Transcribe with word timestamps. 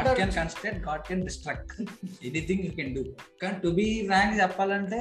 God 0.00 0.16
can 0.16 0.32
construct 0.32 0.80
god 0.86 1.02
can 1.02 1.22
destruct 1.22 1.72
anything 2.24 2.62
you 2.64 2.70
can 2.70 2.92
do 2.94 3.02
కానీ 3.42 3.56
to 3.62 3.68
be 3.70 3.86
frank 4.06 4.34
చెప్పాలంటే 4.40 4.98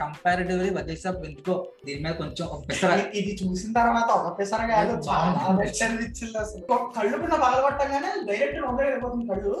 comparatively 0.00 0.70
Vakeel 0.70 0.96
Saab 0.96 1.20
ఎందుకో 1.24 1.54
దీని 1.86 2.00
మీద 2.04 2.14
కొంచెం 2.14 2.46
ఒక 2.48 2.60
పెసర 2.68 2.92
ఇది- 3.14 3.36
చూసిన 3.42 3.72
తర్వాత 3.72 4.10
ఒకటేసారి 4.20 4.66
కాదు 4.72 4.92
చాలా 5.08 5.30
బాగుంది. 5.38 5.84
అనిపించింది 5.84 6.38
అసలు. 6.38 6.64
ఒక 6.72 6.84
కళ్ళు 6.96 7.18
కూడా 7.18 7.36
బాగా 7.36 7.60
పట్టగానే 7.66 8.12
డైరెక్ట్ 8.24 8.58
వెళ్ళిపోతుంది 8.80 9.26
కళ్ళు. 9.28 9.54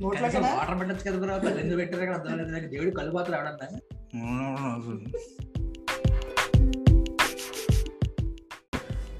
వాటర్ 0.00 0.78
పెట్టచ్చు 0.80 1.12
కదా 1.16 1.36
రెండు 1.54 1.76
పెట్టారు 1.76 2.12
అర్థం 2.12 2.34
లేదు 2.38 2.68
దేవుడు 2.68 2.90
కళ్ళు 2.90 3.12
పాత్ర 3.12 3.32
ఎవడన్నా? 3.34 3.68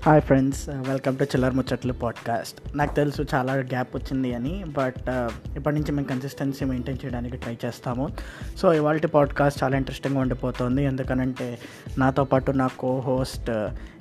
Hi 0.09 0.21
friends 0.21 0.69
welcome 0.69 1.19
to 1.19 1.25
Chillar 1.25 1.55
Muchatlu 1.55 1.93
podcast 1.93 2.77
నాకు 2.77 2.95
తెలుసు 2.95 3.27
చాలా 3.35 3.53
గ్యాప్ 3.53 3.97
వచ్చింది 3.97 4.35
అని 4.35 4.65
బట్ 4.65 5.09
uh, 5.09 5.57
ఇప్పటి 5.57 5.75
నుంచి 5.77 5.93
మేము 5.93 6.07
కన్సిస్టెన్సీ 6.07 6.65
మెయింటైన్ 6.65 6.99
చేయడానికి 7.05 7.37
ట్రై 7.37 7.59
చేస్తాము. 7.65 8.09
సో 8.57 8.73
ఇవాళ 8.73 9.07
పాడ్కాస్ట్ 9.07 9.65
చాలా 9.65 9.77
ఇంట్రెస్టింగ్గా 9.77 10.21
ఉండిపోతుంది. 10.21 10.85
ఎందుకనంటే 10.85 11.59
నాతో 11.99 12.25
పాటు 12.25 12.51
నా 12.51 12.67
co 12.67 13.01
host 13.01 13.51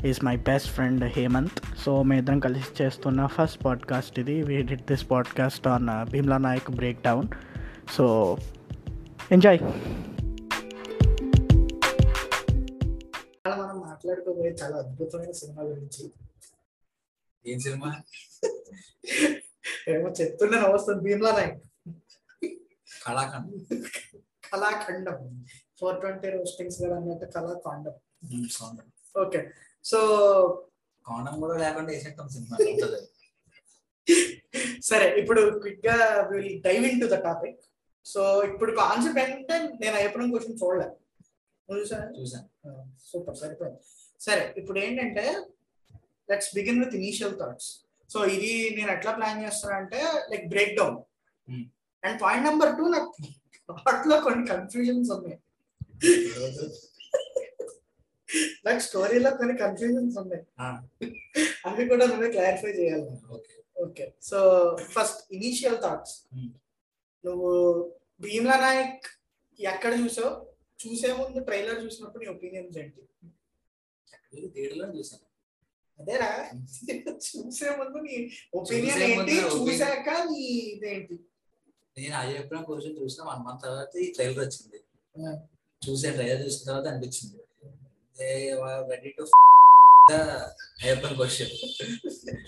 is 0.05 0.25
my 0.25 0.35
best 0.35 0.69
friend 0.69 1.03
Hemanth 1.03 1.59
so 1.85 2.03
మేము 2.03 2.19
ఇద్దరం 2.19 2.39
కలిసి 2.39 2.83
చేస్తున్న 2.83 3.25
ఫస్ట్ 3.25 3.65
పాడ్కాస్ట్ 3.65 4.19
ఇది. 4.19 4.41
We 4.41 4.61
did 4.61 4.81
this 4.81 5.11
podcast 5.11 5.67
on 5.67 6.11
Bheemla 6.11 6.37
Nayak 6.37 6.71
break 6.71 7.01
down 7.03 7.27
so 7.97 8.37
enjoy 9.31 9.59
మాట్లాడుకోబోయే 14.17 14.51
చాలా 14.61 14.75
అద్భుతమైన 14.83 15.33
సినిమా 15.39 15.61
గురించి. 15.71 16.03
ఏం 17.45 17.59
సినిమా? 17.65 17.89
ఏమో 19.93 20.07
చెప్తుండే 20.19 20.57
నవ్వుతుంది 20.61 21.01
భీమ్లా 21.05 21.31
నాయక్ 21.37 21.59
కళాఖండ్. 23.05 23.51
కళాఖండం. 24.51 25.19
ఫోర్ 25.79 25.97
ట్వంటీ 26.01 26.29
రోస్టింగ్స్ 26.35 26.77
కూడా 26.79 26.95
అన్నట్టు 26.99 27.27
కళాఖండం. 27.35 27.95
ఓకే. 29.23 29.41
సో 29.83 29.99
కాండం 31.05 31.35
కూడా 31.43 31.55
లేకుండా 31.63 31.89
వేసేస్తాం 31.93 32.29
సినిమా. 32.29 32.57
సరే 34.89 35.07
ఇప్పుడు 35.21 35.41
క్విక్గా 35.59 35.97
will 36.31 36.51
dive 36.67 36.85
in 36.89 37.01
to 37.01 37.07
the 37.13 37.17
topic 37.27 37.59
so 38.05 38.21
ఇప్పుడు 38.51 38.71
కాన్సెప్ట్ 38.81 39.19
ఏంటంటే 39.23 39.55
నేను 39.81 39.95
అయ్యప్పడం 39.99 40.29
క్వశ్చన్ 40.31 40.59
చూడలే. 40.63 40.87
నువ్వు 41.69 41.79
చూసావా? 41.83 42.05
చూసాను. 42.19 42.47
సూపర్ 43.09 43.37
సరిపోయింది. 43.37 43.79
సరే 44.25 44.43
ఇప్పుడు 44.59 44.77
ఏంటంటే 44.85 45.25
let's 46.29 46.51
begin 46.57 46.79
with 46.83 46.95
initial 47.01 47.35
thoughts 47.41 47.69
so 48.13 48.19
ఇది 48.35 48.51
నేను 48.77 48.91
ఎట్లా 48.95 49.11
ప్లాన్ 49.17 49.43
చేస్తాను 49.45 49.75
అంటే 49.81 49.99
like 50.31 50.45
break 50.53 50.73
down. 50.79 50.97
And 52.03 52.17
point 52.25 52.47
number 52.49 52.73
two 52.79 52.85
నాకు 52.95 53.11
plot 53.69 54.01
లో 54.09 54.15
కొన్ని 54.25 54.43
కన్ఫ్యూజన్స్ 54.51 55.09
ఉన్నాయి. 55.15 55.37
నాకు 58.65 58.81
స్టోరీలో 58.85 59.29
కొన్ని 59.39 59.55
కన్ఫ్యూజన్స్ 59.63 60.15
ఉన్నాయి. 60.21 60.43
అవి 61.67 61.83
కూడా 61.91 62.05
నువ్వే 62.11 62.29
క్లారిఫై 62.35 62.71
చేయాలి. 62.79 63.09
Okay 63.85 64.05
so 64.29 64.37
first 64.93 65.19
initial 65.37 65.77
thoughts. 65.85 66.15
నువ్వు 67.27 67.51
భీమ్లా 68.25 68.57
నాయక్ 68.65 69.05
ఎక్కడ 69.59 69.91
చూసావు? 70.03 70.31
చూసే 70.83 71.11
ముందు 71.19 71.39
ట్రైలర్ 71.49 71.83
చూసినప్పుడు 71.85 72.23
నీ 72.23 72.29
ఒపీనియన్స్ 72.35 72.77
ఏంటి? 72.83 73.01
థియేటర్లో 74.31 74.85
చూసాను 74.97 75.23
అదేరా? 75.99 76.29
చూసే 77.27 77.67
ముందు 77.77 77.97
నీ 78.05 78.15
ఒపీనియన్ 78.57 79.01
ఏంటి? 79.05 79.35
చూసాక 79.53 80.09
నీ 80.31 80.41
ఇదేంటి? 80.73 81.15
నేను 81.95 82.15
అయ్యప్పన 82.21 82.59
క్వశ్చన్ 82.67 82.97
చూసిన 82.99 83.21
వన్ 83.29 83.41
మంత్ 83.47 83.63
తర్వాత 83.65 83.95
ఈ 84.03 84.07
ట్రైలర్ 84.15 84.41
వచ్చింది. 84.45 84.79
చూసే 85.81 86.09
ట్రైలర్ 86.17 86.43
చూసిన 86.45 86.63
తర్వాత 86.69 86.87
అనిపించింది. 86.93 87.39
Ready 88.91 89.09
to 89.17 89.23
Ayyappan 90.83 91.15
question 91.19 91.53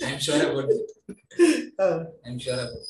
I'm 0.06 0.22
sure 0.26 0.44
about 0.48 0.72
I'm 2.26 2.40
sure 2.46 2.62
about 2.66 2.86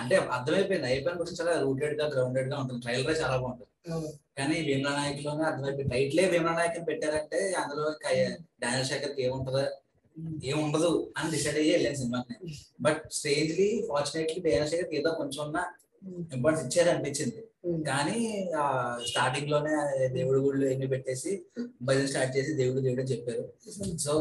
అంటే 0.00 0.14
అర్థమైపోయింది. 0.36 0.86
అయ్యప్పన్ 0.90 1.18
క్వశ్చన్ 1.18 1.38
చాలా 1.40 1.54
రూటెడ్గా 1.64 2.06
గ్రౌండెడ్గా 2.14 2.56
ఉంటుంది. 2.62 2.80
ట్రైలర్ 2.86 3.18
చాలా 3.22 3.36
బాగుంటుంది. 3.42 3.72
కానీ 4.38 4.62
భీమ్లా 4.62 4.90
నాయక్లోనే 4.90 5.44
అర్థమైపోయింది 5.44 5.94
టైట్లే 5.94 6.30
భీమ్లా 6.30 6.52
నాయక్ 6.52 6.88
పెట్టారంటే 6.88 7.52
అందులో 7.52 7.84
డానియల్ 8.60 8.84
శేఖర్కి 8.84 9.22
ఏముంటదో? 9.22 9.62
ఏముండదు 10.44 11.12
అని 11.16 11.30
డిసైడ్ 11.30 11.56
అయ్యి 11.56 11.72
వెళ్ళాను 11.72 11.96
సినిమాకి. 11.96 12.34
But 12.80 13.12
strangely 13.12 13.84
fortunately 13.88 14.40
Daniel 14.40 14.68
Shekhar 14.68 14.94
ఏదో 14.94 15.10
కొంచెం 15.10 15.44
ఉన్న 15.44 15.58
ఇంపార్టెన్స్ 16.34 16.66
ఇచ్చారు 16.66 16.90
అనిపించింది. 16.90 17.40
కానీ 17.86 18.18
ఆ 18.56 18.64
స్టార్టింగ్లోనే 19.08 19.72
దేవుడి 20.08 20.40
గుళ్ళు 20.40 20.66
ఎన్ని 20.66 20.86
పెట్టేసి 20.86 21.32
భజన 21.82 22.06
స్టార్ట్ 22.06 22.36
చేసి 22.36 22.52
దేవుడు 22.54 22.80
దేవుడు 22.80 23.02
చెప్పారు. 23.02 23.44
సో 23.96 24.12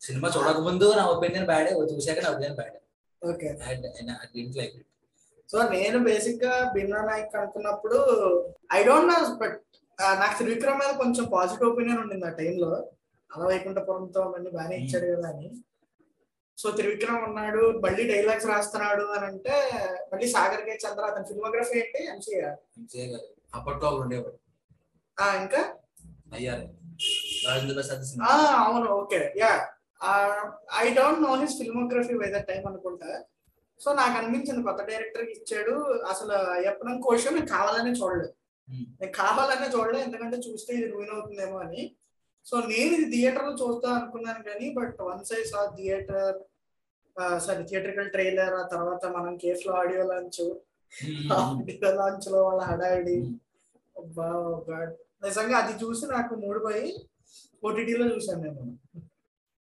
సినిమా 0.00 0.28
చూడక 0.36 0.58
ముందు 0.60 0.94
నా 0.94 1.04
ఒపీనియన్ 1.06 1.46
బ్యాడే 1.46 1.70
చూసాక 1.94 2.18
నా 2.24 2.30
ఒపీనియన్ 2.30 2.54
బ్యాడే. 2.54 2.80
ఓకే. 3.22 3.48
డింట్ 4.34 4.56
లైక్ 4.56 4.76
సో 5.48 5.58
నేను 5.68 5.98
బేసిక్గా 6.04 6.52
భీమ్లా 6.74 7.00
నాయక్ 7.02 7.36
అనుకున్నప్పుడు 7.36 7.98
ఐ 8.72 8.80
డోంట్ 8.84 9.10
నో 9.12 9.18
బట్ 9.36 9.56
నాకు 10.18 10.36
త్రివిక్రమ్ 10.38 10.78
మీద 10.78 10.92
కొంచెం 10.94 11.24
పాజిటివ్ 11.34 11.70
ఒపీనియన్ 11.70 12.00
ఉండింది 12.00 12.26
ఆ 12.26 12.34
టైంలో 12.38 12.70
అలా 13.30 13.44
వైకుంఠపురంతో 13.46 14.20
అవన్నీ 14.22 14.50
బాగానే 14.50 14.76
ఇచ్చాడు 14.76 15.06
కదా 15.12 15.28
అని. 15.28 15.46
సో 16.58 16.70
త్రివిక్రమ్ 16.70 17.22
ఉన్నాడు 17.24 17.62
మళ్ళీ 17.84 18.02
డైలాగ్స్ 18.08 18.46
రాస్తున్నాడు 18.46 19.04
అని 19.14 19.26
అంటే 19.26 19.54
మళ్ళీ 20.12 20.26
సాగర్ 20.28 20.62
కే 20.62 20.74
చంద్ర 20.84 21.04
అతని 21.04 21.26
ఫిల్మోగ్రఫీ 21.26 21.76
ఏంటి? 21.78 22.00
ఎంసీఆర్ 22.12 22.58
అప్పట్లో 23.54 23.90
ఉండేవాడు. 23.96 24.38
ఇంకా? 25.42 25.62
అయ్యారు. 26.32 26.66
రాజేంద్ర 27.46 27.74
ప్రసాద్ 27.74 28.02
అవును 28.62 28.88
okay 28.92 29.20
yeah. 29.36 29.52
I 30.76 30.86
don't 30.94 31.22
know 31.22 31.32
his 31.34 31.56
filmography 31.58 32.14
by 32.14 32.28
that 32.34 32.48
time 32.48 32.64
అనుకుంటా. 32.66 33.10
సో 33.80 33.92
నాకు 33.94 34.14
అనిపించింది 34.18 34.62
కొత్త 34.62 34.82
డైరెక్టర్ 34.84 35.24
ఇచ్చాడు. 35.36 35.74
అసలు 36.12 36.34
కోశం 37.02 37.34
నేను 37.34 37.46
కావాలనే 37.46 37.90
చూడలేదు. 37.90 38.32
నేను 39.00 39.12
కావాలనే 39.12 39.68
చూడలేదు 39.76 40.04
ఎందుకంటే 40.04 40.36
చూస్తే 40.36 40.74
ఇది 40.74 40.86
రూయిన్ 40.92 41.14
అవుతుందేమో 41.14 41.58
అని. 41.58 41.82
సో 42.46 42.56
నేను 42.60 42.90
ఇది 42.96 43.06
థియేటర్లో 43.10 43.52
చూస్తా 43.52 43.88
అనుకున్నాను 43.98 44.42
కానీ 44.44 44.66
but 44.74 44.96
once 45.02 45.32
I 45.32 45.42
saw 45.42 45.60
theatre 45.76 46.38
sorry 47.38 47.62
theatrical 47.62 48.10
trailer 48.10 48.54
ఆ 48.54 48.66
తర్వాత 48.66 49.04
మనం 49.16 49.36
కేఫ్లో 49.36 49.72
ఆడియో 49.74 50.02
లాంచ్ 50.02 50.40
ఆడియో 51.32 51.90
లాంచ్లో 52.00 52.44
వాళ్ళ 52.44 52.62
హడావిడి. 52.62 53.16
అబ్బా. 53.98 54.28
నిజంగా 55.24 55.56
అది 55.58 55.84
చూసి 55.84 56.06
నాకు 56.06 56.34
మూడు 56.34 56.58
పోయి 56.58 56.86
ఓటీటీలో 57.66 58.06
చూసాను 58.14 58.42
నేను. 58.42 58.64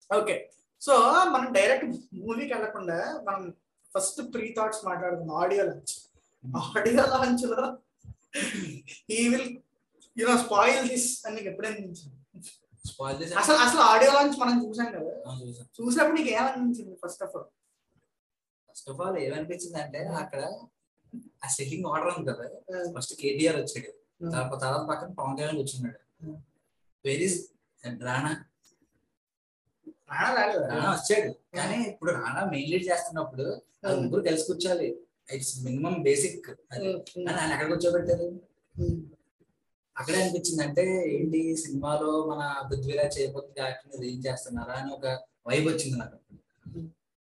ఓకే. 0.09 0.36
సో 0.81 0.94
మనం 1.30 1.53
డైరెక్ట్ 1.53 1.86
మూవీకి 2.14 2.53
వెళ్ళకుండా 2.53 3.00
మనం 3.28 3.41
ఫస్ట్ 3.94 4.20
ప్రీ 4.34 4.46
థాట్స్ 4.58 4.82
మాట్లాడుకుందాం. 4.86 5.36
ఆడియో 5.44 5.64
లాంచ్ 5.70 5.94
ఆడియో 6.78 7.04
లాంచ్లో 7.14 7.62
ఈ 9.18 9.22
విల్ 9.32 9.50
యునో 10.18 10.36
స్పాయిల్ 10.44 10.82
దిస్ 10.90 11.10
అని 11.26 11.36
నీకు 11.36 11.48
ఎప్పుడైనా 11.52 11.76
అనిపించింది? 11.76 12.18
స్పాయిల్ 12.92 13.18
చేసి 13.22 13.34
అసలు 13.42 13.60
అసలు 13.66 13.82
ఆడియో 13.92 14.12
లాంచ్ 14.14 14.38
మనం 14.40 14.58
చూసాం 14.66 14.90
కదా. 14.98 15.14
చూసినప్పుడు 15.78 16.18
నీకు 16.20 16.32
ఏమనిపించింది 16.38 16.94
first 17.04 17.24
of 17.24 17.34
all 17.38 17.48
first 18.70 18.90
of 18.92 19.02
all 19.06 19.18
ఏమనిపించింది 19.28 19.80
అంటే 19.84 20.02
అక్కడ 20.24 20.42
ఆ 21.46 21.48
సెట్టింగ్ 21.48 21.86
ఆర్డర్ 21.92 22.12
ఉంది 22.18 22.28
కదా. 22.32 22.46
ఫస్ట్ 22.98 23.14
కేటీఆర్ 23.22 23.58
వచ్చాడు. 23.62 23.92
తర్వాత 24.32 24.60
తర్వాత 24.64 24.84
పక్కన 24.92 25.10
పవన్ 25.20 25.36
కళ్యాణ్ 25.38 25.58
కూర్చున్నాడు. 25.58 26.00
వెరీ 27.06 27.28
రాణా 28.08 28.32
రానా 30.09 30.30
రాలేదు 30.38 30.64
రాణా 30.72 30.90
వచ్చాడు. 30.96 31.30
కానీ 31.58 31.78
ఇప్పుడు 31.92 32.12
రాణా 32.20 32.42
మెయిన్ 32.53 32.72
లీడ్ 32.72 32.88
చేస్తున్నప్పుడు 32.91 33.46
ముగ్గురు 34.02 34.22
కలిసి 34.28 34.46
కూర్చోాలి 34.50 34.88
ఇట్స్ 35.35 35.56
మినిమం 35.66 35.96
బేసిక్ 36.08 36.47
అది. 36.73 36.91
కానీ 37.26 37.38
ఆయన 37.41 37.52
ఎక్కడ 37.56 37.67
కూర్చోబెట్టారు? 37.73 38.28
అక్కడే 39.96 40.17
అనిపించింది 40.23 40.61
అంటే 40.66 40.84
ఏంటి 41.16 41.40
సినిమాలో 41.64 42.11
మన 42.32 42.41
పృథ్వీరాజ్ 42.70 43.16
చేయబోతుంది 43.17 43.61
యాక్టింగ్ 43.64 44.06
ఏం 44.11 44.20
చేస్తున్నారా 44.28 44.76
అని 44.82 44.91
ఒక 44.97 45.06
వైబ్ 45.50 45.67
వచ్చింది 45.72 45.97
నాకు. 46.03 46.17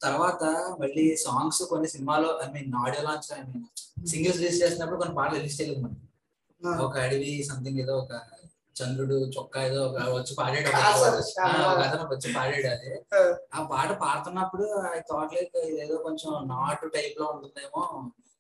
తర్వాత 0.02 0.44
మళ్ళీ 0.82 1.06
సాంగ్స్ 1.26 1.62
కొన్ని 1.72 1.88
సినిమాలో 1.94 2.30
I 2.44 2.48
mean 2.54 2.72
audio 2.84 3.04
launch 3.08 3.30
I 3.38 3.42
mean 3.50 3.66
singles 4.12 4.40
release 4.42 4.62
చేసినప్పుడు 4.64 5.00
కొన్ని 5.02 5.16
పాటలు 5.16 5.38
రిలీజ్ 5.40 5.58
చేయలేదు 5.60 5.82
మనం. 5.86 5.98
ఒక 6.86 6.96
అడవి 6.98 7.32
సంథింగ్ 7.50 7.80
ఏదో 7.84 7.94
ఒక 8.04 8.14
చంద్రుడు 8.82 9.16
చొక్కా 9.36 9.60
ఏదో 9.64 9.82
వచ్చి 10.14 10.34
పాడాడు 10.36 10.68
ఒక 10.70 11.82
అతను 11.84 12.08
వచ్చి 12.12 12.30
పాడాడు 12.36 12.68
అది. 12.68 12.90
ఆ. 13.54 13.62
పాట 13.72 13.90
పాడుతున్నప్పుడు 14.02 14.66
థాట్ 15.10 15.34
లైక్ 15.34 15.58
ఇదేదో 15.66 15.98
కొంచెం 16.00 16.32
నాటు 16.48 16.88
టైప్లో 16.96 17.28
ఉంటుందేమో 17.34 17.82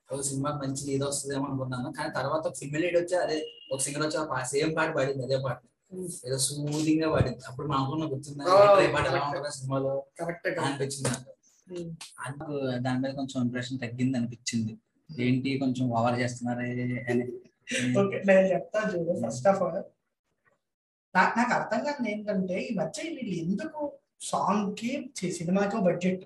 ఒక 0.10 0.22
సినిమాకి 0.22 0.60
మంచి 0.64 0.84
ఇది 0.94 1.06
వస్తుందేమో 1.06 1.46
అనుకున్నాను. 1.46 1.90
కానీ 1.98 2.12
తర్వాత 2.16 2.46
ఫిమిలీడ్ 2.58 2.98
వచ్చి 2.98 3.16
అదే 3.18 3.38
ఒక 3.72 3.80
సింగర్ 3.82 4.04
వచ్చి 4.06 4.18
ఆ 4.34 4.44
సేమ్ 4.50 4.72
పాట 4.78 4.90
పాడింది 4.96 5.24
అదే 5.24 5.38
పాట. 5.44 5.60
ఏదో 6.26 6.38
సూదింగ్గా 6.40 7.10
పాడింది. 7.12 7.42
అప్పుడు 7.48 7.68
మనం 7.68 7.80
అనుకున్న 7.80 8.06
గుర్తుందా 8.12 8.44
ఏంట్రా 8.52 8.84
ఈ 8.84 8.92
పాట 8.94 9.06
ఎలా 9.06 9.18
correct. 9.18 9.30
ఉంటుందా 9.30 9.52
సినిమాలో? 9.52 9.94
కరెక్ట్ 10.20 10.48
అనిపించింది 10.62 11.10
నాకు. 11.10 11.30
అందుకు 12.26 12.54
దాని 12.80 13.00
మీద 13.00 13.12
కొంచెం 13.14 13.38
ఇంప్రెషన్ 13.44 13.80
తగ్గింది 13.80 14.18
అనిపించింది. 14.18 14.74
ఏంటి 15.10 15.50
కొంచెం 15.60 15.86
ఓవర్ 15.92 16.20
చేస్తున్నారే 16.20 16.68
అని. 17.10 17.26
ఓకే 18.00 18.18
నేను 18.26 18.46
చెప్తా 18.48 18.80
చూడు. 18.92 19.14
ఫస్ట్ 19.24 19.48
ఆఫ్ 19.48 19.62
ఆల్ 19.64 19.82
నాకు 21.16 21.34
నాకు 21.40 21.54
అర్థం 21.56 21.80
కాదు 21.86 22.08
ఏంటంటే 22.10 22.58
ఈ 22.63 22.72
మధ్య 22.75 23.04
వీళ్ళు 23.10 23.36
ఎందుకు 23.44 23.80
సాంగ్కి 24.25 24.92
సినిమాకో 25.38 25.80
బడ్జెట్ 25.88 26.24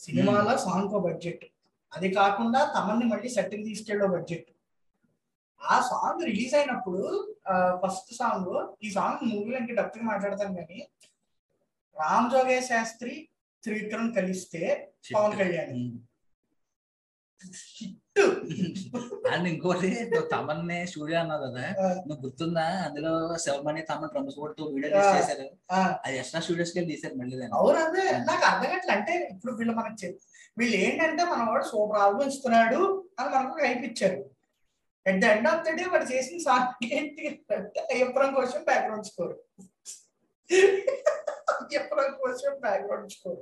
సినిమాలో 0.00 0.54
సాంగ్ 0.64 0.90
కో 0.90 0.98
బడ్జెట్ 1.06 1.44
అది 1.92 2.08
కాకుండా 2.16 2.60
తమన్ని 2.74 3.06
మళ్ళీ 3.10 3.28
సెట్టింగ్ 3.36 3.68
తీసుకెళ్ళో 3.68 4.08
బడ్జెట్ 4.08 4.48
ఆ 5.60 5.76
సాంగ్ 5.88 6.20
రిలీజ్ 6.28 6.54
అయినప్పుడు 6.54 7.02
ఫస్ట్ 7.80 8.10
సాంగ్ 8.18 8.50
ఈ 8.82 8.90
సాంగ్ 8.90 9.22
మూవీలో 9.30 9.58
ఇంకా 9.58 9.74
డబ్బుకి 9.80 10.04
మాట్లాడతాను 10.04 10.54
కానీ 10.58 10.78
రామ్ 11.96 12.28
జోగే 12.30 12.58
శాస్త్రి 12.68 13.14
త్రివిక్రమ్ 13.64 14.10
కలిస్తే 14.14 14.60
పవన్ 15.14 15.34
కళ్యాణ్. 15.40 15.78
హిట్ 17.74 17.96
అండ్ 19.32 19.46
ఇంకోటి 19.48 19.88
తమన్నే 20.32 20.78
స్టూడియో 20.86 21.18
అన్నావు 21.20 21.42
కదా. 21.46 21.64
నువ్వు 22.06 22.20
గుర్తుందా? 22.24 22.64
అందులో 22.86 23.12
శివమణి 23.36 23.82
తమన్ 23.82 24.10
డ్రమ్స్ 24.12 24.36
కొడుతూ 24.38 24.62
వీడియో. 24.74 25.02
చేశారు. 25.16 25.46
అది 26.06 26.16
ఎక్స్ట్రా 26.18 26.40
స్టూడియోస్కి 26.40 26.86
తీశారు 26.90 27.14
మళ్ళీ. 27.14 27.36
అవును 27.58 27.78
అదే. 27.84 28.04
నాకు 28.28 28.44
అర్థం 28.46 28.68
కావట్లే. 28.70 28.92
అంటే 28.96 29.14
ఇప్పుడు 29.34 29.52
వీళ్ళు 29.52 29.74
మనకు 29.74 30.10
వీళ్ళు 30.56 30.76
ఏంటంటే 30.76 31.24
మన 31.24 31.42
వాడు 31.48 31.64
సూపర్ 31.64 32.00
ఆల్బమ్ 32.02 32.28
ఇస్తున్నాడు 32.28 32.80
అని 33.18 33.30
మనకు 33.34 33.58
ఇచ్చారు 33.86 34.20
at 35.06 35.20
the 35.20 35.28
end 35.34 35.48
of 35.48 35.62
the 35.64 35.74
day 35.78 35.84
వాడు 35.88 36.06
చేసిన 36.12 36.38
సాంగ్ 36.46 36.86
ఏంటి 36.92 37.22
అయ్యప్పరం 37.90 38.30
కోసం 38.34 38.60
బ్యాక్గ్రౌండ్ 38.64 39.06
స్కోర్ 39.06 39.34
అయ్యప్పరం 41.54 42.10
కోసం 42.20 42.52
బ్యాక్గ్రౌండ్ 42.60 43.12
స్కోర్ 43.12 43.40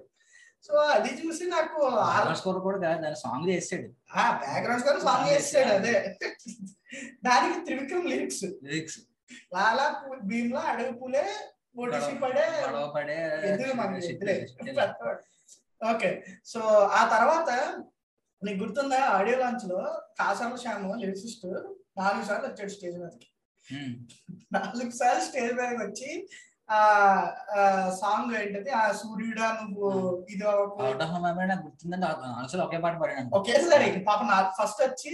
సో 0.69 0.77
అది 0.93 1.11
చూసి 1.19 1.45
నాకు 1.47 1.77
బ్యాక్గ్రౌండ్ 1.97 2.39
స్కోర్ 2.39 2.59
కూడా 2.61 2.79
దాని 2.85 3.17
సాంగ్ 3.17 3.49
చేసాడు 3.51 3.89
ఆ 4.15 4.25
బ్యాక్గ్రౌండ్ 4.41 4.83
స్కోర్ 4.83 5.01
సాంగ్ 5.01 5.29
చేస్తాడు 5.31 5.73
అదే. 5.73 5.95
దానికి 7.25 7.59
త్రివిక్రమ్ 7.67 8.09
లిరిక్స్. 8.11 8.45
లిరిక్స్. 8.65 8.99
లాలా 9.55 9.87
భీమ్లా 10.25 10.61
అడవి 10.71 10.93
పూలే 10.93 11.25
ఒడిసి 11.77 12.13
పడే 12.21 12.45
పడే. 15.01 15.25
ఓకే. 15.81 16.11
సో 16.45 16.61
ఆ 16.93 17.03
తర్వాత 17.09 17.51
నీకు 18.43 18.59
గుర్తుందా 18.63 19.01
ఆడియో 19.11 19.39
లాంచ్లో 19.39 19.81
కాసర్ల 20.19 20.57
శ్యామ్ 20.57 20.87
లిరిసిస్ట్ 21.01 21.47
నాలుగు 21.99 22.25
సార్లు 22.25 22.47
వచ్చాడు 22.49 22.69
స్టేజ్ 22.69 22.97
మీదకి. 22.99 23.29
నాలుగు 24.53 24.91
సార్లు 24.93 25.23
స్టేజ్ 25.25 25.53
మీదకి 25.55 25.83
వచ్చి 25.85 26.11
ఆ 26.69 26.79
సాంగ్ 27.99 28.31
ఏంటది? 28.39 28.71
ఆ 28.73 28.85
సూర్యుడా 28.93 29.49
నువ్వు 29.59 29.89
ఇది 30.29 30.45
నాకు 31.49 31.65
గుర్తుందంటే 31.67 32.07
అసలు 32.45 32.63
ఒకే 32.63 32.79
పాట 32.85 32.95
పాడాను 33.03 33.35
ఒకేసారి 33.39 33.89
పాప 34.09 34.21
నాకు 34.31 34.51
ఫస్ట్ 34.59 34.81
వచ్చి 34.83 35.13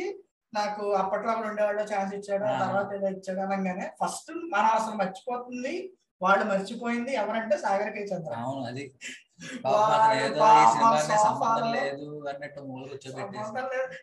నాకు 0.52 0.82
అప్పట్లో 0.96 1.31
అక్కడ 1.32 1.46
ఉండేవాళ్ళు 1.50 1.82
ఛాన్స్ 1.90 2.14
ఇచ్చాడు. 2.16 2.46
తర్వాత 2.62 2.88
ఏదో 2.96 3.08
ఇచ్చాడు 3.16 3.40
అనగానే 3.46 3.87
ఫస్ట్ 4.00 4.31
మనం 4.54 4.70
అసలు 4.78 4.96
మర్చిపోతుంది 5.02 5.75
వాళ్ళు 6.20 6.44
మర్చిపోయింది 6.44 7.12
ఎవరంటే 7.22 7.56
సాగర్ 7.62 7.93
కే 7.94 8.02
చంద్ర. 8.10 8.32
అవును 8.43 8.64
అది. 8.70 8.84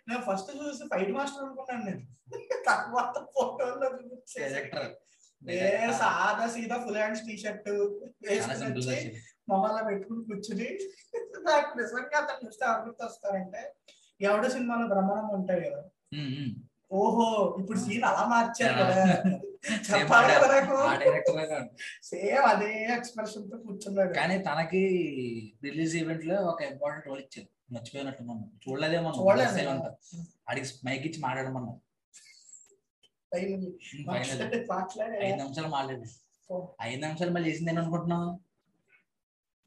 నేను 0.08 0.22
ఫస్ట్ 0.26 0.50
చూసి 0.60 0.84
ఫైట్ 0.92 1.12
మాస్టర్ 1.12 1.44
అనుకున్నాను 1.44 1.84
నేను. 1.86 2.02
తర్వాత 2.68 3.16
ఫోటోలో 3.36 3.88
చూసి 4.02 4.40
సాదా 6.00 6.46
సీదా 6.48 6.78
ఫుల్ 6.78 6.98
హ్యాండ్స్ 6.98 7.24
టీ 7.28 7.36
షర్ట్ 7.38 7.70
వేసుకుని 8.26 8.74
పెట్టుకుని 9.88 10.24
కూర్చుని 10.26 10.70
నాకు 11.50 11.70
నిజంగా 11.78 12.18
అతను 12.18 12.40
చూస్తే 12.46 12.64
ఎవరు 12.66 12.82
గుర్తొస్తారంటే 12.86 13.62
ఎవడో 14.20 14.50
సినిమాలో 14.50 14.88
బ్రహ్మానందం 14.88 15.36
ఉంటాయి 15.40 15.62
కదా. 15.62 15.82
ఓహో 16.92 17.28
ఇప్పుడు 17.60 17.80
సీన్ 17.80 18.04
అలా 18.04 18.24
మార్చారు 18.26 18.76
కదా. 18.82 19.06
చెప్పాలి. 19.88 20.34
సేమ్ 22.04 22.46
అదే 22.46 22.70
ఎక్స్ప్రెషన్తో 22.96 23.58
కూర్చున్నాడు. 23.58 24.12
కానీ 24.14 24.38
తనకి 24.40 24.84
రిలీజ్ 25.64 25.96
ఈవెంట్లో 25.96 26.38
ఒక 26.44 26.62
ఇంపార్టెంట్ 26.62 27.08
రోల్ 27.08 27.22
ఇచ్చారు. 27.22 27.50
మర్చిపోయినట్టు 27.74 28.24
మనం 28.24 28.44
చూడలేదేమో 28.64 29.10
చూడలేదు. 29.18 29.92
అడిగి 30.50 30.70
మైక్ 30.88 31.06
ఇచ్చి 31.06 31.20
మాట్లాడమన్నాం 31.22 31.76
ఐదు 35.26 35.42
నిమిషాలు 35.42 35.68
మాట్లాడి. 35.74 36.06
ఐదు 36.84 37.04
నిమిషాలు 37.04 37.32
మళ్ళీ 37.32 37.50
చేసింది 37.50 37.70
నేను 37.70 37.84
అనుకుంటున్నావు? 37.84 38.40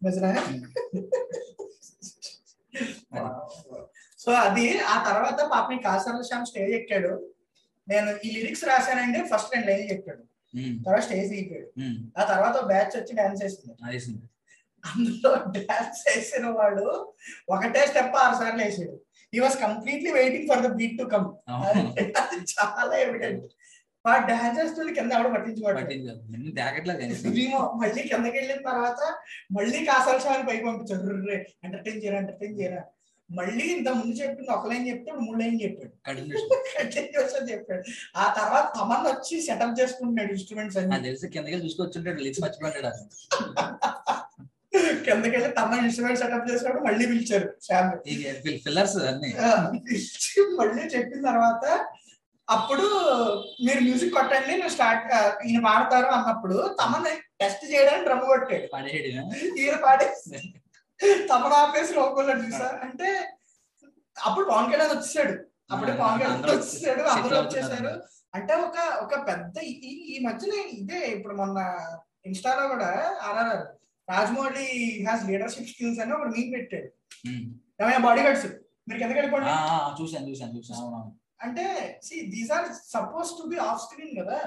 సో 4.21 4.33
అది 4.43 4.85
ఆ 4.85 5.05
తర్వాత 5.05 5.53
పాపని 5.53 5.83
కాసర్ల 5.83 6.23
శ్యామ్ 6.23 6.47
స్టేజ్ 6.47 6.75
ఎక్కాడు. 6.75 7.33
నేను 7.89 8.19
ఈ 8.25 8.37
లిరిక్స్ 8.37 8.65
రాశానండి 8.65 9.29
ఫస్ట్ 9.29 9.55
రెండు 9.55 9.71
లైన్ 9.71 9.91
చెప్పాడు. 9.91 10.23
తర్వాత 10.85 11.03
స్టేజ్ 11.03 11.33
ఉమ్, 11.81 12.13
ఆ 12.17 12.25
తర్వాత 12.25 12.65
బ్యాచ్ 12.65 12.97
వచ్చి 12.97 13.15
డాన్స్ 13.15 13.43
వేసింది. 13.43 13.75
అందులో 14.85 15.59
డాన్స్ 15.59 16.09
వేసిన 16.09 16.51
వాడు 16.51 17.13
ఒకటే 17.49 17.87
స్టెప్ 17.87 18.17
ఆరు 18.17 18.35
సార్లు 18.35 18.65
వేసాడు. 18.65 19.01
ఈ 19.33 19.41
was 19.41 19.57
completely 19.61 20.13
waiting 20.13 20.49
for 20.49 20.63
the 20.63 20.71
beat 20.73 20.99
to 20.99 21.05
come 21.05 21.27
చాలా 22.53 22.95
ఎవిడెంట్ 22.99 23.45
వాడు 24.05 24.27
డాన్స్ 24.27 24.59
చేస్తుంది 24.61 24.93
కింద 24.93 25.13
ఎవడు 25.13 25.29
పట్టించుకోవట్లేదు. 25.29 26.15
మళ్ళీ 27.83 28.03
కిందకి 28.03 28.37
వెళ్ళిన 28.39 28.61
తర్వాత 28.69 29.01
మళ్ళీ 29.53 29.85
కాసాల్సిన 29.85 30.43
పైకి 30.49 30.65
పంపించారు. 30.65 31.37
ఎంటర్టైన్ 31.65 32.03
చేయరా 32.03 32.19
ఎంటర్టైన్ 32.19 32.61
చేయరా? 32.61 32.83
మళ్ళీ 33.31 33.65
ఇంత 33.73 33.89
ముందు 33.91 34.15
చెప్పింది 34.17 34.51
ఒక 34.51 34.67
లైన్ 34.69 34.89
చెప్తే 34.89 35.11
ఇప్పుడు 35.11 35.25
మూడు 35.27 35.39
లైన్ 35.39 35.61
చెప్పాడు. 35.63 35.93
కంటిన్యూషన్ 36.75 37.51
చెప్పాడు. 37.51 37.83
ఆ 38.17 38.35
తర్వాత 38.35 38.67
తమన్ 38.79 39.07
వచ్చి 39.07 39.41
సెటప్ 39.43 39.81
చేసుకుంటున్నాడు 39.81 40.33
ఇన్స్ట్రుమెంట్స్ 40.33 40.79
అన్ని. 40.79 41.03
తెలిసి 41.03 41.29
కిందకి 41.29 41.61
చూసుకొచ్చుంటాడు 41.65 42.21
లిరిక్స్ 42.21 42.43
మర్చిపోయాడు. 42.43 42.93
కిందకి 45.07 45.35
వెళ్ళి 45.37 45.49
తమన్ 45.51 45.85
ఇన్స్ట్రుమెంట్ 45.85 46.21
సెటప్ 46.21 46.47
చేసినప్పుడు 46.51 46.85
మళ్ళీ 46.85 47.07
పిలిచారు 47.07 47.49
ఫిల్లర్స్ 48.65 48.97
అన్ని. 49.11 49.31
పిలిచి 49.87 50.41
మళ్ళీ 50.61 50.83
చెప్పిన 50.95 51.21
తర్వాత 51.31 51.65
అప్పుడు 52.49 52.87
మీరు 53.67 53.81
మ్యూజిక్ 53.81 54.15
కొట్టండి 54.15 54.49
నేను 54.53 54.69
స్టార్ట్ 54.69 55.05
ఈయన 55.47 55.61
పాడతారు 55.65 56.07
అన్నప్పుడు 56.07 56.57
తమన్ 56.81 57.07
టెస్ట్ 57.41 57.65
చేయడానికి 57.73 58.05
డ్రమ్ 58.05 58.25
కొట్టాడు. 58.27 58.67
ఈయన 59.61 59.77
పాడేసి 59.85 60.39
తమను 61.31 61.55
ఆపేసి 61.55 61.93
లోపల 61.95 62.31
చూసా. 62.43 62.69
అంటే 62.83 63.09
అప్పుడు 64.17 64.51
పవన్ 64.51 64.73
కళ్యాణ్ 64.73 64.93
వచ్చేసాడు. 64.97 65.35
అప్పుడే 65.71 65.93
పవన్ 65.93 66.21
కళ్యాణ్ 66.21 66.43
వచ్చేసాడు 66.51 67.03
అందరూ 67.15 67.37
వచ్చేసారు. 67.41 67.93
అంటే 68.35 68.55
ఒక 68.67 68.77
ఒక 69.05 69.15
పెద్ద 69.29 69.57
ఈ 69.63 69.73
ఈ 70.15 70.19
మధ్యన 70.27 70.55
ఇదే 70.81 71.01
ఇప్పుడు 71.17 71.35
మొన్న 71.35 71.59
ఇన్స్టాలో 72.27 72.69
కూడా 72.69 72.91
RRR 73.23 73.65
Rajamouli 74.09 74.67
has 75.07 75.25
leadership 75.31 75.71
skills 75.73 76.01
అని 76.05 76.13
ఒకటి 76.17 76.33
మీన్ 76.37 76.53
పెట్టాడు. 76.57 76.89
ఏమైనా 77.81 78.01
బాడీ 78.07 78.23
గార్డ్స్ 78.27 78.47
మీరు 78.87 78.99
కిందకి 79.01 79.19
వెళ్ళిపోండి. 79.21 79.51
చూశాను 80.01 80.27
చూశాను 80.59 80.81
అవునవును 80.85 81.13
అంటే 81.45 81.65
see 82.07 82.15
these 82.35 82.51
are 82.57 82.67
suppose 82.95 83.31
to 83.39 83.45
be 83.53 83.59
off 83.69 83.81
screen 83.85 84.15
కదా. 84.21 84.39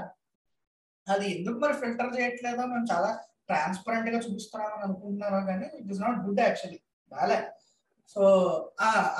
అది 1.07 1.25
ఎందుకు 1.38 1.57
మరి 1.63 1.75
ఫిల్టర్ 1.81 2.12
చేయట్లేదో 2.17 2.63
మేము 2.74 2.85
చాలా 2.91 3.09
ట్రాన్స్పరెంట్గా 3.50 4.19
చూపిస్తున్నామని 4.25 4.83
అనుకుంటున్నాను 4.88 5.39
కానీ 5.50 5.67
it 5.79 5.89
is 5.95 6.01
not 6.05 6.19
good 6.27 6.41
actually 6.45 6.79
బాలే. 7.12 7.39
సో 8.13 8.21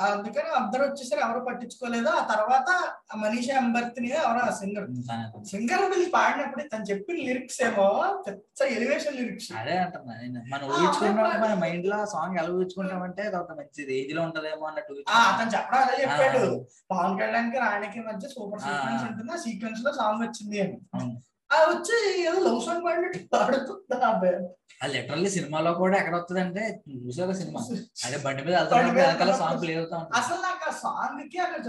అందుకని 0.06 0.50
అందరూ 0.58 0.82
వచ్చేసరి 0.84 1.20
ఎవరు 1.20 1.40
పట్టించుకోలేదు 1.46 2.08
ఆ 2.10 2.22
తర్వాత 2.32 2.68
మనీషా 3.16 3.54
అంబర్తిని 3.60 4.08
ఎవరో 4.18 4.40
ఆ 4.42 4.52
సింగర్. 4.60 4.86
సింగర్ 5.50 5.84
పిలిచి 5.92 6.10
పాడినప్పుడు 6.10 6.64
తను 6.72 6.88
చెప్పిన 6.90 7.16
లిరిక్స్ 7.26 7.58
ఏమో 7.62 7.86
పెద్ద 8.26 8.68
ఎలివేషన్ 8.76 9.18
లిరిక్స్ 9.20 9.48
అదే 9.60 9.76
అంటున్నా 9.84 10.14
నేను. 10.22 10.42
మనం 11.42 11.58
మైండ్లో 11.64 11.98
సాంగ్ 12.14 12.38
ఎలా 12.42 12.52
ఊహించుకుంటాం 12.54 13.02
అంటే 13.08 13.24
అది 13.28 13.38
ఒక 13.42 13.52
మంచి 13.60 13.88
రేంజ్లో 13.90 14.22
ఉంటదేమో 14.28 14.66
అన్నట్టు 14.70 15.02
ఆ 15.10 15.20
అతను 15.30 15.52
చెప్పడం 15.56 15.82
అదే 15.84 15.96
చెప్పాడు. 16.02 16.42
పవన్ 16.92 17.18
కళ్యాణ్కి 17.22 17.60
రాణికి 17.64 18.02
మధ్య 18.08 18.28
సూపర్. 18.34 18.62
సీక్వెన్స్ 18.66 19.06
ఉంటుంది 19.10 19.32
ఆ 19.32 19.40
సీక్వెన్స్లో 19.46 19.92
సాంగ్ 20.00 20.22
వచ్చింది 20.26 20.58
అని. 20.64 20.78
ఆ 21.50 21.58
వచ్చి 21.66 21.96
ఏదో 22.22 22.38
లవ్ 22.44 22.60
సాంగ్ 22.62 22.84
పాడినట్టు 22.84 23.18
పాడుతుంది 23.32 23.96
ఆ. 24.00 24.10
అది 24.80 24.92
లిటరల్లీ 24.94 25.28
సినిమాలో 25.34 25.70
కూడా 25.78 25.96
ఎక్కడ 25.98 26.14
వస్తుంది 26.16 26.40
అంటే 26.40 26.62
చూసాక 27.04 27.34
సినిమా. 27.38 27.60
అదే 28.06 28.16
బండి 28.24 28.42
మీద 28.42 28.54
వెళ్తున్నప్పుడు 28.56 29.36
సాంగ్ 29.38 29.60
ప్లే 29.62 29.74
అవుతా 29.76 29.98
అసలు 30.18 30.40
నాకు 30.42 30.64
ఆ 30.64 30.74
సాంగ్కి 30.82 31.38
అక్కడ 31.40 31.62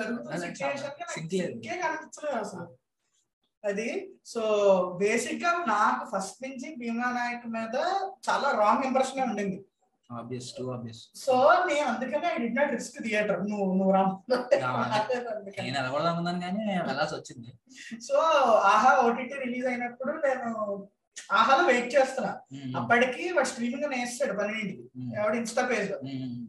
ఏ 1.67 1.77
కనిపించలేదు 1.77 2.37
అసలు. 2.41 2.65
అది 3.63 3.87
సో 4.25 4.41
బేసిక్గా 4.99 5.51
నాకు 5.69 6.03
ఫస్ట్ 6.11 6.43
నుంచి 6.43 6.67
భీమా 6.77 7.07
నాయక్ 7.13 7.47
మీద 7.53 7.75
చాలా 8.27 8.49
రాంగ్ 8.59 8.85
ఇంప్రెషన్ 8.85 9.23
ఉండింది. 9.25 9.57
ఆబ్వియస్ 10.09 10.49
టూ 10.57 10.63
ఆబ్వియస్ 10.71 11.01
సో 11.21 11.33
నేను 11.65 11.87
అందుకనే 11.87 12.27
I 12.27 12.37
did 12.37 12.49
not 12.53 12.71
risk 12.71 12.97
theatre. 13.03 13.39
నువ్వు 13.43 13.65
నువ్వు 13.73 13.93
అందుకని. 15.31 15.63
నేను 15.63 15.77
వెళ్ళకూడదు 15.77 16.07
అనుకున్నాను 16.07 16.41
కానీ 16.41 16.61
వెళ్ళాల్సి 16.81 17.15
వచ్చింది. 17.15 17.49
సో 18.01 18.17
ఆహా 18.71 18.91
ఓటీటీ 19.01 19.35
రిలీజ్ 19.45 19.67
అయినప్పుడు 19.67 20.13
నేను 20.25 20.49
ఆహాలో 21.33 21.63
వెయిట్ 21.67 21.89
చేస్తున్నా. 21.95 22.31
అప్పటికి 22.75 23.23
వాడు 23.33 23.47
స్ట్రీమింగ్ 23.47 23.85
అని 23.85 23.95
వేస్తాడు 23.99 24.33
పన్నెండింటికి 24.33 24.83
ఎవడు 25.17 25.35
ఇన్స్టా 25.35 25.63
పేజ్లో 25.69 25.97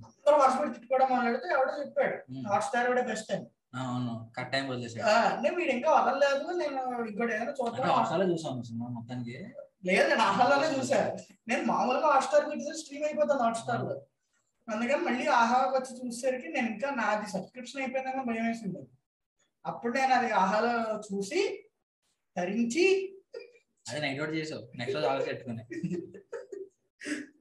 అందరూ 0.08 0.36
వర్ష 0.42 0.56
తిట్టుకోవడం 0.66 1.08
మొదలెడితే 1.12 1.48
ఎవడో 1.54 1.72
చెప్పాడు. 1.80 2.16
ఉమ్. 2.32 2.44
హాట్ 2.50 2.64
స్టార్ 2.64 2.88
కూడా 2.88 3.02
బెస్ట్ 3.02 3.32
అని. 3.32 3.46
అవును. 3.80 4.12
కట్ 4.36 4.52
టైం 4.52 4.64
వదిలేసాడు. 4.68 5.02
అంటే 5.30 5.48
వీడు 5.56 5.72
ఇంకా 5.72 5.90
వదలలేదు. 5.96 6.44
నేను 6.60 6.78
ఇంకోటి 7.06 7.32
ఏదైనా 7.34 7.54
చూద్దాం. 7.58 7.90
హాస్టల్లో 7.90 8.26
చూసాను 8.32 8.62
సినిమా 8.62 8.88
మొత్తానికి. 8.90 9.36
లేదు 9.84 10.04
నేను 10.10 10.22
ఆహాలోనే 10.30 10.68
చూసా. 10.76 11.00
నేను 11.48 11.62
మామూలుగా 11.72 12.08
హాట్ 12.12 12.24
స్టార్ 12.26 12.46
పెట్టి 12.50 12.78
స్ట్రీమ్ 12.82 13.04
అయిపోతాను 13.08 13.42
హాట్ 13.44 13.60
స్టార్లో. 13.62 13.94
అందుకని 14.68 15.02
మళ్ళీ 15.08 15.26
ఆహాకి 15.40 15.74
వచ్చి 15.76 15.92
చూసేసరికి 15.98 16.48
నేను 16.56 16.68
ఇంకా 16.74 16.88
నాది 17.00 17.28
సబ్స్క్రిప్షన్ 17.34 17.80
అయిపోయిందని 17.82 18.24
భయం 18.30 18.46
వేసింది. 18.48 18.82
అప్పుడు 19.64 19.92
నేను 19.98 20.12
అది 20.18 20.28
ఆహాలో 20.42 20.72
చూసి 21.08 21.40
ధరించి 22.36 22.84
అదే 23.86 24.00
నైట్ 24.04 24.20
అవుట్ 24.22 24.34
చేసావు. 24.40 24.64
నెక్స్ట్ 24.78 24.96
రోజు 24.98 25.08
ఆలోచి 25.12 25.28
పెట్టుకుని. 25.30 25.62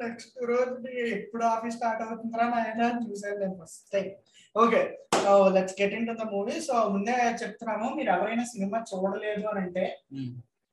నెక్స్ట్ 0.01 0.37
రోజు 0.49 0.73
ఎప్పుడు 1.17 1.43
ఆఫీస్ 1.53 1.75
స్టార్ట్ 1.77 2.01
అవుతుందా 2.05 2.43
నాయన 2.53 2.83
చూసాను 3.07 3.39
నేను 3.43 3.55
first 3.61 3.87
time 3.93 4.07
okay 4.55 4.81
let's 5.55 5.75
get 5.79 5.95
into 6.09 6.13
the 6.19 6.25
movie 6.33 6.55
so 6.67 6.75
ముందే 6.93 7.15
చెప్తున్నాము 7.41 7.87
మీరు 7.97 8.09
ఎవరైనా 8.15 8.45
సినిమా 8.53 8.77
చూడలేదు 8.91 9.43
అని 9.51 9.61
అంటే 9.65 9.83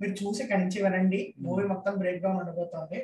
మీరు 0.01 0.15
చూసి 0.21 0.43
కంచి 0.51 0.79
వినండి 0.85 1.21
మూవీ 1.45 1.65
మొత్తం 1.73 1.93
బ్రేక్ 2.01 2.23
డౌన్ 2.25 2.39
ఉండబోతోంది. 2.43 2.99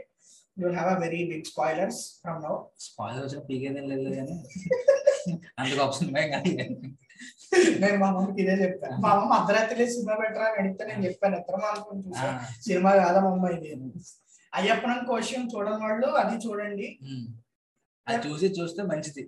You 0.56 0.62
will 0.66 0.76
have 0.76 0.90
a 0.94 0.98
very 1.04 1.20
big 1.30 1.44
spoilers 1.50 2.00
from 2.22 2.38
now 2.44 2.54
spoiler 2.86 3.22
వచ్చిన 3.26 3.42
పీకేదేం 3.48 3.86
లేదు 3.92 4.08
కానీ 4.16 4.34
అందుకు 5.60 5.80
ఆప్షన్ 5.84 6.10
నేను 7.82 7.96
మా 8.02 8.08
మమ్మీకి 8.14 8.40
ఇదే 8.42 8.54
చెప్పాను 8.60 8.94
మా 9.02 9.08
అమ్మ 9.16 9.32
అర్ధరాత్రి 9.38 9.84
సినిమా 9.94 10.14
పెట్టరా 10.20 10.44
అని 10.48 10.58
అడిగితే 10.60 10.84
నేను 10.90 11.02
చెప్పాను. 11.06 11.34
ఎత్తరం 11.40 11.64
అనుకుని 11.70 12.02
సినిమా 12.66 12.90
కాదా 13.00 13.18
మా 13.24 13.30
అమ్మ 13.34 13.50
ఇది 13.56 13.70
అయ్యప్పనం 14.52 15.00
కోశం 15.10 15.42
చూడని 15.52 15.78
వాళ్ళు 15.84 16.08
అది 16.22 16.36
చూడండి. 16.44 16.86
అది 18.06 18.18
చూసి 18.26 18.48
చూస్తే 18.58 18.82
మంచిది. 18.90 19.22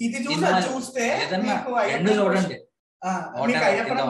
ఇది 0.00 0.18
చూసి 0.26 0.46
చూస్తే 0.68 1.04
మీకు 1.44 1.72
అయ్యప్పనం 1.82 2.16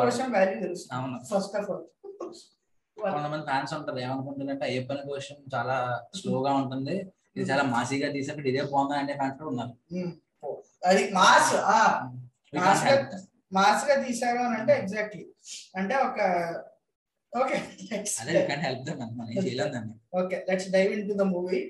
కోశం 0.02 0.30
వాల్యూ 0.36 0.56
తెలుసు 0.64 0.86
ఫస్ట్ 1.32 1.56
ఆఫ్ 1.60 1.68
ఆల్ 1.72 1.84
కొంతమంది 2.96 3.44
ఫ్యాన్స్ 3.50 3.72
ఉంటారు. 3.78 3.98
ఏమనుకుంటుందంటే 4.06 4.64
అయ్యప్పని 4.68 5.02
కోసం 5.10 5.36
చాలా 5.54 5.76
స్లోగా 6.20 6.52
ఉంటుంది. 6.62 6.96
ఇది 7.36 7.44
చాలా 7.50 7.64
మాసీగా 7.74 8.08
తీసినప్పుడు 8.16 8.48
ఇదే 8.52 8.62
బాగుంది 8.72 8.96
అంటే 9.02 9.12
ఫ్యాన్స్ 9.20 9.38
కూడా 9.40 9.50
ఉన్నారు. 9.52 9.72
అది 10.90 11.02
మాస్ 11.18 11.52
మాస్గా 13.56 13.94
తీసారు 14.04 14.40
అని 14.46 14.54
అంటే 14.58 14.72
ఎగ్జాక్ట్లీ 14.82 15.24
అంటే 15.78 15.94
ఒక 16.06 16.18
ఓకే 17.32 17.56
అదే 18.20 18.32
యూ 18.36 18.42
క్యాన్ 18.48 18.62
హెల్ప్ 18.66 18.82
దమ్ 18.86 19.00
మనం 19.18 19.30
ఏం 19.34 19.38
చేయలేం 19.46 19.68
దాన్ని. 19.74 19.94
Okay 20.20 20.36
let's 20.48 20.68
dive 20.74 20.90
into 21.10 21.14
the 21.20 21.24
movie 21.34 21.60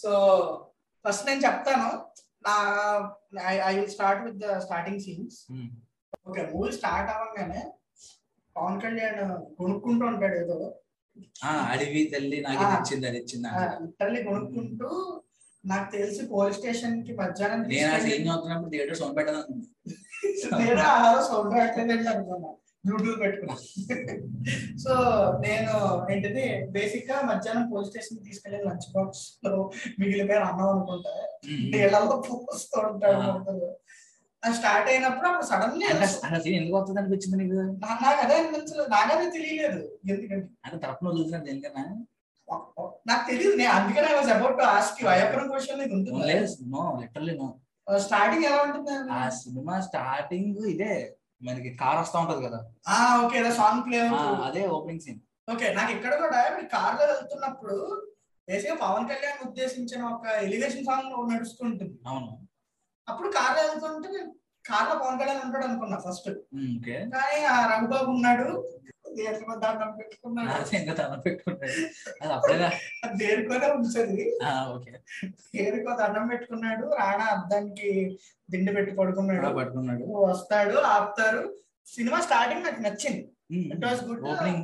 so 0.00 0.10
first 1.04 1.26
నేను 1.28 1.40
చెప్తాను. 1.46 1.88
నా 2.46 2.54
I 3.68 3.72
will 3.76 3.92
start 3.96 4.22
with 4.26 4.38
the 4.44 4.58
starting 4.66 5.02
scenes 5.06 5.38
okay 6.30 6.42
movie 6.52 6.70
start 6.78 7.10
అవ్వగానే 7.14 7.62
పవన్ 8.56 8.80
కళ్యాణ్ 8.82 9.20
కొనుక్కుంటూ 9.58 10.04
ఉంటాడు 10.06 10.36
ఏదో. 10.38 10.58
ఆ, 11.44 11.50
అడవి 11.70 12.00
తల్లి 12.12 12.38
నాకు 12.40 12.62
ఇది 12.64 12.74
ఇచ్చింది 12.78 13.06
అది 13.08 13.18
ఇచ్చింది 13.20 13.46
అంటారు. 13.50 13.76
లిటరల్లీ 13.84 14.20
కొనుక్కుంటూ 14.24 14.88
నాకు 15.64 15.88
తెలిసి 15.92 16.22
పోలీస్ 16.30 16.58
స్టేషన్కి 16.58 17.12
మధ్యాహ్నం 17.14 17.62
నేను 17.70 17.88
ఆ 17.88 17.98
సీన్ 18.04 18.26
చూస్తున్నప్పుడు 18.26 18.70
థియేటర్ 18.70 18.98
సౌండ్ 18.98 19.16
పెట్టదని 19.18 19.56
నేను 20.60 20.82
సౌండ్ 21.28 21.54
రావట్లేదండి 21.54 22.08
అనుకున్నా. 22.12 22.50
బ్లూటూత్ 22.84 23.20
పెట్టుకున్నా. 23.20 23.54
సో 24.78 24.92
నేను 25.40 25.72
ఏంటిది 26.10 26.44
బేసిక్గా 26.70 27.16
మధ్యాహ్నం 27.22 27.64
పోలీస్ 27.70 27.90
స్టేషన్ 27.90 28.20
తీసుకెళ్ళి 28.26 28.58
లంచ్ 28.64 28.86
బాక్స్లో 28.92 29.52
మిగిలిపోయిన 29.98 30.44
అన్నం 30.44 30.68
అనుకుంటా. 30.68 31.14
నీళ్ళల్లో 31.72 32.16
పోస్తూ 32.26 32.78
ఉంటాడు. 32.86 33.56
అది 34.46 34.54
స్టార్ట్ 34.56 34.88
అయినప్పుడు 34.90 35.26
అప్పుడు 35.28 35.46
సడన్లీ 35.48 35.84
అసలు 35.90 36.40
సీన్ 36.44 36.56
ఎందుకు 36.58 36.76
వస్తుంది 36.78 37.00
అనిపించింది 37.00 37.36
నీకు? 37.40 37.56
నాకు 37.84 38.20
అదే 38.24 38.34
అనిపించలేదు 38.40 38.88
నాకదే 38.92 39.26
తెలియలేదు. 39.36 39.80
ఎందుకంటే 40.06 40.46
అంటే 40.64 40.76
తరపున 40.84 41.08
వదులుతున్నది 41.10 41.46
దేనికన్నా 41.48 41.84
నాకు 43.06 43.22
తెలియదు 43.30 43.54
నేను 43.56 43.72
అందుకనే 43.76 44.10
వాజ్ 44.16 44.30
అబౌట్ 44.34 44.60
ఆస్క్ 44.70 45.00
అయ్యప్పరం 45.12 45.46
క్వశ్చన్ 45.50 45.80
ఇది 45.82 45.94
ఉంటుంది. 45.96 46.26
లేదు. 46.30 46.52
నో 46.74 46.82
లిటరల్లీ 47.00 47.34
నో 47.38 47.48
స్టార్టింగ్ 47.86 48.46
ఎలా 48.48 48.58
ఉంటుంది? 48.66 48.94
ఆ 49.14 49.22
సినిమా 49.40 49.74
స్టార్టింగ్ 49.86 50.60
ఇదే. 50.74 50.92
మనకి 51.42 51.70
కార్ 51.80 51.98
వస్తా 52.00 52.18
ఉంటది 52.22 52.42
కదా. 52.46 52.58
ఆ 52.88 52.94
ఓకే. 53.22 53.36
ఏదో 53.40 53.50
సాంగ్ 53.58 53.82
ప్లే 53.86 53.98
అదే 54.46 54.62
ఓపెనింగ్ 54.76 55.02
సీన్ 55.06 55.20
ఓకే. 55.48 55.66
నాకు 55.74 55.90
ఇక్కడ 55.96 56.12
కూడా 56.22 56.38
మీరు 56.54 56.68
కార్లో 56.72 57.04
వెళ్తున్నప్పుడు 57.10 57.76
బేసిక్ 58.48 58.80
పవన్ 58.82 59.06
కళ్యాణ్ 59.10 59.40
ఉద్దేశించిన 59.46 60.02
ఒక 60.14 60.26
ఎలివేషన్ 60.44 60.86
సాంగ్ 60.88 61.12
నడుస్తుంటుంది 61.30 61.94
అవును. 62.06 62.30
అప్పుడు 63.10 63.28
కార్లో 63.36 63.60
వెళ్తుంటే 63.66 64.08
నేను 64.16 64.30
కార్లో 64.64 64.94
పవన్ 65.02 65.18
కళ్యాణ్ 65.20 65.42
ఉంటాడు 65.46 65.66
అనుకున్నా 65.68 65.98
ఫస్ట్ 66.06 66.30
కానీ 67.14 67.38
ఆ 67.54 67.56
రఘుబాబు 67.72 68.10
ఉన్నాడు. 68.16 68.48
దండం 69.62 69.90
పెట్టుకున్నాడు 69.98 70.50
దేనికోనే 73.20 73.68
ఉంచది. 73.76 74.24
దేనికో 75.54 75.92
దండం 76.00 76.24
పెట్టుకున్నాడు. 76.32 76.84
రాణా 77.00 77.26
అద్దానికి 77.36 77.90
దిండి 78.52 78.74
పెట్టి 78.76 78.92
పడుకున్నాడు. 78.98 79.54
పట్టుకున్నాడు 79.58 80.04
వస్తాడు 80.26 80.76
ఆపుతారు. 80.94 81.42
సినిమా 81.94 82.18
స్టార్టింగ్ 82.26 82.64
నాకు 82.66 82.82
నచ్చింది. 82.86 83.22
It 83.74 83.86
was 83.86 84.02
good 84.08 84.24
opening 84.32 84.62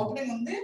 opening 0.00 0.32
ఉంది. 0.36 0.56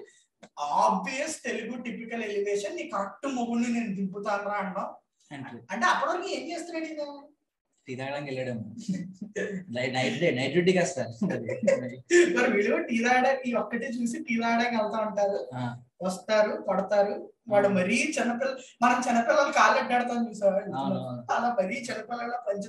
ఆబ్వియస్ 0.84 1.36
తెలుగు 1.46 1.74
టిపికల్ 1.86 2.22
ఎలివేషన్ 2.30 2.76
నీ 2.80 2.84
కరెక్ట్ 2.94 3.26
మొగుడిని 3.36 3.68
నేను 3.76 3.90
దింపుతాను 3.98 4.44
రా 4.50 4.58
అన్నాం 4.64 4.88
అంటే 5.72 5.84
అప్పటి 5.92 6.08
వరకు 6.10 6.28
ఏం 6.36 6.44
చేస్తున్నాడు? 6.52 7.06
టీ 7.86 7.92
తాగడానికి 7.98 8.28
వెళ్ళాడేమో 8.30 8.64
నైట్ 9.96 10.16
డే 10.22 10.28
నైట్ 10.38 10.52
డ్యూటీకి 10.54 10.80
వస్తారు. 10.82 11.12
మరి 12.36 12.48
వీడు 12.54 12.72
టీ 12.88 12.96
తాగడానికి 13.06 13.50
ఒక్కటే 13.60 13.88
చూసి 13.96 14.16
టీ 14.26 14.34
తాగడానికి 14.42 14.76
వెళ్తా 14.80 14.98
ఉంటారు. 15.08 15.38
వస్తారు 16.06 16.52
కొడతారు 16.68 17.14
వాడు 17.52 17.68
మరీ 17.78 17.96
చిన్నపిల్ల 18.16 18.52
మనం 18.82 18.98
చిన్నపిల్లలు 19.06 19.52
కాళ్ళు 19.58 19.78
ఎట్టాడతాం 19.82 20.20
చూసావా? 20.28 20.60
అవును. 20.80 21.00
అలా 21.36 21.48
మరీ 21.60 21.76
చిన్నపిల్లల 21.88 22.36
పంచి 22.46 22.68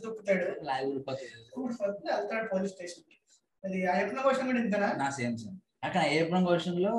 ఊడిపోతుంది, 0.91 2.09
వెళ్తాడు 2.15 2.47
పోలీస్ 2.53 2.73
స్టేషన్కి 2.75 3.17
అది 3.63 3.79
అయ్యప్పన 3.93 4.21
క్వశ్చన్ 4.25 4.47
కూడా 4.51 4.61
ఇంతనా? 4.65 4.89
నా 5.03 5.09
సేమ్ 5.19 5.35
సేమ్ 5.43 5.57
అక్కడ 5.87 6.01
ఏప్రిల్ 6.17 6.45
క్వశ్చన్లో 6.47 6.93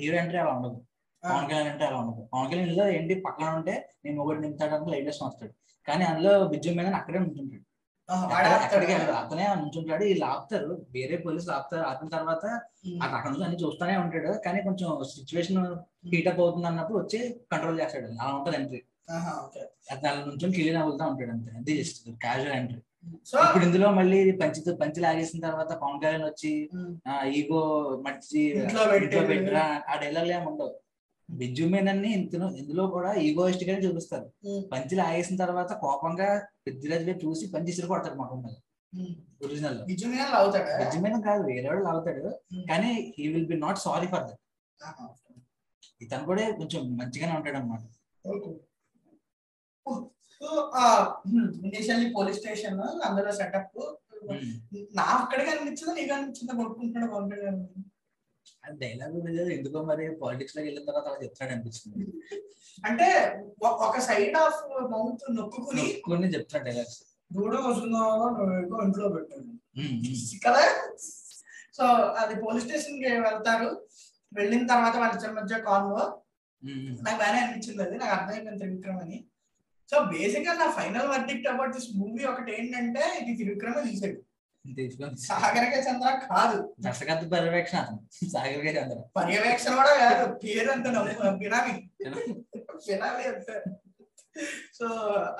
హీరో 0.00 0.16
ఎంట్రీ 0.22 0.38
అలా 0.42 0.52
ఉండదు. 0.58 0.78
పవన్ 1.22 1.46
కళ్యాణ్ 1.50 1.70
అంటే 1.72 1.84
అలా 1.88 1.98
ఉండదు. 2.02 2.22
పవన్ 2.32 2.48
కళ్యాణ్లో 2.50 2.84
ఏంటి? 2.96 3.14
పక్కన 3.26 3.46
ఉంటే 3.58 3.74
నేను 4.04 4.18
ఒకటి 4.24 4.40
నింపుతాడు 4.40 4.90
లైట్ 4.94 5.08
వేసుకొని 5.10 5.30
వస్తాడు 5.30 5.54
కానీ 5.88 6.04
అందులో 6.04 6.32
బిజ్జు 6.52 6.74
మీద 6.78 6.94
అక్కడే 7.00 7.18
ఉంటుంటాడు. 7.18 7.62
వెళ్ళడు 8.82 9.12
అతనే 9.20 9.44
నుంచుంటాడు. 9.60 10.02
వీళ్ళు 10.04 10.24
ఆపుతారు. 10.24 10.72
వేరే 10.96 11.16
పోలీసులు 11.24 11.52
ఆపుతారు. 11.52 11.84
ఆపిన 11.88 12.08
తర్వాత. 12.08 12.44
అక్కడ 13.02 13.14
అక్కడ 13.16 13.30
నుంచి 13.32 13.46
అన్ని 13.46 13.58
చూస్తానే 13.62 13.94
ఉంటాడు. 14.02 14.32
కానీ 14.44 14.58
కొంచెం 14.62 14.88
సిచ్యువేషన్ 15.14 15.60
హీటప్ 16.12 16.40
అవుతుంది 16.40 16.68
అన్నప్పుడు 16.70 16.98
వచ్చి 17.02 17.18
కంట్రోల్ 17.52 17.80
చేస్తాడు. 17.80 18.08
అలా 18.22 18.32
ఉంటది 18.38 18.58
ఎంట్రీ. 18.60 18.80
దాని 20.04 20.20
నుంచి 20.28 20.52
క్లీన్ 20.56 20.78
అవుతా 20.84 21.04
ఉంటాడు 21.10 21.32
అంతే. 21.36 21.50
అంతే 21.58 21.72
జస్ట్ 21.80 21.98
క్యాజువల్ 22.24 22.56
ఎంట్రీ 22.60 22.80
సో 23.30 23.36
ఇప్పుడు 23.40 23.64
ఇందులో 23.64 23.88
మళ్ళీ 23.90 24.18
పంచి 24.40 24.60
పంచి 24.80 25.00
లాగేసిన 25.00 25.40
తర్వాత 25.44 25.70
పవన్ 25.82 26.00
కళ్యాణ్ 26.04 26.24
వచ్చి 26.24 26.50
ఈగో 27.38 27.60
మర్చి 28.06 28.40
ఇంట్లో 28.60 28.84
పెట్టిరా? 29.30 29.66
ఆ 29.90 29.94
డైలాగ్ 30.02 30.30
ఏమి 30.36 30.46
ఉండవు. 30.46 30.72
బిజ్జు 31.28 31.64
మీదన్ని 31.66 32.10
ఇందులో 32.16 32.46
ఇందులో 32.58 32.84
కూడా 32.90 33.10
ఈగోయిస్ట్ 33.22 33.64
గానే 33.68 33.80
చూపిస్తారు. 33.84 34.26
ఉమ్, 34.46 34.62
పంచి 34.72 34.94
లాగేసిన 34.98 35.36
తర్వాత 35.42 35.72
కోపంగా 35.82 36.28
పెద్దరాజు 36.66 37.04
గారు 37.08 37.20
చూసి 37.24 37.44
పంచి 37.54 37.70
ఇసురు 37.72 37.90
కొడతారు 37.92 38.16
మొహం 38.20 38.40
మీద. 38.44 38.56
ఒరిజినల్లో 39.44 39.82
బిజు 39.88 40.06
మీద 40.12 40.26
అవుతాడా 40.38 40.74
బిజ్జు 40.80 40.98
మీద 41.04 41.16
కాదు 41.24 41.42
వేరే 41.48 41.66
వాడు 41.68 41.82
లాగుతాడు. 41.86 42.22
ఉమ్. 42.52 42.64
కానీ 42.70 42.90
he 43.16 43.26
will 43.32 43.48
be 43.48 43.58
not 43.64 43.80
sorry 43.84 44.08
for 44.12 44.24
that 44.28 44.42
ఇతను 46.00 46.24
కూడా 46.24 46.42
కొంచెం 46.58 46.80
మంచిగానే 46.98 47.32
ఉంటాడు 47.36 47.58
ఇనిషియల్లీ 51.66 52.08
పోలీస్ 52.14 52.38
స్టేషన్ 52.40 52.80
అందులో 53.06 53.30
సెటప్. 53.32 53.78
నా 54.96 55.04
ఒక్కడికి 55.16 55.50
అనిపించింది 55.52 55.92
నీకు 55.98 56.12
అనిపించింది 56.14 56.52
కొనుక్కుంటున్నాడు 56.52 57.08
డైలాగ్ 58.70 59.16
ఎందుకో 59.50 59.82
మరి 59.82 60.14
పాలిటిక్స్లోకి 60.14 60.68
వెళ్ళిన 60.68 60.84
తర్వాత 60.84 61.06
అలా 61.06 61.18
చెప్తాడు 61.22 61.50
అనిపిస్తుంది. 61.50 62.06
అంటే 62.84 63.08
ఒక 63.62 63.98
సైడ్ 64.00 64.36
ఆఫ్ 64.36 64.60
మౌత్ 64.92 65.36
నొక్కుని 65.36 66.02
కొన్ని 66.04 66.28
చెప్తాడు 66.34 66.64
డైలాగ్స్ 66.64 66.98
దూడ 67.32 67.56
వస్తుందో 67.56 67.98
నువ్వు 68.38 68.82
ఇంట్లో 68.84 69.08
పెట్టాను 69.08 69.58
కదా? 70.46 70.64
సో 71.76 71.84
అది 72.22 72.34
పోలీస్ 72.42 72.64
స్టేషన్కి 72.64 73.08
వెళ్తారు. 73.20 73.88
వెళ్ళిన 74.34 74.66
తర్వాత 74.66 74.96
వాళ్ళ 74.96 75.30
మధ్య 75.30 75.58
కాన్వో 75.58 76.22
నాకు 77.04 77.18
బాగానే 77.18 77.38
అనిపించింది 77.38 77.82
అది. 77.82 77.98
నాకు 77.98 78.12
అర్థమైపోయింది 78.12 78.58
త్రివిక్రమ్ 78.58 78.98
అని. 78.98 79.18
సో 79.90 79.96
బేసిక్గా 80.04 80.52
నా 80.52 80.70
final 80.70 81.08
verdict 81.08 81.48
about 81.48 81.72
this 81.72 81.90
movie 81.96 82.24
ఒకటి 82.24 82.50
ఏంటంటే 82.58 83.04
ఇది 83.22 83.32
త్రివిక్రమే 83.36 83.82
తీసాడు 83.90 84.25
తెచ్చుకొని 84.74 85.16
సాగరిక 85.16 85.74
చంద్ర 85.86 86.10
కాదు. 86.24 86.74
దర్శకత్వ 86.80 87.28
పర్యవేక్షణ. 87.28 87.78
అతను 87.78 88.00
సాగరికే 88.30 88.72
చంద్ర. 88.78 88.98
పర్యవేక్షణ 89.16 89.74
కూడా 89.74 89.94
కాదు. 90.04 90.24
పేరు 90.34 90.70
అంత 90.70 90.86
బినామీ 91.42 91.74
బినామీ 92.86 93.24
అంటారు 93.24 93.62
సో 94.74 94.86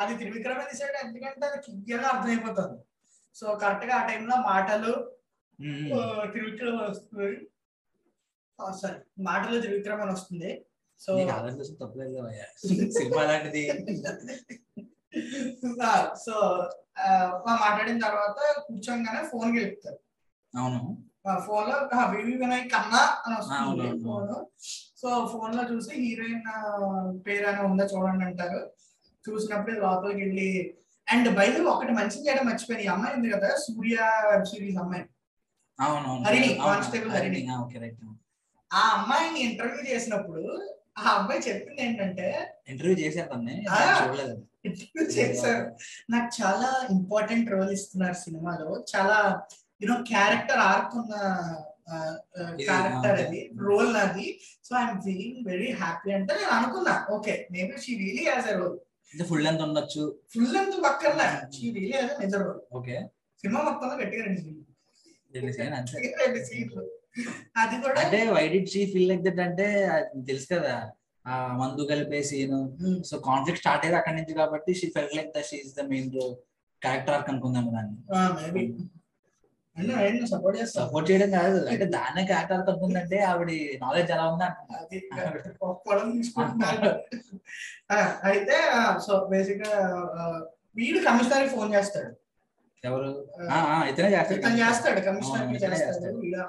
అది 0.00 0.16
త్రివిక్రమ 0.16 0.60
తీసాడు 0.62 1.06
ఎందుకంటే 1.06 1.46
అది 1.46 1.58
క్లియర్గా 1.62 2.08
అర్థమైపోతుంది. 2.08 2.76
సో 3.36 3.54
కరెక్ట్గా 3.54 3.94
ఆ 3.94 4.06
టైంలో 4.06 4.36
మాటలు 4.50 4.92
త్రివిక్రమ 6.30 6.76
వస్తుంది. 6.82 7.28
సారీ 8.80 8.98
మాటలు 9.22 9.60
త్రివిక్రమ 9.60 10.10
వస్తుంది. 10.10 10.50
సో 11.00 11.12
తప్పులేదు. 11.80 12.18
సినిమా 12.98 13.22
లాంటిది. 13.22 13.62
సో 16.16 16.34
మాట్లాడిన 17.54 17.98
తర్వాత 17.98 18.36
కూర్చోగానే 18.66 19.28
ఫోన్ 19.28 19.58
గెలుపుతారు 19.58 19.98
అవును. 20.54 20.80
ఫోన్లో 21.46 21.76
వివి 22.10 22.36
వినయ్ 22.36 22.70
కన్నా 22.70 23.02
అని 23.26 23.34
వస్తుంది. 23.36 24.04
ఫోన్ 24.04 24.28
సో 24.96 25.26
ఫోన్లో 25.32 25.74
చూసి 25.74 25.94
హీరోయిన్ 25.96 26.42
పేరు 27.26 27.46
అని 27.46 27.62
ఉందా 27.62 27.84
చూడండి 27.84 28.24
అంటారు. 28.24 28.60
చూసినప్పుడు 29.24 29.80
లోపలికి 29.80 30.20
వెళ్ళి 30.20 30.50
అండ్ 31.08 31.34
బయట 31.34 31.60
ఒకటి 31.66 31.92
మంచి 31.92 32.26
చేయడం 32.26 32.46
మర్చిపోయింది 32.46 32.84
ఈ 32.84 32.86
అమ్మాయి 32.86 33.16
ఉంది 33.16 33.30
కదా 33.30 33.56
సూర్య 33.56 33.96
వెబ్ 34.30 34.44
సిరీస్ 34.44 34.76
అమ్మాయి. 34.76 35.04
హరిణి, 36.24 36.48
కానిస్టేబుల్ 36.64 37.10
హరిణి. 37.10 37.40
ఆ, 37.50 37.62
ఓకే 37.64 37.78
రైట్ 37.78 38.00
ఆ 38.70 38.80
అమ్మాయిని 38.96 39.40
ఇంటర్వ్యూ 39.40 39.94
చేసినప్పుడు 39.94 40.42
ఆ 40.98 41.08
అమ్మాయి 41.10 41.40
చెప్పింది 41.40 41.82
ఏంటంటే 41.82 42.26
ఇంటర్వ్యూ 42.68 42.96
చేశారు. 42.98 43.30
చూడలేదు. 44.02 44.34
చేశారు 45.16 45.64
నాకు 46.14 46.28
చాలా 46.40 46.68
ఇంపార్టెంట్ 46.96 47.48
రోల్ 47.54 47.72
ఇస్తున్నారు 47.78 48.18
సినిమాలో. 48.24 48.68
చాలా 48.92 49.18
యూనో 49.80 49.96
క్యారెక్టర్ 50.12 50.62
ఇది, 50.66 51.00
క్యారెక్టర్ 52.68 53.18
అది 53.24 53.40
రోల్ 53.66 53.90
నాది 53.96 54.26
so 54.66 54.72
I'm 54.80 55.00
feeling 55.06 55.38
very 55.50 55.70
happy 55.82 56.10
అంటే 56.18 56.32
నేను 56.40 56.52
అనుకున్నా 56.58 56.94
okay 57.16 57.34
maybe 57.54 57.76
she 57.84 57.94
really 58.02 58.24
a 58.34 58.36
role 58.60 58.76
full 59.28 59.44
length 59.46 59.62
ఉండొచ్చు. 59.66 60.04
ఫుల్ 60.32 60.56
అంత 60.60 60.74
పక్కన 60.86 61.20
she 61.56 61.66
really 61.76 61.96
a 62.00 62.04
major 62.22 62.44
role 62.46 62.60
okay 62.78 62.96
cinema 63.44 63.60
మొత్తంలో 63.68 63.96
రెండు 64.02 64.40
సీన్లు. 64.44 64.62
రెండు 66.22 66.40
సీన్లు 66.48 66.82
అది 67.62 67.76
కూడా 67.82 67.98
అంటే 68.02 68.18
why 68.36 68.42
did 68.54 68.70
she 68.72 68.80
feel 68.92 69.08
like 69.10 69.22
that 69.26 69.40
అంటే 69.46 69.66
అది 69.94 70.22
తెలుసు 70.30 70.46
కదా. 70.54 70.74
ఆ 71.26 71.34
మందు 71.60 71.82
కలిపే 71.90 72.18
scene 72.28 72.54
Hmm. 72.80 72.94
So 73.08 73.14
conflict 73.26 73.60
start 73.62 73.82
అయ్యేది 73.82 73.96
అక్కడి 74.00 74.16
నుంచి 74.18 74.32
కాబట్టి 74.40 74.70
she 74.80 74.86
felt 74.94 75.14
like 75.16 75.30
the 75.34 75.38
she 75.48 75.56
is 75.64 75.74
the 75.74 75.76
main 75.90 76.06
character 76.82 77.14
arc 77.16 77.28
అనుకుందాం 77.32 77.66
దాన్ని. 77.74 77.96
సపోర్ట్ 80.26 80.58
సపోర్ట్ 80.74 81.06
చేయడం 81.10 81.30
కాదు 81.36 81.56
అంటే 81.72 81.84
దాన్నే 81.94 82.22
క్యారెక్టర్ 82.28 82.56
ఆర్క్ 82.58 82.70
అనుకుందంటే 82.72 83.16
ఆవిడ 83.30 83.48
నాలెడ్జ్ 83.82 84.10
ఎలా 84.14 84.24
ఉంది 84.28 84.40
అయితే 88.28 88.56
సో 89.04 89.12
బేసిక్గా 89.30 89.72
వీడు 90.76 90.98
కమిషనర్ 91.06 91.48
ఫోన్ 91.52 91.70
చేస్తాడు. 91.74 92.10
ఎవరు? 92.82 93.10
ఇతనే 93.90 94.08
చేస్తాడు 94.14 94.40
చేస్తాడు 94.60 95.00
కమిషనర్. 95.06 95.46
చేస్తాడు. 95.64 96.16
వీడు. 96.22 96.40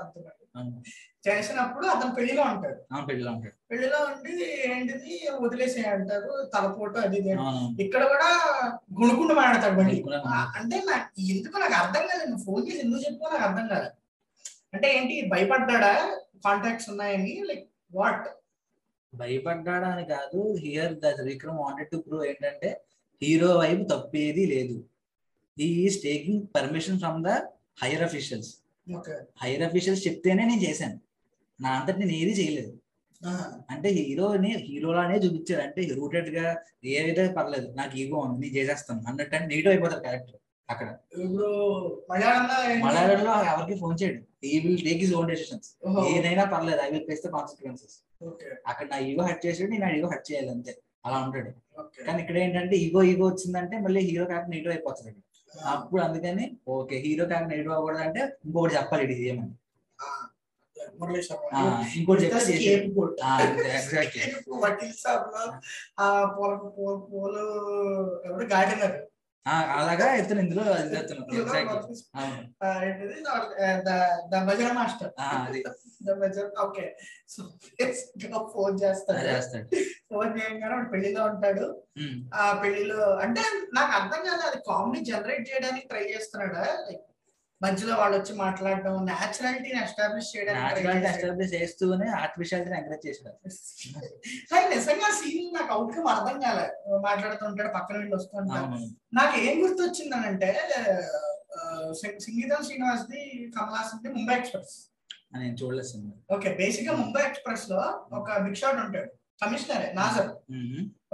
చేసినప్పుడు 1.26 1.86
అతను 1.94 2.12
పెళ్ళిలో 2.18 2.44
ఉంటాడు. 2.52 2.78
పెళ్ళిలో 3.08 3.30
ఉంటాడు. 3.32 3.56
పెళ్ళిలో 3.70 4.00
ఉండి 4.08 4.34
ఏంటిది 4.68 5.14
వదిలేసే 5.44 5.82
అంటారు 5.94 6.32
తలపోటు 6.54 6.98
అది 7.00 7.20
ఇక్కడ 7.86 8.04
కూడా 8.14 8.30
గుణుకుంటూ 9.00 9.34
మాట్లాడతాడు 9.34 9.76
బండి. 9.80 9.98
అంటే 10.60 10.78
నాకు 10.92 11.08
ఎందుకు 11.34 11.56
నాకు 11.64 11.76
అర్థం 11.82 12.06
కాలేదు 12.12 12.38
ఫోన్ 12.46 12.64
చేసి 12.68 12.82
ఎందుకు 12.86 13.04
చెప్పు 13.08 13.32
నాకు 13.34 13.46
అర్థం 13.50 13.68
కాలేదు 13.68 13.96
అంటే 14.74 14.88
ఏంటి 14.98 15.16
భయపడ్డా 15.34 15.92
కాంటాక్ట్స్ 16.46 16.90
ఉన్నాయని 16.94 17.34
లైక్ 17.50 17.66
వాట్? 17.94 18.26
భయపడ్డాడా 19.14 19.88
అని 19.88 20.06
కాదు. 20.06 20.40
Here 20.64 20.94
the 21.04 21.22
Vikram 21.30 21.60
wanted 21.64 21.92
to 21.92 21.98
prove 22.06 22.24
ఏంటంటే 22.26 22.70
హీరో 23.22 23.52
వైపు 23.60 23.84
తప్పేది 23.94 24.44
లేదు. 24.46 24.76
Is 25.58 25.98
taking 26.04 26.42
permission 26.56 27.00
from 27.00 27.20
the 27.24 27.32
higher 27.82 28.04
officials 28.04 28.52
higher 29.42 29.64
officials 29.68 30.04
చెప్తేనే 30.08 30.44
నేను 30.52 30.64
చేశాను. 30.68 30.98
నా 31.60 31.70
అంతటి 31.78 32.00
నేను 32.02 32.16
ఏది 32.22 32.34
చేయలేదు. 32.40 32.72
అంటే 33.74 33.90
హీరోని 33.98 34.52
హీరోలానే 34.66 35.16
చూపించాడు. 35.24 35.62
అంటే 35.68 35.82
రూటెడ్గా 36.00 36.46
ఏదైతే 36.96 37.24
పర్లేదు 37.38 37.68
నాకు 37.80 37.94
ఈగో 38.02 38.18
ఉంది 38.26 38.38
నేను 38.44 38.56
చేసేస్తాను. 38.58 39.02
అన్నట్టు 39.10 39.36
అంటే 39.38 39.48
నెగిటివ్ 39.52 39.74
అయిపోతారు 39.74 40.04
క్యారెక్టర్ 40.06 40.38
అక్కడ. 40.70 40.88
ఇప్పుడు 41.26 41.50
మలయాళంలో 42.10 43.34
ఎవరికి 43.54 43.76
ఫోన్ 43.82 43.96
చేయడు. 44.02 44.22
He 44.52 44.58
will 44.64 44.82
take 44.88 45.00
his 45.04 45.14
own 45.20 45.30
decisions 45.34 45.70
ఏదైనా 46.16 46.44
పర్లేదు 46.54 46.82
I 46.86 46.90
will 46.94 47.06
face 47.10 47.24
the 47.26 47.32
consequences 47.38 47.96
అక్కడ 48.72 48.86
నా 48.92 48.98
ఈగో 49.10 49.24
హట్ 49.30 49.42
చేసాడు 49.46 49.70
నేను 49.74 49.94
ఈగో 49.98 50.10
హట్ 50.14 50.28
చేయాలి 50.30 50.52
అంతే. 50.56 50.74
అలా 51.06 51.18
ఉంటాడు. 51.26 51.52
కానీ 52.06 52.20
ఇక్కడ 52.24 52.38
ఏంటంటే 52.46 52.76
ఈగో 52.86 53.02
ఈగో 53.12 53.26
వచ్చిందంటే 53.32 53.76
మళ్ళీ 53.86 54.02
హీరో 54.10 54.26
క్యారెక్టర్ 54.30 54.54
నెగిటివ్ 54.54 54.74
అయిపోతుంది 54.76 55.12
అప్పుడు 55.74 56.02
అందుకని 56.02 56.46
ఓకే 56.70 56.96
హీరో 56.98 57.26
క్యారెక్టర్ 57.26 57.52
నెగిటివ్ 57.52 57.74
అవ్వకూడదు 57.74 58.04
అంటే 58.04 58.22
ఇంకొకటి 58.46 58.76
చెప్పాలి 58.76 59.04
ఇది 59.06 59.16
చేయమని 59.20 59.54
ఇంకోటి. 61.98 62.26
ఎగ్జాక్ట్లీ 63.72 64.24
వకీల్ 64.64 64.96
సాబ్లో 64.98 65.44
ఆ 66.00 66.08
పూల 66.34 66.52
పూల 66.76 66.96
పూలు 67.06 67.44
ఎవరు 68.26 68.46
గార్డెనర్ 68.46 68.96
అలాగా 69.48 70.14
ఇతను 70.14 70.40
ఇందులో 70.40 70.64
buzzer 74.46 74.74
master. 74.74 75.12
Okay. 76.62 76.98
So 77.30 77.44
phone 78.54 78.80
చేస్తాడు. 78.84 79.76
ఫోన్ 80.14 80.40
చేయగానే 80.40 80.76
వాడు 80.76 80.90
పెళ్ళిలో 80.90 81.26
ఉంటాడు. 81.26 81.84
ఆ 82.36 82.62
పెళ్ళిలో 82.64 83.18
అంటే 83.18 83.42
నాకు 83.74 83.92
అర్థం 83.92 84.24
కాదు 84.24 84.42
అది 84.42 84.58
కామెడీ 84.68 85.06
జనరేట్ 85.06 85.50
చేయడానికి 85.50 85.88
ట్రై 85.88 86.04
చేస్తున్నాడా? 86.04 86.62
లైక్ 86.62 87.02
మధ్యలో 87.62 87.94
వాళ్ళు 88.00 88.16
వచ్చి 88.18 88.34
మాట్లాడడం 88.42 88.96
న్యాచురాలిటీని 89.10 89.80
ఎస్టాబ్లిష్ 89.84 90.30
చేయడానికి? 90.34 90.90
ఎస్టాబ్లిష్ 91.12 91.54
చేస్తూనే 91.56 92.08
ఆర్టిఫిషియాలిటీ 92.24 92.76
ఎంకరేజ్ 92.80 93.06
చేశాడు 93.08 93.38
నాకు 94.52 94.68
నిజంగా 94.76 95.10
సీన్ 95.20 95.48
నాకు 95.58 95.72
అవుట్కమ్ 95.76 96.10
అర్థం 96.14 96.38
కాలే. 96.44 96.68
మాట్లాడుతుంటాడు 97.08 97.72
పక్కన 97.78 97.96
వీళ్ళు 98.02 98.16
వస్తుంటాడు 98.20 98.60
అవును 98.66 98.90
నాకు 99.20 99.36
ఏం 99.48 99.56
గుర్తొచ్చిందనంటే 99.64 100.52
సంగీతం 102.24 102.60
Srinivas 102.68 103.06
the 103.12 103.22
Kamal Haasan 103.56 104.02
the 104.04 104.10
Mumbai 104.18 104.36
Express. 104.42 104.76
నేను 105.42 105.56
చూడలేదు 105.62 105.88
సినిమా. 105.92 106.14
ఓకే 106.36 106.50
బేసిక్గా 106.60 106.94
ముంబై 107.02 107.24
ఎక్స్ప్రెస్లో 107.30 107.80
ఒక 108.20 108.38
బిగ్ 108.46 108.60
షాట్ 108.62 108.80
ఉంటాడు. 108.84 109.10
కమిషనర్ 109.42 109.88
నాజర్. 109.98 110.30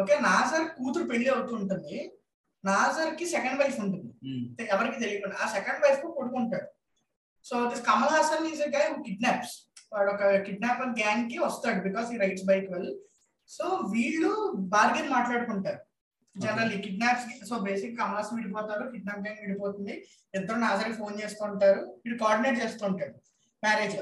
ఓకే 0.01 0.15
నాజర్ 0.27 0.65
కూతురు 0.77 1.05
పెళ్ళి 1.11 1.29
అవుతూ 1.35 1.53
ఉంటుంది. 1.61 1.95
నాజర్కి 2.69 3.25
సెకండ్ 3.35 3.59
వైఫ్ 3.61 3.79
ఉంటుంది. 3.85 4.09
ఎవరికి 4.73 4.97
తెలియకుండా. 5.03 5.35
ఆ 5.43 5.47
సెకండ్ 5.55 5.81
వైఫ్కు 5.85 6.09
కొడుకుంటాడు. 6.17 6.67
So 7.45 7.55
this 7.71 7.85
Kamal 7.87 8.13
Haasan 8.15 8.45
is 8.51 8.61
guy 8.75 8.83
kidnaps 9.07 9.55
వాడు 9.93 10.09
ఒక 10.15 10.27
కిడ్నాపర్ 10.45 10.93
గ్యాంగ్కి 10.99 11.37
వస్తాడు 11.45 11.79
బికాస్ 11.87 12.07
ఈ 12.13 12.19
రైట్స్ 12.21 12.45
బైక్ 12.51 12.69
వెల్ 12.73 12.91
సో 13.55 13.65
వీళ్ళు 13.95 14.31
బార్గెన్ 14.75 15.09
మాట్లాడుకుంటారు. 15.15 15.81
Generally 16.35 16.77
kidnaps 16.85 17.25
so 17.49 17.55
basic 17.67 17.97
Kamal 17.97 18.17
Haasan 18.19 18.37
విడిపోతారు 18.39 18.85
kidnap 18.93 19.23
gang 19.25 19.41
విడిపోతుంది. 19.43 19.95
ఇద్దరు 20.37 20.59
నాజర్ 20.65 20.95
ఫోన్ 21.01 21.15
చేస్తుంటారు. 21.21 21.81
వీడు 22.03 22.17
కోఆర్డినేట్ 22.23 22.61
చేస్తుంటాడు. 22.63 23.15
మ్యారేజ్. 23.63 23.95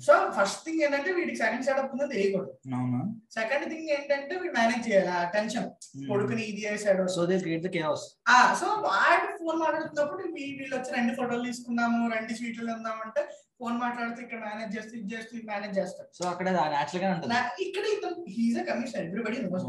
సో 0.00 0.12
ఫస్ట్ 0.30 0.64
థింగ్ 0.64 0.82
ఏంటంటే 0.82 1.12
వీడికి 1.12 1.36
సెకండ్ 1.36 1.64
సెటప్ 1.64 1.92
ఉంది 1.92 2.14
తెలియకూడదు 2.14 2.52
అవునా? 2.74 3.00
సెకండ్ 3.30 3.64
థింగ్ 3.70 3.88
ఏంటంటే 3.88 4.36
వీడు 4.36 4.52
మేనేజ్ 4.52 4.88
చేయాలి 4.88 5.08
ఆ 5.08 5.24
టెన్షన్ 5.30 5.68
కొడుకుని 6.08 6.42
ఇది 6.42 6.62
చేశాడు. 6.64 7.08
So 7.08 7.26
they 7.26 7.38
create 7.38 7.62
the 7.62 7.66
chaos 7.66 8.04
ఆ 8.28 8.54
సో 8.54 8.66
వాడు 8.86 9.38
ఫోన్ 9.38 9.58
మాట్లాడుతున్నప్పుడు 9.58 10.22
వీ- 10.28 10.56
వీళ్ళు 10.58 10.76
వచ్చి 10.76 10.92
రెండు 10.94 11.14
ఫోటోలు 11.14 11.44
తీసుకున్నాము 11.44 12.14
రెండు 12.14 12.34
స్వీట్లు 12.34 12.72
ఉందామంటే 12.72 13.22
ఫోన్ 13.60 13.78
మాట్లాడుతూ 13.78 14.22
ఇక్కడ 14.22 14.38
మేనేజ్ 14.38 14.76
చేస్తూ 14.76 14.96
ఇది 14.98 15.14
చేస్తూ 15.14 15.36
ఇది 15.36 15.46
మేనేజ్ 15.46 15.78
చేస్తాడు. 15.78 16.08
సో 16.14 16.28
అక్కడ 16.28 16.48
నేచురల్గా 16.50 17.14
ఉంటుంది. 17.14 17.34
ఇక్కడ 17.62 17.84
ఇతను 17.86 18.24
he's 18.28 18.58
a 18.58 18.64
commissioner 18.64 19.04
everybody 19.04 19.42
knows. 19.42 19.66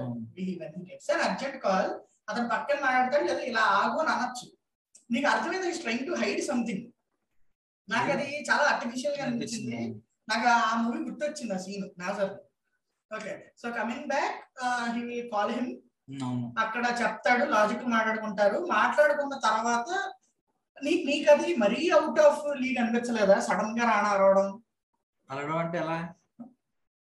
Sir 1.02 1.22
urgent 1.22 1.58
call 1.58 1.90
అతను 2.30 2.48
పక్కన 2.48 2.80
మాట్లాడతాడు 2.82 3.24
లేదా 3.24 3.40
ఇలా 3.42 3.62
ఆగు 3.62 4.00
అని 4.00 4.10
అనొచ్చు. 4.10 4.48
నీకు 5.12 5.28
అర్థమైంది? 5.28 5.72
ట్రైంగ్ 5.82 6.08
టు 6.08 6.12
హైడ్ 6.12 6.42
సంథింగ్ 6.44 6.84
నాకు 7.90 8.10
అది 8.16 8.28
చాలా 8.50 8.64
ఆర్టిఫిషియల్గా 8.72 9.24
అనిపించింది. 9.26 9.80
నాకు 10.32 10.48
ఆ 10.56 10.74
మూవీ 10.82 11.00
గుర్తొచ్చింది 11.08 11.54
ఆ 11.58 11.60
scene 11.64 11.86
Nassar. 12.02 12.34
Okay 13.12 13.32
so 13.62 13.68
coming 13.78 14.08
back 14.14 14.38
he 14.96 15.02
will 15.08 15.30
call 15.34 15.54
him 15.58 15.70
అక్కడ 16.64 16.86
చెప్తాడు 17.02 17.44
లాజిక్ 17.56 17.84
మాట్లాడుకుంటారు. 17.96 18.58
మాట్లాడుకున్న 18.76 19.36
తర్వాత 19.48 19.90
నీకు 20.78 21.04
నీకు 21.10 21.28
అది 21.34 21.48
మరీ 21.64 21.82
అవుట్ 21.98 22.20
ఆఫ్ 22.28 22.44
లీగ్ 22.62 22.80
అనిపించలేదా? 22.82 23.36
సడన్గా 23.48 23.86
రానా 23.92 24.12
రావడం 24.22 24.48
అలగడం 25.30 25.58
అంటే 25.64 25.78
ఎలా? 25.84 25.98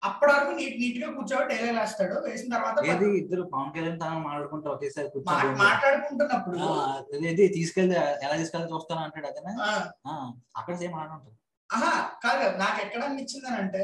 అప్పటి 0.03 0.31
వరకు 0.31 0.51
నీట్ 0.51 0.77
నీట్గా 0.79 1.07
కూర్చోబెట్టి 1.13 1.51
డైలాగ్ 1.53 1.77
వేస్తాడు 1.79 2.15
వేసిన 2.25 2.49
తర్వాత 2.55 2.77
ఏది? 2.85 3.07
ఇద్దరు 3.19 3.43
పవన్ 3.51 3.71
కళ్యాణ్ 3.75 3.99
తన 4.01 4.17
మాట్లాడుకుంటూ 4.25 4.67
ఒకేసారి 4.71 5.09
మాట్లాడుకుంటున్నప్పుడు. 5.61 6.57
అదేది 7.17 7.45
తీసుకెళ్తే 7.55 7.95
ఎలా 8.25 8.35
తీసుకెళ్ళి 8.37 8.67
చూస్తాను 8.73 9.01
అంటాడు 9.05 9.27
ఆ, 10.05 10.13
అక్కడ 10.55 10.73
సేమ్ 10.75 10.95
అలానే 10.95 11.15
ఉంటుంది. 11.17 11.37
ఆహా 11.69 11.93
కాదు 12.23 12.45
నాకు 12.57 12.79
ఎక్కడ 12.81 13.01
అనిపించింది 13.03 13.47
అని 13.47 13.59
అంటే 13.61 13.83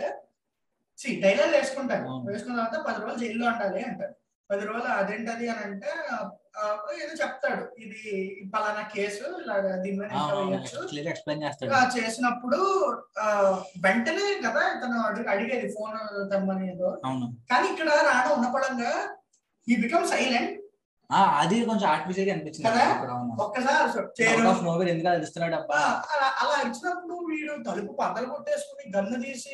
సి 0.99 1.09
డైలాగ్ 1.21 1.53
వేసుకుంటాను. 1.53 2.07
వేసుకున్న 2.27 2.55
తర్వాత 2.57 2.77
పది 2.87 2.99
రోజులు 2.99 3.21
జైల్లో 3.21 3.45
ఉండాలి 3.47 3.81
అంటాడు. 3.83 4.15
పది 4.49 4.63
రోజులు 4.65 4.91
అదేంటది 4.93 5.45
అని 5.49 5.61
అంటే 5.65 5.89
ఏదో 6.95 7.13
చెప్తాడు. 7.19 7.63
ఇది 7.77 7.99
పలానా 8.53 8.81
కేసు 8.93 9.25
ఇలాగ 9.41 9.65
దీని 9.83 9.97
మీద 9.97 10.09
చేసినప్పుడు 11.95 12.59
వెంటనే 13.85 14.25
కదా 14.45 14.63
అడిగి- 15.03 15.29
అడిగేది 15.29 15.69
ఫోన్ 15.73 15.97
తెమ్మని 16.31 16.65
ఏదో 16.71 16.89
కానీ 17.51 17.67
ఇక్కడ 17.67 17.89
రావడం 18.09 18.33
ఉన్న 18.37 18.49
పడంగా 18.55 18.91
ఈ 19.67 19.75
బికమ్ 19.81 20.07
సైలెంట్ 20.07 20.55
అది 21.39 21.55
కొంచెం 21.65 21.85
ఆర్టిఫిషియల్గా 21.91 22.33
అనిపించింది 22.33 22.67
కదా? 22.67 22.83
ఒక్కసారి 23.43 23.77
ఎందుకు 24.25 25.07
అబ్బా? 25.59 25.79
అలా 26.11 26.27
అలా 26.41 26.55
ఇచ్చినప్పుడు 26.65 27.15
వీడు 27.29 27.53
తలుపు 27.67 27.93
పద్దలు 28.01 28.27
కొట్టేసుకుని 28.33 28.83
గన్ను 28.95 29.17
తీసి 29.23 29.51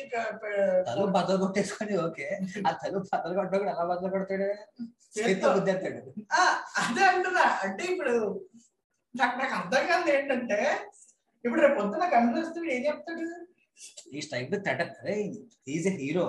తలుపు 0.88 1.06
బద్దలు 1.16 1.38
కొట్టేసుకొని 1.44 1.94
ఓకే. 2.04 2.26
ఆ 2.62 2.72
తలుపు 2.82 3.06
బద్దలు 3.12 3.34
కొట్టకుండా 3.38 3.72
ఎలా 3.74 3.86
బద్దలు 3.92 4.12
కొడతాడు? 4.14 4.48
ఆ, 6.32 6.42
అదే 6.80 7.04
అంటున్నా. 7.10 7.44
అంటే 7.64 7.84
ఇప్పుడు 7.92 8.14
నాకు 9.14 9.34
నాకు 9.40 9.54
అర్థం 9.58 9.82
కాదు 9.90 10.08
ఏంటంటే 10.14 10.58
ఇప్పుడు 11.44 11.60
రేపు 11.62 11.76
పొద్దున 11.80 12.06
కనిపిస్తే 12.14 12.60
ఏం 12.74 12.82
చెప్తాడు? 12.86 13.26
ఈ 14.12 14.20
స్ట్రైక్ 14.22 14.52
థ్రెట్. 14.58 14.82
అరే 15.00 15.14
is 15.68 15.86
a 15.88 15.96
hero 15.98 16.26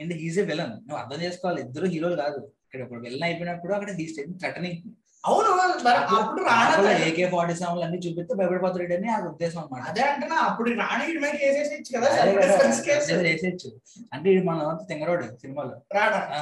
and 0.00 0.14
he's 0.20 0.38
a 0.38 0.46
villain 0.48 0.74
నువ్వు 0.80 1.00
అర్థం 1.02 1.20
చేసుకోవాలి. 1.24 1.60
ఇద్దరు 1.66 1.86
హీరోలు 1.92 2.16
కాదు. 2.22 2.40
ఇక్కడ 2.72 2.84
ఇప్పుడు 2.84 3.00
విలన్ 3.04 3.24
అయిపోయినప్పుడు 3.26 3.72
అక్కడ 3.76 3.90
హీ 3.96 4.04
స్టైల్ 4.10 4.28
థ్రెటనింగ్ 4.42 4.78
అవును 5.24 5.50
మరి 5.84 5.98
అప్పుడు 6.14 6.42
రాణా 6.46 6.92
ఏకే 7.04 7.24
ఫార్టీ 7.32 7.54
సెవెన్ 7.58 7.82
అన్ని 7.86 7.98
చూపిస్తే 8.04 8.32
భయపడిపోతాడు 8.38 8.94
అని 8.96 9.08
ఆ 9.10 9.18
ఉద్దేశం 9.28 9.58
అన్నమాట 9.62 9.82
అదే 9.90 10.02
అంటున్నా 10.06 10.36
అప్పుడు 10.46 10.70
రాణి 10.80 11.04
వీడి 11.08 11.20
మీద 11.24 11.34
కేసేసి 11.42 11.92
కదా 11.94 12.08
అదే 12.14 12.30
self 12.30 12.38
కదా, 12.38 12.54
defense 12.54 12.80
కేసు 12.86 13.10
అదే 13.14 13.24
చేసేయచ్చు 13.28 13.68
అంటే 14.12 14.26
ఇది 14.32 14.42
మన 14.48 14.58
వంతు 14.68 14.86
తింగరోడు 14.90 15.26
సినిమాలో 15.42 15.76
రాడా 15.96 16.20
ఆ. 16.34 16.40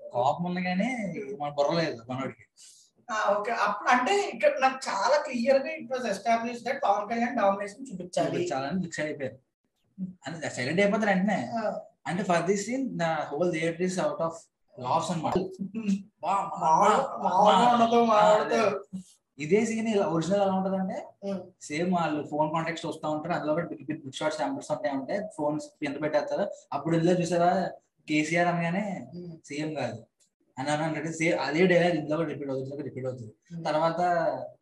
కోపం 0.00 0.44
ఉంది 0.48 0.62
కానీ 0.66 0.88
మన 1.40 1.50
బుర్రలేదు 1.56 2.00
మనోడికి 2.08 2.44
ఓకే 3.30 3.52
అప్పుడు 3.64 3.90
అంటే 3.92 4.14
ఇక్కడ 4.32 4.52
నాకు 4.62 4.78
చాలా 4.86 5.18
క్లియర్గా 5.26 5.70
it 5.76 5.90
was 5.92 6.08
establish 6.10 6.64
that 6.64 6.80
Pawan 6.84 7.06
Kalyan 7.10 7.36
domination 7.38 7.86
చూపించాలి 7.90 8.42
చాలా 8.50 8.70
ఫిక్స్ 8.82 9.02
అయిపోయారు 9.02 9.38
అంటే 10.26 10.48
సైలెంట్ 10.56 10.82
అయిపోతారు 10.82 11.10
వెంటనే 11.12 11.38
ఆ, 11.54 11.62
అంటే 12.08 12.22
for 12.24 12.44
this 12.46 12.64
scene 12.66 12.86
the 12.98 13.06
whole 13.30 13.50
theatre 13.52 13.82
is 13.82 13.98
out 14.00 14.22
of 14.26 14.38
loss 14.76 15.08
అనమాట 15.10 15.34
ఇదే 19.38 19.58
సీన్ 19.66 19.88
ఒరిజినల్ 20.08 20.42
ఎలా 20.42 20.54
ఉంటదంటే 20.54 20.96
ఉమ్. 21.24 21.40
సేమ్ 21.60 21.90
వాళ్ళు 21.94 22.20
ఫోన్ 22.28 22.48
కాంటాక్ట్స్ 22.54 22.86
వస్తూ 22.86 23.06
ఉంటారు. 23.10 23.34
అందులో 23.34 23.52
కూడా 23.54 23.66
బిగ్ 23.72 24.00
బిగ్ 24.00 24.16
షార్ట్స్ 24.18 24.40
నెంబర్స్ 24.40 24.70
ఉంటాయి 24.70 24.94
ఉంటే 24.96 25.16
ఫోన్స్ 25.36 25.66
ఎంత 25.82 25.96
పెట్టేస్తారు? 26.02 26.44
అప్పుడు 26.72 26.94
ఇందులో 26.96 27.14
చూసారా 27.20 27.50
కేసీఆర్ 28.08 28.48
అనగానే. 28.48 28.84
సేమ్ 29.44 29.70
కాదు. 29.76 29.98
అని 30.58 30.70
అని 30.74 30.82
అంటే 30.88 31.10
సేమ్ 31.16 31.36
అదే 31.42 31.60
డైలాగ్ 31.70 31.96
ఇందులో 31.98 32.22
రిపీట్ 32.30 32.50
అవుతుంది 32.52 32.84
రిపీట్ 32.86 33.06
అవుతుంది. 33.08 33.32
తర్వాత 33.66 33.98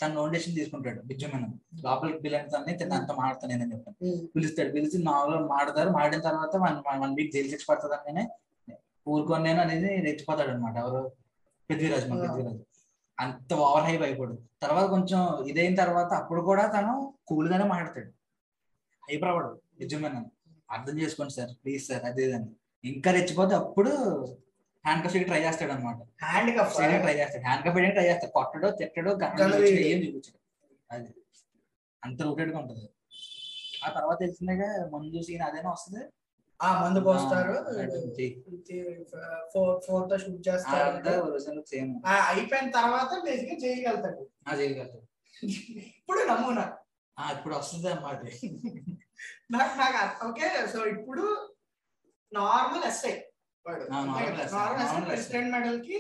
తన 0.00 0.08
నోటేషన్ 0.16 0.56
తీసుకుంటాడు 0.58 1.00
బిజ్జు 1.08 1.28
మనం 1.34 1.50
లోపలికి 1.84 2.18
పిల్లలతోనే 2.24 2.72
అంత 2.98 3.12
మాడతాను 3.20 3.50
నేను 3.52 3.70
చెప్పాను. 3.74 3.96
ఉమ్. 4.06 4.20
పిలుస్తాడు 4.34 4.70
పిలిచి 4.74 4.98
నాలుగు 5.06 5.46
మాడతారు 5.52 5.90
మాడిన 5.96 6.20
తర్వాత 6.28 6.52
వన్ 6.64 6.76
వన్ 7.02 7.14
వీక్ 7.18 7.32
జైలు 7.34 7.50
శిక్ష 7.52 7.66
పడుతుంది 7.70 7.96
అనగానే 7.98 8.24
ఊరుకొని 9.06 9.44
నేను 9.44 9.60
అనేది 9.64 9.90
రెచ్చిపోతాడు 10.06 10.50
అనమాట 10.52 10.76
ఎవరు 10.82 11.00
పృథ్వీరాజ్ 11.70 12.06
మన 12.08 12.18
ఆ. 12.18 12.24
పృథ్వీరాజ్. 12.26 12.60
అంత 13.18 13.50
ఓవర్ 13.62 13.84
హైప్ 13.84 14.02
అయిపోడు. 14.02 14.34
తర్వాత 14.62 14.86
కొంచెం 14.90 15.20
ఇదైన 15.50 15.74
తర్వాత 15.82 16.10
అప్పుడు 16.20 16.40
కూడా 16.48 16.64
తను 16.74 16.92
కూల్ 17.28 17.48
గానే 17.52 17.66
మాట్లాడతాడు. 17.70 18.10
హైపర్ 19.02 19.30
అవ్వడు 19.32 19.50
నిజమేనా 19.80 20.20
అర్థం 20.68 20.94
చేసుకోండి 21.00 21.32
సార్ 21.34 21.52
ప్లీజ్ 21.60 21.84
సార్ 21.88 22.04
అదే 22.06 22.22
ఇదని 22.26 22.48
ఇంకా 22.84 23.10
రెచ్చిపోతే 23.12 23.54
అప్పుడు 23.60 23.92
హ్యాండ్ 24.86 25.02
కఫ్ 25.04 25.14
ట్రై 25.28 25.40
చేస్తాడు 25.44 25.72
అనమాట 25.72 25.98
హ్యాండ్ 26.24 26.50
కఫ్ 26.58 26.74
ట్రై 26.76 27.14
చేస్తాడు. 27.14 27.44
హ్యాండ్ 27.46 27.64
కఫ్ 27.66 27.78
ట్రై 27.92 28.04
చేస్తాడు. 28.06 28.32
కొట్టడో 28.32 28.68
తిట్టడో. 28.72 29.12
ఏం 29.86 29.98
చూపించాడు. 30.04 30.38
అది. 30.90 31.08
అంత 32.02 32.18
రూటెడ్గా 32.22 32.58
ఉంటది. 32.58 32.84
ఆ 33.84 33.88
తర్వాత 33.90 34.18
తెలిసిందేగా 34.20 34.66
మందు 34.92 35.22
సీన్ 35.22 35.42
అదేనా 35.42 35.70
వస్తుంది? 35.70 36.02
ఆ 36.60 36.68
మందు 36.82 37.00
పోస్తారు. 37.00 37.54
ఫోర్తో 39.86 40.16
షూట్ 40.18 40.42
చేస్తారు. 40.48 41.64
సేమ్ 41.72 41.90
ఆ, 42.06 42.14
అయిపోయిన 42.30 42.68
తర్వాత 42.70 43.10
బేసిక్ 43.24 43.64
చేయగలుగుతాడు 43.64 44.22
ఆ 44.48 44.54
చేయగలరు 44.54 45.00
ఇప్పుడు 45.98 46.20
నమూనా 46.28 46.64
ఆ 47.16 47.26
ఇప్పుడు 47.32 47.54
వస్తుంది 47.56 47.88
అన్నమాట. 47.88 48.20
నాకు 49.50 49.74
నాకు 49.78 49.98
ఓకే 50.28 50.46
సో 50.72 50.80
ఇప్పుడు 50.86 51.24
నార్మల్ 52.32 52.84
ఎస్ఐ 52.84 53.12
ప్రెసిడెంట్ 55.08 55.50
మెడల్కి. 55.54 55.98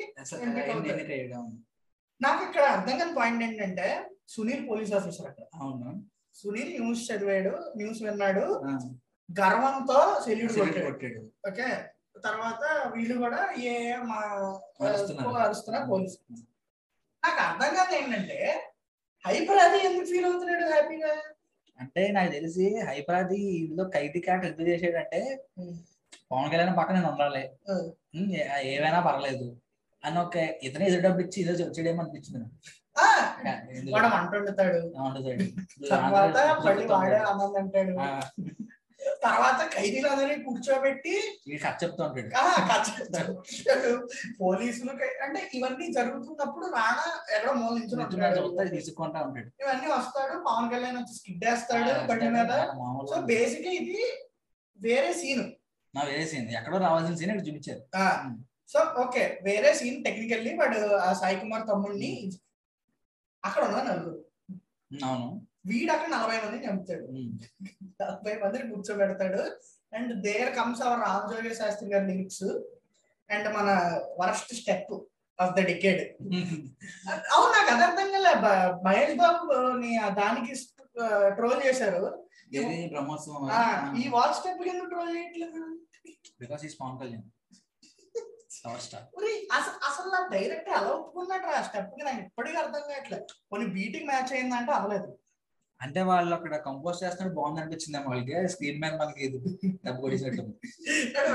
నాకు 2.20 2.42
ఇక్కడ 2.48 2.64
అర్థం 2.74 2.94
కాని 3.00 3.14
పాయింట్ 3.18 3.42
ఏంటంటే 3.46 3.86
సునీల్ 4.34 4.62
పోలీస్ 4.68 4.92
ఆఫీసర్ 4.98 5.26
అక్కడ. 5.30 5.46
అవును 5.62 5.90
సునీల్ 6.36 6.70
న్యూస్ 6.76 7.02
చదివాడు 7.08 7.52
న్యూస్ 7.80 8.00
విన్నాడు 8.06 8.46
గర్వంతో 9.28 9.98
సెల్యూట్ 10.24 10.56
కొట్టాడు. 10.86 11.22
ఓకే? 11.50 11.68
తర్వాత 12.26 12.62
వీళ్ళు 12.92 13.14
కూడా 13.22 13.40
ఏ 13.70 13.72
మా 14.10 14.20
అరుస్తున్నారు. 14.86 15.32
అరుస్తున్నారు 15.46 15.86
పోలీసు. 15.90 16.18
నాకు 17.22 17.40
అర్థం 17.46 17.70
కాదు 17.78 17.94
ఏంటంటే 17.98 18.38
హైపర్ 19.24 19.60
అది 19.64 19.78
ఎందుకు 19.88 20.08
ఫీల్ 20.12 20.26
అవుతున్నాడు 20.28 20.66
హ్యాపీగా? 20.72 21.12
అంటే 21.78 22.02
నాకు 22.16 22.30
తెలిసి 22.36 22.66
హైపరాది 22.88 23.40
ఇందులో 23.62 23.84
ఖైదీ 23.94 24.20
క్యాట్ 24.26 24.46
ఎందుకు 24.50 24.68
చేసాడంటే. 24.70 25.20
పవన్ 26.30 26.50
కళ్యాణ్ 26.52 26.76
పక్కన 26.78 26.96
నేను 26.96 27.10
ఉండాలి 27.12 27.42
ఏమైనా 28.72 29.00
పర్లేదు. 29.06 29.46
అని 30.04 30.18
ఒక 30.20 30.36
ఇతనే 30.62 30.86
ఎదురు 30.88 31.02
డబ్బు 31.02 31.20
ఇచ్చి 31.22 31.38
ఇదో 31.42 31.52
వచ్చేయడం 31.60 32.00
అనిపించింది 32.02 32.38
వాడు 33.92 34.08
వంట 34.12 34.32
వండుతాడు. 34.36 34.78
తర్వాత 35.92 36.36
మళ్ళీ 36.60 36.84
వాడే 36.92 37.16
ఆ, 37.18 37.30
ఆనంద్ 37.30 37.58
అంటాడు 37.60 37.94
తర్వాత 39.22 39.60
కూర్చోబెట్టి 40.44 41.12
కథ 41.58 41.74
చెప్తూ 41.82 42.02
ఉంటాడు. 42.06 42.30
ఆ, 42.36 42.42
కథ 42.70 42.84
చెప్తాడు. 42.90 43.32
పోలీసులు 44.40 44.90
అంటే 45.24 45.40
ఇవన్నీ 45.54 45.86
జరుగుతున్నప్పుడు 45.92 46.66
రాణా 46.74 47.04
ఎక్కడో 47.34 47.52
మూల 47.54 47.72
నుంచి 47.76 47.94
తీసుకుంటా 48.76 49.20
ఉంటాడు. 49.26 49.48
ఇవన్నీ 49.62 49.88
వస్తాడు 49.94 50.34
పవన్ 50.48 50.70
కళ్యాణ్ 50.72 50.98
వచ్చి 51.00 51.14
స్కిడ్ 51.18 51.44
వేస్తాడు 51.44 51.92
బండి 52.08 52.30
మీద. 52.36 52.52
సో 53.10 53.18
బేసిక్ 53.30 53.68
ఇది 53.76 54.00
వేరే 54.78 55.12
సీన్. 55.14 55.46
నా 55.96 56.02
వేసింది 56.02 56.52
ఎక్కడో 56.54 56.78
రావాల్సిన 56.78 57.16
సీన్ 57.16 57.30
ఇక్కడ 57.30 57.46
చూపించారు. 57.48 57.82
So 58.72 58.78
okay. 59.02 59.40
వేరే 59.42 59.74
సీన్ 59.74 60.04
టెక్నికల్లీ 60.04 60.56
వాడు 60.56 60.78
ఆ 60.96 61.12
సాయి 61.12 61.40
కుమార్ 61.40 61.68
తమ్ముడిని 61.68 62.30
అక్కడ 63.44 63.64
ఉన్న 63.64 63.82
నలుగురు. 63.82 64.24
అవును. 65.04 65.46
వీడు 65.66 65.92
అక్కడ 65.92 66.08
నలభై 66.08 66.36
మందిని 66.36 66.70
చంపుతాడు. 66.70 67.06
నలభై 68.02 68.34
మందిని 68.44 68.74
కూర్చోబెడతాడు. 68.74 69.42
And 69.96 70.22
there 70.22 70.56
comes 70.56 70.82
our 70.82 71.00
Ramajogi 71.00 71.54
Sastry 71.54 71.92
గారి 71.92 72.06
లిరిక్స్ 72.06 72.44
అండ్ 73.30 73.54
మన 73.54 73.68
worst 74.20 74.54
step 74.54 74.92
of 75.40 75.54
the 75.60 75.66
decade. 75.66 76.02
అవును 77.34 77.52
నాకు 77.52 77.70
అది 77.74 77.84
అర్థం 77.84 78.12
కాలే. 78.12 78.34
మహేష్ 78.84 79.16
బాబు 79.18 79.44
దానికి 80.20 80.54
ట్రోల్ 81.28 81.66
చేశారు. 81.66 82.24
ఈ 82.54 84.08
వాల్ 84.08 84.34
స్టెప్ 84.34 84.68
ఎందుకు 84.68 84.88
ట్రోల్ 84.88 85.16
చేయట్లేదు? 85.16 85.75
Because 86.42 86.64
is 86.68 86.76
Pawan 86.80 86.98
Kalyan 87.02 87.26
star 88.56 89.04
ఒరేయ్, 89.18 89.38
అసలు 89.56 89.76
అసలు 89.88 90.08
నా 90.14 90.20
డైరెక్ట్ 90.32 90.68
ఎలా 90.78 90.90
ఒప్పుకున్నాడు 90.96 91.48
ఆ 91.58 91.60
స్టెప్కి 91.68 92.02
నాకు 92.08 92.20
ఇప్పటికీ 92.26 92.56
అర్థం 92.62 92.82
కావట్లేదు. 92.90 93.26
కొన్ని 93.52 93.66
బీటింగ్ 93.76 94.08
మ్యాచ్ 94.10 94.32
అయిందంటే 94.36 94.72
అవ్వలేదు. 94.78 95.08
అంటే 95.80 96.00
వాళ్ళు 96.08 96.32
అక్కడ 96.36 96.54
కంపోజ్ 96.66 97.00
చేస్తున్నట్టు 97.02 97.36
బాగుంది 97.38 97.60
అనిపించింది 97.62 97.98
వాళ్ళకి. 98.06 98.36
స్క్రీన్ 98.52 98.78
మీద 98.82 98.92
మనకి 99.00 99.24
డబ్బు 99.86 100.00
కొడిసినట్టు 100.04 100.42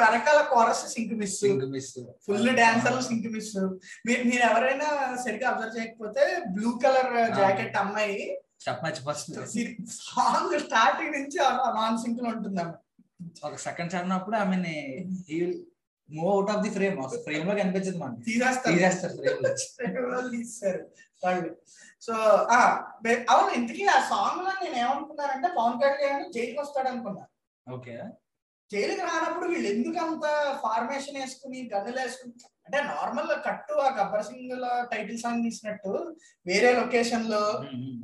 వెనకాల 0.01 0.39
chorus 0.53 0.83
sync 0.93 1.13
miss 1.19 1.35
sync 1.43 1.65
miss 1.75 1.91
full 2.27 2.49
డాన్సర్లు 2.61 3.03
sync 3.09 3.27
miss 3.35 3.51
మీరు 4.07 4.23
మీరు 4.29 4.43
ఎవరైనా 4.49 4.87
సరిగ్గా 5.25 5.49
అబ్జర్వ్ 5.51 5.77
చేయకపోతే 5.77 6.23
బ్లూ 6.55 6.71
కలర్ 6.85 7.13
జాకెట్ 7.39 7.77
అమ్మాయి 7.83 8.17
స్టెప్ 8.63 8.81
మర్చిపోతుంది. 8.85 9.61
సాంగ్ 9.99 10.55
స్టార్టింగ్ 10.65 11.15
నుంచి 11.17 11.37
నాన్ 11.77 12.01
సింక్లో 12.03 12.29
ఉంటుంది 12.35 12.59
ఆమె 12.63 12.73
ఒక 13.43 13.55
సెకండ్ 13.57 13.91
చదివినప్పుడు 13.93 14.35
I 14.37 14.45
mean 14.45 14.65
move 16.09 16.31
out 16.31 16.49
of 16.49 16.63
the 16.63 16.69
frame 16.69 16.95
ఫ్రేమ్లో 17.25 17.55
కనిపించింది 17.55 17.97
మనకి. 17.97 18.23
తీసేస్తారు. 18.23 18.73
తీసేస్తారు 18.75 19.13
ఫ్రేమ్లో. 19.17 19.49
ఎవరో 19.91 20.21
తీస్తారు 20.29 20.81
వాళ్ళు. 21.23 21.49
సో 22.01 22.13
అవును 23.29 23.49
ఇంతకీ 23.55 23.83
ఆ 23.87 23.99
సాంగ్లో 24.09 24.51
నేను 24.63 24.75
ఏమనుకున్నానంటే 24.75 25.47
పవన్ 25.57 25.79
కళ్యాణ్ 25.81 26.31
జైలుకి 26.31 26.59
వస్తాడు 26.59 26.87
అనుకున్నా. 26.87 27.23
ఓకే. 27.67 27.95
జైలుకి 28.71 29.01
రానప్పుడు 29.01 29.45
వీళ్ళు 29.49 29.67
ఎందుకు 29.69 29.99
అంత 29.99 30.25
ఫార్మేషన్ 30.63 31.17
వేసుకుని 31.17 31.69
గన్నులు 31.73 31.99
వేసుకుని 31.99 32.33
అంటే 32.65 32.81
నార్మల్ 32.83 33.31
కట్టు 33.45 33.73
ఆ 33.81 33.89
గబ్బర్ 33.97 34.23
సింగ్లో 34.23 34.69
టైటిల్ 34.91 35.19
సాంగ్ 35.19 35.43
తీసినట్టు 35.43 35.91
వేరే 36.45 36.73
లొకేషన్లో 36.73 37.41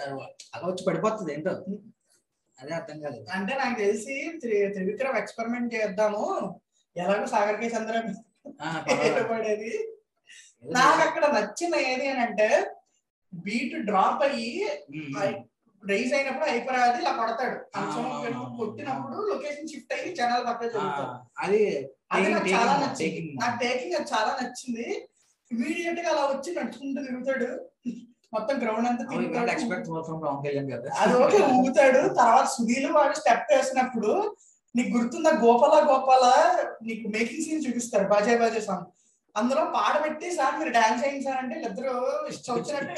అలా 0.55 0.66
వచ్చి 0.66 0.85
పడిపోతుంది 0.87 1.35
ఏంటో? 1.35 1.50
అదే 2.62 2.74
అర్థం 2.74 3.00
కాలేదు. 3.00 3.26
అంటే 3.33 3.57
నాకు 3.57 3.78
తెలిసి 3.78 4.33
త్రి- 4.40 4.72
త్రివిక్రమ్ 4.72 5.16
ఎక్స్పెరిమెంట్ 5.16 5.74
చేద్దాము. 5.74 6.61
ఎలాగో 6.96 7.26
సాగర్ 7.26 7.61
కే 7.61 7.66
చంద్ర. 7.66 8.02
పడేది 9.33 9.96
నాకు 10.64 11.09
అక్కడ 11.09 11.26
నచ్చిన 11.26 11.74
ఏది 11.74 12.09
అని 12.09 12.20
అంటే 12.20 12.70
బీట్ 13.33 13.75
డ్రాప్ 13.87 14.23
అయ్యి 14.23 14.51
రైజ్ 15.83 16.12
అయినప్పుడు 16.14 16.47
అయిపోరాది 16.51 16.99
ఇలా 16.99 17.12
కొడతాడు 17.12 17.57
పెట్టి 18.25 18.45
కొట్టినప్పుడు 18.59 19.16
లొకేషన్ 19.31 19.71
షిఫ్ట్ 19.73 19.92
అయ్యి 19.92 20.11
జనాలు 20.14 20.45
జరుగుతారు. 20.68 21.09
అది 21.38 21.62
అది 22.12 22.27
నాకు 22.33 22.49
చాలా 22.55 22.73
నచ్చింది. 22.83 23.21
నాకు 23.42 23.57
టేకింగ్ 23.61 23.95
అది 23.95 24.09
చాలా 24.12 24.33
నచ్చింది. 24.40 24.87
ఇమీడియట్గా 25.51 26.09
అలా 26.11 26.25
వచ్చి 26.33 26.51
నడుచుకుంటూ 26.57 27.01
తిరుగుతాడు. 27.03 27.49
మొత్తం 28.33 28.55
గ్రౌండ్ 28.62 28.88
అంతా 28.88 29.05
Oh, 29.05 29.09
కళ్యాణ్ 30.45 30.68
కదా? 30.71 30.90
అది 31.01 31.14
ఓకే 31.25 31.38
ఊగుతాడు. 31.55 32.01
తర్వాత 32.18 32.47
సునీల్ 32.55 32.88
వాడు 32.92 33.14
స్టెప్ 33.14 33.51
వేసినప్పుడు 33.53 34.12
నీకు 34.75 34.90
గుర్తుందా? 34.97 35.31
గోపాల 35.42 35.75
గోపాల 35.90 36.25
నీకు 36.83 37.07
మేకింగ్ 37.09 37.45
సీన్ 37.47 37.64
చూపిస్తారు 37.66 38.07
బాజే 38.09 38.37
బాజే 38.38 38.61
సాంగ్ 38.61 38.87
అందులో 39.37 39.62
పాట 39.75 39.95
పెట్టి 40.05 40.27
సార్ 40.33 40.55
మీరు 40.59 40.71
డాన్స్ 40.71 41.03
చేయండి 41.05 41.25
సార్ 41.25 41.38
అంటే 41.38 41.57
ఇద్దరు 41.61 41.92
ఇష్టం 42.29 42.55
వచ్చినట్టు. 42.57 42.95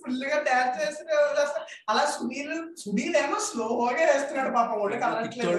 ఫుల్గా 0.00 0.38
డాన్స్ 0.46 0.76
చేస్తూనే 0.78 1.12
వదిలేస్తారు. 1.18 1.66
అలా 1.88 2.04
సునీల్ 2.06 2.54
సునీల్ 2.76 3.16
ఏమో 3.16 3.38
స్లోగా 3.46 4.04
వేస్తున్నాడు 4.08 4.50
పాపం 4.54 4.78
ఒళ్ళు 4.80 4.96
కలట్లేదు 5.04 5.50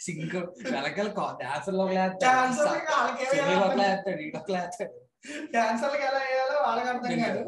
సింక్ 0.00 0.36
వెనకాల 0.66 1.08
డాన్సర్లో 1.42 1.84
Dancer 2.24 2.66
లకి 2.68 2.92
వాళ్ళకి 2.92 3.22
ఏమీ 3.28 3.54
అర్థం? 3.58 3.80
వేస్తాడు. 4.50 4.94
డాన్సర్లకు 5.54 6.04
ఎలా 6.08 6.20
వేయాలో 6.26 6.56
వాళ్ళకి 6.66 6.88
అర్థం 6.92 7.14
కాదు. 7.22 7.42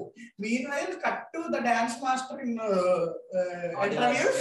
Meanwhile 0.72 0.94
cut 1.04 1.24
to 1.34 1.40
the 1.54 1.58
dance 1.68 1.96
master 2.04 2.40
in 2.44 2.56
interviews 3.86 4.40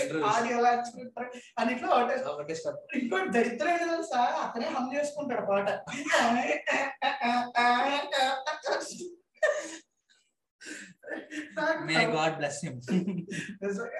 అన్నిట్లో 1.59 1.89
ఒకటే 1.97 2.15
ఒకటే 2.33 2.55
స్టెప్ 2.59 2.95
ఇంకోటి 3.01 3.29
దరిద్రమైన 3.37 3.83
తెలుసా? 3.93 4.21
అతనే 4.45 4.67
హమ్ 4.75 4.89
చేసుకుంటాడు 4.95 5.45
పాట. 5.51 5.67
మే 11.87 11.99
గాడ్ 12.15 12.35
బ్లెస్ 12.39 12.59
హిమ్ 12.65 12.79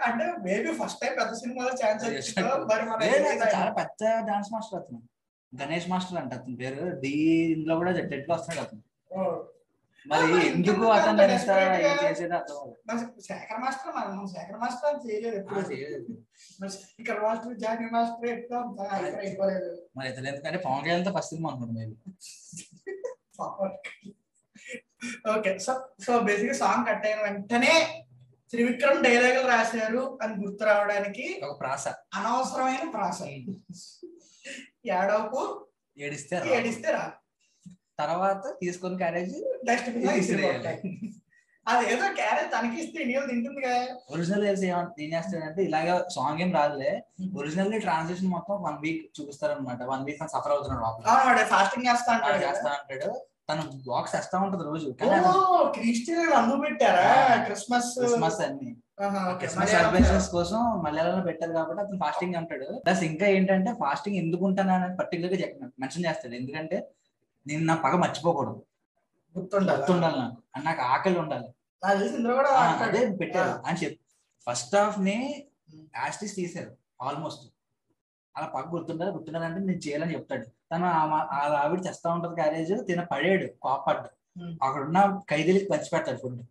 అంటే 0.07 0.25
మేబీ 0.47 0.71
ఫస్ట్ 0.81 0.99
టైం 1.03 1.13
పెద్ద 1.21 1.31
సినిమాలో 1.43 1.71
ఛాన్స్ 1.81 2.03
చాలా 3.55 3.71
పెద్ద 3.81 4.01
డాన్స్ 4.29 4.51
మాస్టర్ 4.55 4.79
అతను. 4.81 4.99
గణేష్ 5.53 5.89
మాస్టర్ 5.93 6.19
అంట 6.21 6.31
అతని 6.39 6.55
పేరు. 6.61 6.83
ది 7.03 7.13
ఇందులో 7.55 7.75
కూడా 7.81 7.91
జడ్జెట్లో 7.97 8.33
వస్తాడు 8.35 8.61
అతను. 8.65 8.83
మరి 10.05 10.25
ఎందుకు 10.49 10.83
అతను 10.91 11.23
చేసేది 11.23 12.27
శేఖర్ 13.21 13.59
మాస్టర్ 13.59 13.91
మనం 13.95 14.21
శేఖర్ 14.27 14.59
మాస్టర్ 14.59 14.89
అని 14.89 15.01
చేయలేదు 15.05 15.37
ఎప్పుడు. 15.37 15.61
శేఖర్ 16.75 17.21
మాస్టర్ 17.21 17.57
జానీ 17.57 17.87
మాస్టర్ 17.91 18.29
ఎట్లా 18.29 18.59
అయిపోలేదు. 19.21 19.69
మరి 19.97 20.09
ఇతను 20.09 20.27
ఎందుకంటే 20.27 20.59
పవన్ 20.65 20.83
కళ్యాణ్తో 20.83 21.13
ఫస్ట్ 21.17 21.31
సినిమా 21.33 21.49
అనుకుంటున్నాను 21.49 21.89
maybe 21.89 21.97
okay 25.31 25.51
so 25.59 25.73
so 26.01 26.13
basic 26.21 26.55
song 26.55 26.87
cut 26.87 27.05
అయిన 27.05 27.19
వెంటనే 27.21 27.73
త్రివిక్రమ్ 28.53 29.03
డైలాగులు 29.03 29.47
రాశారు 29.47 30.01
అని 30.21 30.33
గుర్తు 30.41 30.63
రావడానికి 30.63 31.25
ఒక 31.43 31.53
ప్రాస. 31.59 31.83
అనవసరమైన 32.15 32.85
ప్రాస. 32.91 33.19
ఏడవకు. 34.91 35.41
ఏడిస్తే. 35.97 36.35
ఏడిస్తే 36.55 36.89
రా 36.91 37.03
తర్వాత 38.01 38.43
తీసుకొని 38.62 38.97
క్యారేజ్ 39.03 39.35
డస్ట్బిన్ 39.69 40.05
ఇసిరిపోతాయి 40.21 40.79
అదేదో 41.65 42.05
క్యారెట్ 42.19 42.47
తనకి 42.53 42.77
ఇస్తే 42.83 42.99
తింటుంది 43.31 43.59
కదా. 43.65 43.79
ఒరిజినల్ 44.13 44.45
తెలిసి 44.49 44.67
ఏం 45.03 45.09
చేస్తాడంటే 45.15 45.62
ఇలాగే 45.67 45.95
సాంగ్ 46.15 46.39
ఏం 46.43 46.51
రాదులే. 46.57 46.91
ఒరిజినల్ 47.39 47.73
ట్రాన్స్లేషన్ 47.85 48.31
మొత్తం 48.35 48.55
వన్ 48.67 48.77
వీక్ 48.83 49.03
చూపిస్తారు 49.17 49.53
అనమాట 49.55 49.81
వన్ 49.91 50.05
వీక్ 50.07 50.21
సఫర్ 50.35 50.53
అవుతున్నాడు 50.55 50.83
లోపల. 50.85 51.43
ఫాస్టింగ్ 51.53 51.88
చేస్తా 51.89 52.12
అంటాడు 52.15 52.39
చేస్తా 52.47 52.69
అంటాడు. 52.77 53.09
తను 53.49 53.62
బాక్స్ 53.89 54.13
చేస్తా 54.15 54.35
ఉంటది 54.45 54.63
రోజు. 54.71 54.88
క్రిస్టియన్ 55.77 56.33
అందు 56.39 56.55
పెట్టారా? 56.65 57.05
క్రిస్మస్ 57.47 57.89
క్రిస్మస్ 58.01 58.39
అన్ని. 58.47 58.71
క్రిస్మస్ 59.41 59.71
సెలబ్రేషన్స్ 59.75 60.29
కోసం 60.35 60.59
మలయాళంలో 60.85 61.23
పెట్టారు 61.29 61.53
కాబట్టి 61.57 61.81
అతను 61.83 61.99
ఫాస్టింగ్ 62.05 62.38
అంటాడు. 62.39 62.67
ప్లస్ 62.85 63.03
ఇంకా 63.12 63.27
ఏంటంటే 63.35 63.71
ఫాస్టింగ్ 63.83 64.17
ఎందుకు 64.23 64.43
ఉంటాను 64.49 64.73
అనేది 64.77 64.97
పర్టికులర్గా 65.01 65.47
మెన్షన్ 65.83 66.07
చేస్తాడు. 66.09 66.33
ఎందుకంటే 66.41 66.79
నేను 67.47 67.65
నా 67.65 67.75
పగ 67.75 67.91
మర్చిపోకూడదు. 67.91 68.65
గుర్తుండాలి? 69.38 69.82
నాకు. 69.82 70.41
అండ్ 70.56 70.65
నాకు 70.65 70.82
ఆకలి 70.82 71.19
ఉండాలి. 71.19 71.47
అదే 71.86 73.15
పెట్టారు. 73.15 73.67
అని 73.67 73.78
చెప్పి. 73.78 73.99
ఫస్ట్ 74.49 74.75
హాఫ్ని 74.75 75.47
యాస్టిస్ 75.75 76.36
తీశారు. 76.36 76.78
ఆల్మోస్ట్ 77.02 77.54
అలా 78.38 78.47
పక్క 78.47 78.69
గుర్తుండాలి? 78.69 79.12
గుర్తుండాలంటే 79.12 79.60
నేను 79.60 79.78
చేయాలని 79.78 80.13
చెప్తాడు. 80.13 80.45
తను 80.45 80.86
ఆవిడ 80.86 81.84
తెస్తా 81.84 82.10
ఉంటది 82.10 82.36
క్యారేజ్. 82.36 82.86
తిన 82.86 83.04
పడేడు 83.04 83.54
కోపడ్డు. 83.62 84.10
అక్కడ 84.63 84.82
ఉన్న 84.82 85.21
ఖైదీలకి 85.30 85.69
పంచి 85.71 85.89
పెడతాడు 85.93 86.17
food 86.17 86.41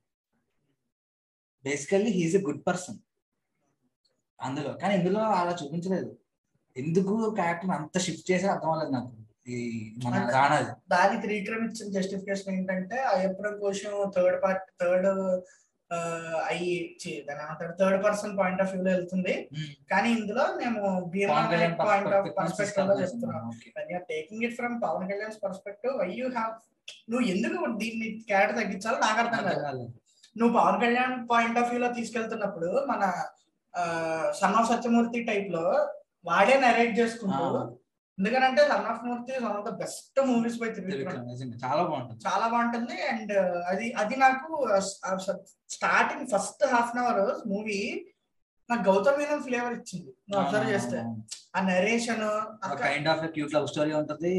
basically 1.64 2.10
he's 2.10 2.36
a 2.36 2.40
good 2.40 2.62
person 2.66 2.98
అందులో. 4.40 4.72
కానీ 4.72 4.94
ఇందులో 4.94 5.20
అలా 5.20 5.56
చూపించలేదు. 5.64 6.16
ఎందుకు 6.76 7.30
క్యారెక్టర్ 7.34 7.70
అంత 7.70 7.98
షిఫ్ట్ 7.98 8.30
చేసి 8.30 8.46
అర్థం 8.46 8.70
అవ్వలేదు 8.70 8.92
నాకు. 8.92 9.27
ఈ 9.56 9.58
మన 10.04 10.14
దానికి 10.92 11.20
త్రివిక్రమ్ 11.24 11.64
ఇచ్చిన 11.68 11.88
జస్టిఫికేషన్ 11.96 12.52
ఏంటంటే 12.56 12.98
అయ్యప్పడం 13.12 13.54
కోసం 13.64 13.92
థర్డ్ 14.16 14.38
పార్ట్ 14.44 14.66
థర్డ్ 14.82 15.08
అయ్యి 16.50 16.72
దాని 17.26 17.40
ఏమంటారు? 17.44 17.72
Third 17.80 18.00
person 18.06 18.34
point 18.40 18.60
of 18.64 18.72
view 18.72 18.82
లో 18.86 18.90
వెళ్తుంది. 18.94 19.34
కానీ 19.92 20.08
ఇందులో 20.18 20.44
మేము 20.62 20.80
పాయింట్ 21.84 22.14
ఆఫ్ 22.16 22.28
పర్స్పెక్టివ్లో 22.38 22.96
చెప్తున్నాం. 23.02 23.46
Taking 24.10 24.44
it 24.48 24.56
from 24.58 24.74
Pawan 24.84 25.06
Kalyan 25.12 25.38
perspective 25.46 25.94
why 26.02 26.08
you 26.18 26.26
have 26.36 26.52
నువ్వు 27.10 27.24
ఎందుకు 27.34 27.56
దీన్ని 27.80 28.06
క్యారెక్టర్ 28.30 28.58
తగ్గించాలో 28.60 28.98
నాకు 29.06 29.18
అర్థం 29.24 29.42
కాదు. 29.48 29.86
నువ్వు 30.36 30.52
Pawan 30.58 30.80
Kalyan 30.84 31.16
point 31.32 31.58
of 31.62 31.70
view 31.72 31.80
లో 31.84 31.90
తీసుకెళ్తున్నప్పుడు 31.98 32.70
మన 32.92 33.02
సన్ 34.40 34.56
ఆఫ్ 34.60 34.70
సత్యమూర్తి 34.72 35.18
టైప్లో 35.30 35.66
వాడే 36.28 36.54
నరేట్ 36.66 36.94
చేసుకుంటూ. 37.00 37.44
ఎందుకంటే 38.18 38.62
son 38.68 38.86
of 38.86 39.02
Murthy 39.04 39.32
one 39.38 39.56
of 39.58 39.66
the 39.66 39.72
best 39.74 40.18
movies 40.26 40.58
by 40.58 40.68
Trivikram 40.70 41.26
చాలా 41.64 41.82
బాగుంటుంది. 41.82 42.20
చాలా 42.28 42.46
బాగుంటుంది 42.48 42.96
అండ్ 43.08 43.34
అది 43.66 43.86
అది 43.92 44.16
నాకు 44.16 44.48
starting 45.70 46.26
first 46.26 46.64
half 46.66 46.92
an 46.94 47.02
hour 47.04 47.20
movie 47.46 47.80
నాకు 48.70 48.82
గౌతమ్ 48.90 49.18
మీనన్ 49.18 49.42
ఫ్లేవర్ 49.42 49.72
ఇచ్చింది. 49.72 50.10
నువ్వు 50.28 50.40
అబ్జర్వ్ 50.42 50.70
చేస్తే. 50.70 50.98
ఆ 51.56 51.60
narration 51.68 52.24
kind 52.82 53.08
of 53.08 53.22
cute 53.28 53.54
love 53.54 53.66
story 53.66 53.92
ఉంటది 53.92 54.32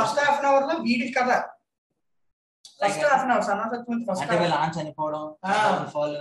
ఫస్ట్ 0.00 0.20
హాఫ్ 0.20 0.38
అన్ 0.38 0.48
అవర్లో 0.52 0.76
వీడి 0.82 1.12
కథ. 1.12 1.30
First 2.80 3.04
half 3.04 3.22
an 3.24 3.32
hour 3.32 3.44
son 3.44 3.60
of 3.60 3.70
Satyamurthy 3.74 4.06
first 4.08 4.24
అంటే 4.24 4.80
చనిపోవడం. 4.80 5.22
డౌన్ 5.50 5.86
ఫాల్ 5.90 6.16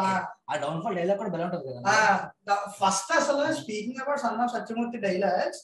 ఆ. 0.00 0.56
డౌన్ 0.56 0.80
ఫాల్ 0.82 0.96
డైలాగ్ 0.96 1.18
కూడా 1.18 1.30
బలం 1.30 1.46
ఉంటది 1.48 1.74
కదా. 1.74 2.56
ఫస్ట్ 2.80 3.12
అసలు 3.12 3.44
speaking 3.60 4.00
about 4.02 4.20
son 4.20 4.40
of 4.40 4.52
Satyamurthy 4.52 4.98
dialogues 4.98 5.62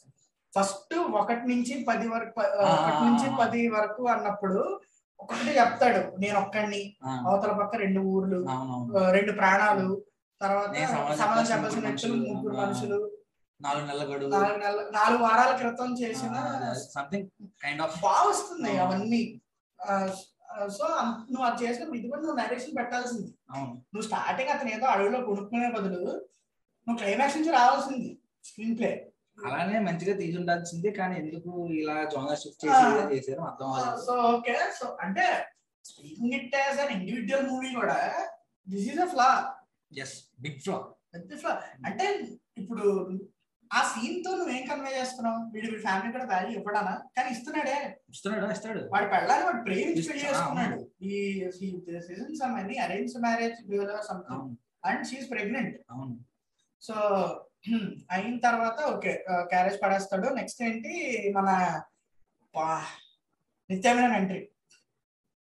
first 0.55 0.95
ఒకటి 1.19 1.45
నుంచి 1.51 1.75
పది 1.87 2.07
వరకు 2.09 2.39
ఒకటి 2.73 3.01
నుంచి. 3.07 3.27
పది 3.39 3.61
వరకు 3.71 4.03
అన్నప్పుడు 4.11 4.59
ఒకటి 5.21 5.53
చెప్తాడు 5.57 6.01
నేను 6.19 6.37
ఒక్కడిని 6.41 6.81
అవతల 7.27 7.53
పక్క 7.59 7.75
రెండు 7.83 8.01
ఊర్లు 8.13 8.39
రెండు 9.13 9.33
ప్రాణాలు 9.39 9.89
తర్వాత 10.41 10.71
సమాజం 11.21 11.45
చెప్పాల్సిన 11.51 11.83
వ్యక్తులు 11.85 12.17
ముగ్గురు. 12.25 12.55
మనుషులు 12.57 12.99
నాలుగు 13.61 13.85
నెలల 13.87 14.05
గడువు 14.11 14.31
నాలుగు 14.35 14.59
నెలల 14.59 14.81
నాలుగు 14.97 15.23
వారాల 15.25 15.53
క్రితం 15.59 15.91
చేసిన 16.01 16.35
సంథింగ్ 16.89 17.29
కైండ్ 17.63 17.83
ఆఫ్ 17.85 17.97
బాగా 18.03 18.25
వస్తుంది 18.31 18.73
ఆ. 18.75 18.85
అవన్నీ 18.85 19.23
సో 20.73 20.85
నువ్వు 21.29 21.45
అది 21.47 21.61
చేసినప్పుడు 21.63 21.99
ఇది 21.99 22.09
కూడా 22.09 22.23
నువ్వు 22.23 22.39
నరేషన్ 22.41 22.77
పెట్టాల్సింది 22.79 23.29
నువ్వు 23.87 24.05
స్టార్టింగ్ 24.09 24.51
అతను 24.51 24.71
ఏదో 24.75 24.87
అడవిలో 24.93 25.21
కొనుక్కునే 25.29 25.69
బదులు 25.75 26.01
నువ్వు 26.87 26.99
క్లైమాక్స్ 27.01 27.39
నుంచి 27.39 27.53
రావాల్సింది 27.57 28.11
స్క్రీన్ 28.45 28.77
ప్లే 28.79 28.91
అలానే 29.39 29.79
మంచిగా 29.87 30.15
తీసి 30.21 30.37
ఉండాల్సింది 30.41 30.91
కానీ 31.01 31.15
ఎందుకు 31.23 31.51
ఇలా 31.81 31.97
జోనర్ 32.13 32.41
షిఫ్ట్ 32.43 32.65
చేసి 32.65 32.83
ఇలా 32.93 33.05
చేశారు 33.13 33.43
అర్థం 33.51 33.69
అవ్వలేదు. 33.71 34.01
సో 34.07 34.15
ఓకే 34.35 34.57
సో 34.79 34.87
అంటే 35.07 35.27
speaking 35.85 36.35
it 36.39 36.57
as 36.61 36.81
an 36.85 36.95
individual 36.97 37.47
movie 37.53 37.71
కూడా 37.81 37.99
this 38.67 38.89
is 38.93 39.03
a 39.07 39.09
flaw 39.15 39.29
is 39.93 40.17
big 40.47 40.61
flaw 40.67 40.79
పెద్ద 41.15 41.39
ఫ్లా 41.43 41.55
అంటే 41.89 42.07
ఇప్పుడు 42.63 42.85
ఆ 43.71 43.81
సీన్తో 43.91 44.31
నువ్వేం 44.39 44.65
కన్వే 44.71 44.91
చేస్తున్నావు? 44.97 45.39
వీడు 45.53 45.67
వీడి 45.69 45.83
ఫ్యామిలీ 45.85 46.09
కూడా 46.15 46.25
వాల్యూ 46.33 46.51
ఇవ్వడానా? 46.59 46.95
కానీ 47.17 47.29
ఇస్తున్నాడే. 47.35 47.77
ఇస్తున్నాడు? 48.15 48.47
ఇస్తాడు. 48.55 48.81
వాడి 48.95 49.07
పెళ్ళాన్ని 49.13 49.45
వాడు 49.47 49.61
ప్రేమించి 49.67 50.03
పెళ్ళి 50.09 50.25
చేసుకున్నాడు. 50.25 50.77
ఈ 51.11 51.13
సీజన్ 51.57 52.35
సమ్ 52.41 52.57
అని 52.63 52.75
arrange 52.87 53.15
marriage 53.25 53.61
something 54.11 54.51
and 54.89 55.07
she's 55.11 55.25
pregnant 55.33 55.77
అవును. 55.93 56.15
సో 56.83 56.95
అయిన 58.15 58.35
తర్వాత 58.47 58.79
ఓకే 58.95 59.13
క్యారేజ్ 59.53 59.77
పడేస్తాడు. 59.83 60.29
నెక్స్ట్ 60.39 60.63
ఏంటి 60.69 60.95
మన 61.37 61.51
నిత్యమైన 63.71 64.17
ఎంట్రీ. 64.21 64.41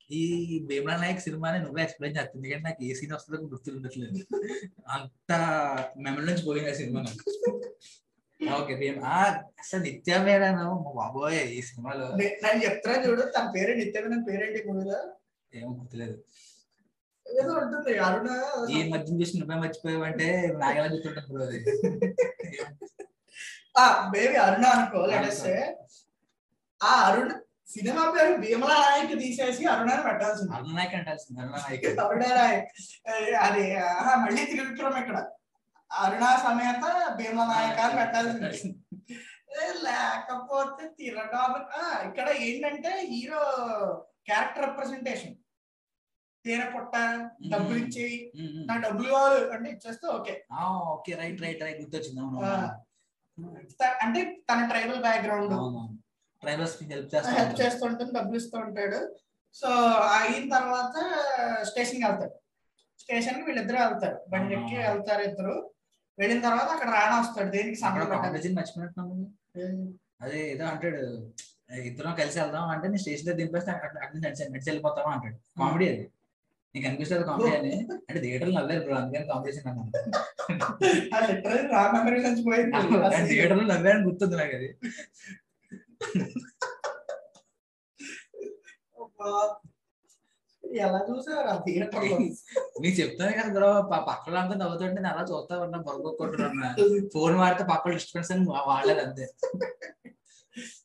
ఈ 0.09 0.23
భీమలా 0.69 0.95
నాయక్ 1.01 1.23
సినిమాని 1.25 1.59
నువ్వే 1.63 1.81
ఎక్స్ప్లెయిన్ 1.85 2.17
చేస్తుంది 2.17 2.39
ఎందుకంటే 2.39 2.65
నాకు 2.67 2.81
ఏ 2.87 2.91
సీన్ 2.97 3.13
వస్తుందో 3.15 3.47
గుర్తు 3.53 3.75
ఉండట్లేదు. 3.77 4.19
అంత 4.95 5.31
మెమరీ 6.05 6.25
నుంచి 6.29 6.45
పోయింది 6.47 6.71
ఆ 6.73 6.75
సినిమా 6.81 7.01
నాకు. 7.07 7.23
ఓకే 8.57 8.73
అసలు 9.61 9.81
నిత్యమేనను 9.87 10.67
బాబోయ్ 10.99 11.39
ఈ 11.57 11.61
సినిమాలో. 11.69 12.07
నేను 12.17 12.59
చెప్తున్నా 12.65 12.97
చూడు 13.05 13.23
తన 13.37 13.45
పేరు 13.55 13.73
నిత్యమైన 13.81 14.21
పేరేంటి 14.29 14.61
మూవీలో? 14.67 14.99
ఏమో 15.51 15.71
గుర్తులేదు. 15.79 16.17
ఏదో 17.25 17.53
ఉంటుంది 17.55 17.93
అరుణ 18.07 18.29
ఈ 18.69 18.81
మధ్య 18.91 19.15
చూసి 19.19 19.37
నువ్వే 19.39 19.55
మర్చిపోయావంటే 19.61 20.27
నాగలా 20.61 20.87
గుర్తుంటుంది 20.93 21.29
బ్రో 21.29 21.45
అది. 21.47 21.59
ఆ 23.77 23.85
బేబీ 24.13 24.37
అరుణ 24.45 24.65
అనుకో 24.75 24.99
లెటెస్ట్ 25.05 25.49
ఆ 26.81 26.93
అరుణ 27.07 27.31
సినిమా 27.67 28.03
పేరు 28.15 28.33
భీమలా 28.37 28.75
నాయక్ 28.83 29.13
తీసేసి 29.21 29.63
అరుణ 29.65 29.91
పెట్టాల్సింది. 30.07 30.51
అరుణ 30.57 30.71
నాయక్ 30.75 30.95
అంటాల్సింది 30.95 31.39
అరుణ 31.41 31.55
నాయక్. 31.55 31.85
అరుణ 32.05 32.23
నాయక్. 32.35 32.67
అది 33.45 33.63
మళ్ళీ 34.23 34.43
తిరుగుతున్నాం 34.51 34.97
ఇక్కడ. 35.03 35.17
అరుణ 35.91 36.25
సమేత 36.45 36.83
భీమలా 37.19 37.45
నాయక్ 37.53 37.81
అని 37.85 37.97
పెట్టాల్సింది. 38.01 38.73
లేకపోతే 39.85 40.83
తిరగా 40.99 41.41
ఇక్కడ 42.07 42.27
ఏంటంటే 42.47 42.91
హీరో 43.11 43.41
క్యారెక్టర్ 44.29 44.65
రిప్రజెంటేషన్. 44.65 45.35
తేనె 46.45 46.65
పొట్ట 46.71 46.95
డబ్బులు 47.51 47.77
ఇచ్చేయి 47.77 48.17
ఉమ్. 48.35 48.57
నాకు 48.67 48.81
డబ్బులు 48.81 49.07
కావాలి 49.09 49.37
అంటే 49.51 49.69
ఇచ్చేస్తే 49.69 50.07
ఓకే. 50.09 50.33
ఆ, 50.53 50.63
ఓకే 50.93 51.13
రైట్ 51.13 51.41
రైట్ 51.41 51.61
రైట్ 51.63 51.79
గుర్తొచ్చింది. 51.81 52.19
అవును 52.21 52.39
అంటే 54.01 54.19
తన 54.49 54.59
ట్రైబల్ 54.67 55.01
బ్యాక్గ్రౌండ్. 55.01 55.53
ట్రైబల్స్కి 56.43 56.83
హెల్ప్ 56.85 57.13
హెల్ప్ 57.15 57.29
చేస్తా 57.35 57.61
చేస్తూ 57.61 57.83
ఉంటుంది 57.85 58.11
డబ్బులు 58.13 58.37
ఇస్తూ 58.37 58.57
ఉంటాడు. 58.59 58.99
సో 59.55 59.69
అయిన 60.15 60.45
తర్వాత 60.53 60.95
స్టేషన్కి 61.63 62.05
వెళ్తాడు. 62.05 62.35
స్టేషన్కి 62.99 63.45
వీళ్ళిద్దరు 63.47 63.79
వెళ్తారు. 63.83 64.17
బండి 64.29 64.53
ఎక్కి. 64.55 64.75
వెళ్తారు 64.85 65.23
ఇద్దరు. 65.23 65.55
వెళ్ళిన 66.17 66.39
తర్వాత 66.41 66.69
అక్కడ 66.71 66.89
రాణా 66.89 67.15
వస్తాడు. 67.21 67.49
దేనికి 67.49 67.79
సంబంధం 67.79 68.55
మర్చిపోయినట్టున్నాము 68.57 69.25
అదే 70.21 70.39
ఏదో 70.51 70.65
అంటాడు. 70.65 71.01
ఇద్దరం 71.85 72.13
కలిసి 72.15 72.37
వెళ్దాం 72.39 72.65
అంటే 72.69 72.85
నేను 72.87 73.01
స్టేషన్ 73.01 73.25
దగ్గర 73.25 73.37
దింపేస్తే 73.41 73.71
అక్కడ 73.71 73.89
నుంచి 74.05 74.25
నడిచి 74.45 74.69
వెళ్ళిపోతావా 74.69 75.11
అంటాడు. 75.13 75.37
కామెడీ 75.59 75.85
అది. 75.89 76.03
నీకు 76.75 76.87
అనిపిస్తుంది 76.89 77.25
కామెడీ 77.27 77.51
అని? 77.57 77.73
అంటే 77.99 78.19
థియేటర్ 78.21 78.51
నవ్వేరు 78.55 78.81
బ్రో 78.85 78.95
అందుకని 78.95 79.27
కాంపిటీషన్ 79.29 79.67
పోయింది. 82.47 82.71
థియేటర్లో 83.29 83.65
నవ్వారని 83.71 84.05
గుర్తుంది 84.07 84.35
నాకు 84.35 84.55
అది. 84.59 84.69
ఎలా 90.63 90.99
చూసారు 91.07 91.47
ఆ 91.47 91.57
థియేటర్ 91.65 92.05
నీకు 92.81 92.95
చెప్తాను 92.99 93.33
కదా 93.33 93.49
బ్రో 93.55 93.69
పక్కన 94.07 94.35
అంతా 94.41 94.55
నవ్వుతుంటే 94.61 94.95
నేను 94.97 95.09
అలా 95.11 95.23
చూస్తా 95.29 95.59
ఉన్నా 95.65 95.77
బొరగొట్టుకుంటున్నా 95.85 96.69
ఫోన్ 97.13 97.35
వాడితే 97.41 97.63
పక్కన 97.71 97.91
డిస్టర్బెన్స్ 97.95 98.31
అని 98.33 98.45
వాడలేదు 98.69 99.01
అంతే. 99.05 99.25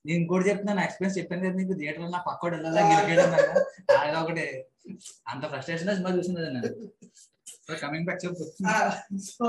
నేను 0.04 0.18
ఇంకోటి 0.18 0.48
చెప్తున్నాను 0.48 0.82
ఎక్స్పీరియన్స్ 0.84 1.16
చెప్పాను 1.18 1.42
కదా 1.42 1.56
నీకు 1.58 1.74
థియేటర్ 1.80 2.12
నా 2.14 2.20
పక్కోడు 2.28 2.54
వెళ్ళాలా 2.56 2.82
గిరికేయడం 2.90 3.34
అది 3.98 4.16
ఒకటి. 4.22 4.46
అంత 5.28 5.46
ఫ్రస్ట్రేషన్ 5.46 5.96
సినిమా 5.96 6.10
చూసింది 6.10 6.40
అది 6.40 6.54
నేను 6.54 7.76
కమింగ్ 7.76 8.04
బ్యాక్ 8.04 8.24
చెప్పు. 8.24 8.52
సో 9.18 9.46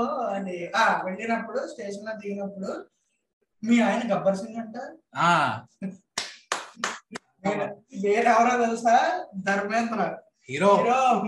ఆ 0.76 1.02
వెళ్ళినప్పుడు 1.04 1.66
స్టేషన్లో 1.66 2.12
దిగినప్పుడు 2.12 2.86
మీ 3.64 3.80
ఆయన 3.80 4.14
గబ్బర్ 4.14 4.36
సింగ్ 4.36 4.56
అంట? 4.56 4.98
ఆ. 5.16 5.62
వేరే- 7.46 7.74
వేరే 8.02 8.30
ఎవరో 8.30 8.64
తెలుసా? 8.64 9.26
ధర్మేంద్ర. 9.36 10.18
హీరో. 10.48 10.76
హీరో. 10.76 11.22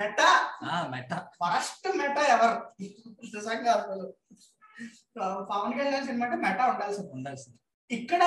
మెటా. 0.00 0.58
ఆ 0.62 0.86
మెట్ట 0.86 1.14
ఫస్ట్ 1.14 1.96
మెటా 1.96 2.22
ఎవరు? 2.22 2.82
నిజంగా 2.82 3.72
అసలు. 3.72 4.14
పవన్ 5.42 5.78
కళ్యాణ్ 5.78 6.06
సినిమా 6.06 6.26
అంటే 6.26 6.48
మెటా 6.48 6.66
ఉండాల్సింది. 6.66 7.12
ఉండాల్సింది. 7.12 7.58
ఇక్కడ 7.90 8.22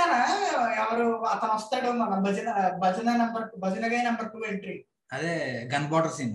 ఎవరు? 0.84 1.06
అతను 1.34 1.54
వస్తాడు 1.58 1.90
మన 2.02 2.18
భజన 2.26 2.50
భజన 2.84 3.10
నంబర్ 3.22 3.46
భజనగా 3.64 4.00
నంబర్ 4.08 4.30
టూ 4.34 4.40
ఎంట్రీ 4.52 4.76
అదే 5.16 5.34
గన్ 5.72 5.88
బార్డర్ 5.92 6.14
సీన్ 6.18 6.34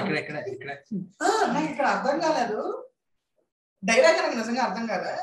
ఇక్కడ 0.00 0.16
ఇక్కడ 0.22 0.36
ఇక్కడ. 0.54 0.70
నాకు 1.54 1.68
ఇక్కడ 1.72 1.86
అర్థం 1.94 2.16
కాలేదు. 2.24 2.58
డైలాగ్ 3.82 4.20
నాకు 4.22 4.36
నిజంగా 4.40 4.62
అర్థం 4.66 4.84
కాలే. 4.90 5.14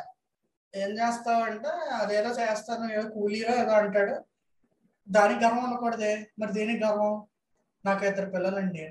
ఏం 0.73 0.91
చేస్తావు 0.99 1.41
అంటే 1.49 1.69
అదేదో 2.01 2.29
చేస్తాను 2.39 2.85
ఏదో 2.95 3.05
కూలీరో 3.15 3.53
ఏదో 3.61 3.73
అంటాడు. 3.81 4.15
దానికి 5.07 5.39
గర్వం 5.45 5.63
ఉండకూడదే 5.67 6.11
మరి 6.41 6.51
దేనికి 6.57 6.81
గర్వం? 6.85 7.13
నాకు 7.85 8.03
ఇద్దరు 8.09 8.27
పిల్లలండి. 8.35 8.83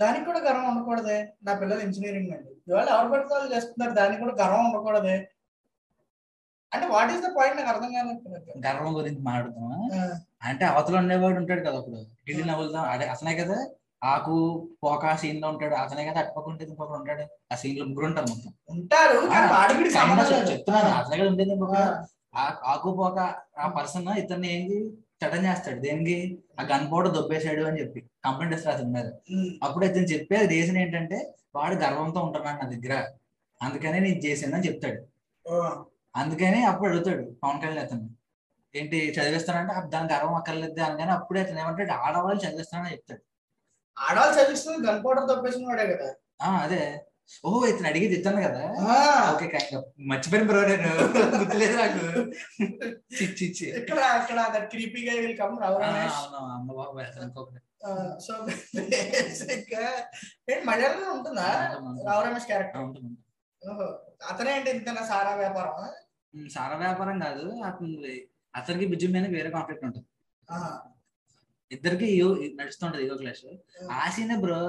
దానికి 0.00 0.24
కూడా 0.28 0.40
గర్వం 0.48 0.66
ఉండకూడదే 0.72 1.18
నా 1.46 1.52
పిల్లలు 1.60 1.82
ఇంజనీరింగ్ 1.86 2.32
అండి. 2.36 2.52
ఇవాళ 2.70 2.88
ఎవరు 2.96 3.10
పడితే 3.14 3.32
వాళ్ళు 3.34 3.50
చేస్తున్నారు? 3.54 3.94
దానికి 4.00 4.20
కూడా 4.24 4.34
గర్వం 4.42 4.64
ఉండకూడదే 4.68 5.16
అంటే 6.74 6.86
వాట్ 6.86 7.12
ఈస్ 7.12 7.20
ద 7.20 7.24
పాయింట్ 7.38 7.56
నాకు 7.56 7.68
అర్థం 7.68 7.92
కాలేదు 7.92 8.66
గర్వం 8.66 8.96
గురించి 8.96 9.20
మాట్లాడుతున్నాం 9.20 9.90
అంటే 10.42 10.64
అవతల 10.64 10.98
ఉండేవాడు 10.98 11.36
ఉంటాడు 11.36 11.60
కదా 11.60 11.78
అప్పుడు. 11.78 11.96
ఢిల్లీ 11.96 12.44
నవ్వులుదాం 12.44 12.84
అదే 12.84 13.06
అతనే 13.06 13.34
కదా 13.34 13.66
ఆకు 14.04 14.68
పోక 14.82 15.14
సీన్లో 15.14 15.48
ఉంటాడు. 15.48 15.74
అతనే 15.74 16.04
కదా 16.06 16.20
అటుపక్క 16.20 16.62
ఇంకొకరు 16.62 16.98
ఉంటాడు. 16.98 17.22
ఆ 17.52 17.56
సీన్లో 17.56 17.84
ముగ్గురు 17.84 18.06
ఉంటారు 18.06 18.26
మొత్తం. 18.30 18.52
ఉంటారు. 18.70 19.18
చెప్తున్నాను. 20.52 20.88
అతనే 20.88 21.16
కదా 21.18 21.28
ఉండేది 21.28 21.50
ఇంకొక 21.50 21.76
ఆ, 21.76 22.06
ఆ- 22.34 22.60
ఆకు 22.64 22.94
పోక 22.94 23.34
ఆ 23.58 23.68
పర్సన్ 23.68 24.08
ఇతన్ని 24.08 24.52
ఏంది? 24.52 24.98
చటం 25.20 25.44
చేస్తాడు. 25.44 25.80
దేనికి? 25.80 26.38
ఆ 26.60 26.62
గన్ 26.62 26.92
పౌడర్ 26.92 27.14
దొబ్బేశాడు 27.14 27.62
అని 27.62 27.80
చెప్పి. 27.80 28.00
కంప్లైంట్ 28.24 28.54
ఇస్తారు 28.54 28.76
అతని 28.76 28.90
మీద 28.90 29.06
అప్పుడు 29.62 29.84
ఇతను 29.84 30.02
చెప్పే 30.02 30.36
రీజన్ 30.36 30.76
ఏంటంటే 30.76 31.32
వాడు 31.54 31.74
గర్వంతో 31.74 32.20
ఉంటున్నాడు 32.20 32.64
నా 32.64 32.70
దగ్గర. 32.70 33.06
అందుకనే 33.62 33.98
నేను 33.98 34.16
చేశాను 34.16 34.54
అని 34.54 34.66
చెప్తాడు. 34.66 35.00
అందుకని 36.16 36.64
అప్పుడు 36.64 36.88
అడుగుతాడు 36.90 37.24
పవన్ 37.42 37.60
కళ్యాణ్ 37.60 37.84
అతను 37.84 38.04
ఏంటి 38.74 38.98
చదివిస్తానంటే 39.16 39.72
"అబ్బ, 39.72 39.88
దాని 39.88 40.12
గర్వం 40.12 40.34
అక్కర్లేదు 40.34 40.80
అనగానే 40.80 41.12
అప్పుడే 41.12 41.40
అతను 41.40 41.60
ఏమంటాడు 41.60 41.92
ఆడవాళ్ళు 41.98 42.40
చదివిస్తానని 42.42 42.92
చెప్తాడు. 42.92 43.22
ఆడవాళ్ళు 43.96 44.34
చదివిస్తుంది 44.38 44.88
గన్ 44.88 45.04
పౌడర్ 45.04 45.28
తప్పేసిన 45.28 45.68
వాడే 45.68 45.86
కదా. 45.92 46.08
అదే. 46.60 46.80
ఓహో 47.44 47.66
ఇతను 47.66 47.88
అడిగి 47.88 48.08
తిట్టాను 48.08 48.40
కదా. 48.42 48.60
ఓకే. 49.30 49.46
మర్చిపోయిన 50.06 50.46
బ్రో 50.46 50.60
నేను. 50.68 50.90
గుర్తులేదు 51.38 51.76
నాకు. 51.76 52.02
చిచ్చి 53.16 53.64
ఇక్కడ 53.76 53.98
అక్కడ 54.10 54.64
క్రీపీగా 54.64 55.14
విల్ 55.16 55.38
కమ్ 55.38 55.56
ఆ, 55.62 55.70
రమేష్ 55.76 56.18
అవును, 56.20 56.52
అమ్మ 56.52 56.68
బాబు 56.72 56.98
అతను. 56.98 57.32
సో 58.20 58.32
బేసిక్ 58.76 59.74
మలయాళంలో 60.66 61.10
ఉంటుందా? 61.12 61.48
రావు 62.06 62.22
రమేష్ 62.26 62.46
క్యారెక్టర్ 62.46 62.82
ఉంటుంది. 62.82 63.10
అతనే 64.28 64.50
ఏంటి 64.56 64.70
ఇంత 64.70 65.02
సారా 65.04 65.34
వ్యాపారం 65.34 65.76
సారా 66.50 66.76
వ్యాపారం 66.76 67.16
కాదు. 67.20 67.44
అతను 67.64 67.88
అతనికి 68.54 68.86
బిజు 68.86 69.06
మీద 69.14 69.26
వేరే 69.34 69.50
కాన్ఫ్లిక్ట్ 69.50 69.86
ఉంటుంది. 69.86 70.06
ఇద్దరికి 71.70 72.08
నడుస్తుంటది 72.54 73.02
ఇగో 73.04 73.16
క్లాష్ 73.16 73.42
ఆ. 73.92 73.98
సీనే 74.10 74.36
బ్రో 74.36 74.60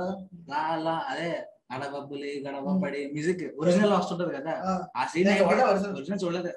లా 0.50 0.62
లా 0.78 0.96
అదే 1.10 1.30
అడబబ్బులి 1.72 2.32
గడబబ్బడి 2.46 3.02
మ్యూజిక్ 3.14 3.44
ఒరిజినల్ 3.60 3.94
వస్తుంటది 3.94 4.34
కదా. 4.36 4.54
ఆ. 4.96 5.04
సీన్. 5.06 5.30
ఒరిజినల్ 5.92 6.22
చూడలేదు. 6.24 6.52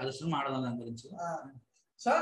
అలసిన 0.00 0.28
మాడదాం 0.28 0.62
దాని 0.64 0.80
గురించి. 0.80 1.08
సో 2.00 2.12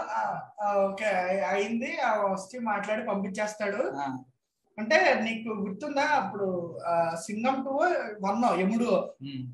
ఓకే 0.85 1.09
అయింది. 1.49 1.91
వచ్చి 2.27 2.59
మాట్లాడి 2.63 3.03
పంపించేస్తాడు. 3.07 3.83
అంటే 4.79 4.97
నీకు 5.21 5.51
గుర్తుందా? 5.61 6.05
అప్పుడు 6.17 6.47
సింగం 7.21 7.57
టూ 7.65 7.75
వన్ 8.21 8.43
ఉమ్, 9.25 9.45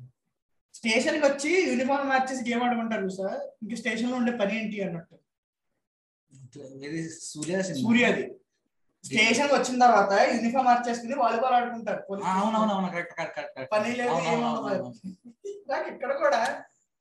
స్టేషన్కి 0.73 1.25
వచ్చి 1.25 1.49
యూనిఫామ్ 1.69 2.07
మ్యాచెస్ 2.07 2.41
గేమ్ 2.49 2.63
ఆడుకుంటారు 2.63 3.09
సార్. 3.17 3.41
ఇంక 3.63 3.73
స్టేషన్లో 3.81 4.15
ఉండే 4.17 4.31
పని 4.41 4.53
ఏంటి 4.59 4.83
అన్నట్టు. 4.83 5.15
సూర్య. 7.31 7.55
సూర్యది. 7.83 8.23
స్టేషన్ 9.03 9.51
వచ్చిన 9.53 9.77
తర్వాత 9.85 10.13
యూనిఫామ్ 10.33 10.65
మార్చేసుకుని 10.65 11.15
వాలీబాల్ 11.15 11.55
ఆడుకుంటారు 11.55 12.01
పని 13.73 13.91
లేదు. 13.95 14.13
నాకు 15.71 15.87
ఇక్కడ 15.93 16.11
కూడా 16.23 16.41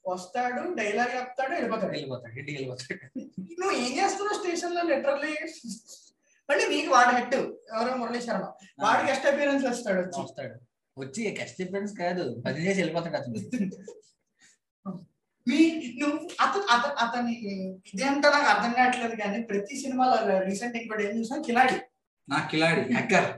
వస్తాడు 0.04 0.62
డైలాగ్ 0.74 1.12
చెప్తాడు 1.16 1.52
వెళ్ళిపోతాడు. 1.54 1.92
వెళ్ళిపోతాడు 1.92 2.34
ఇంటికి 2.38 2.56
వెళ్ళిపోతాడు. 2.58 3.04
నువ్వు 3.60 3.74
ఏం 3.84 3.92
చేస్తున్నావు 3.98 4.38
స్టేషన్లో 4.40 4.82
లిటరల్లీ? 4.82 5.32
మళ్ళీ 6.48 6.64
నీకు 6.74 6.90
వాడు 6.94 7.12
హెట్ 7.16 7.34
ఎవరో 7.34 7.94
మురళీ 7.96 8.20
శర్మ? 8.20 8.46
వాడు 8.84 9.02
గెస్ట్ 9.10 9.26
అపీరెన్స్ 9.26 9.66
వస్తాడు. 9.66 10.02
వస్తాడు. 10.20 10.54
వచ్చి 10.96 11.22
గెస్ట్ 11.38 11.60
అపియరెన్స్ 11.62 11.94
కాదు. 11.98 12.24
పది 12.46 12.60
చేసి 12.66 12.78
వెళ్ళిపోతాడు 12.80 13.16
అతను. 13.16 13.40
మీ 15.46 15.60
నువ్వు 16.00 16.18
అతను 16.44 16.64
అతను 16.74 16.94
అతని 17.04 17.32
ఇదేంటో 17.92 18.28
నాకు 18.34 18.48
అర్థం 18.52 18.72
కావట్లేదు 18.72 19.16
కానీ 19.22 19.38
ప్రతి 19.42 19.74
సినిమాలో 19.80 20.38
రీసెంట్ 20.48 20.76
ఇంకోటి 20.80 21.04
ఏం 21.06 21.12
చూసినా 21.18 21.38
కిలాడి. 21.48 21.76
నా 22.28 22.38
కిలాడి 22.50 22.82
హ్యాకర్. 22.94 23.28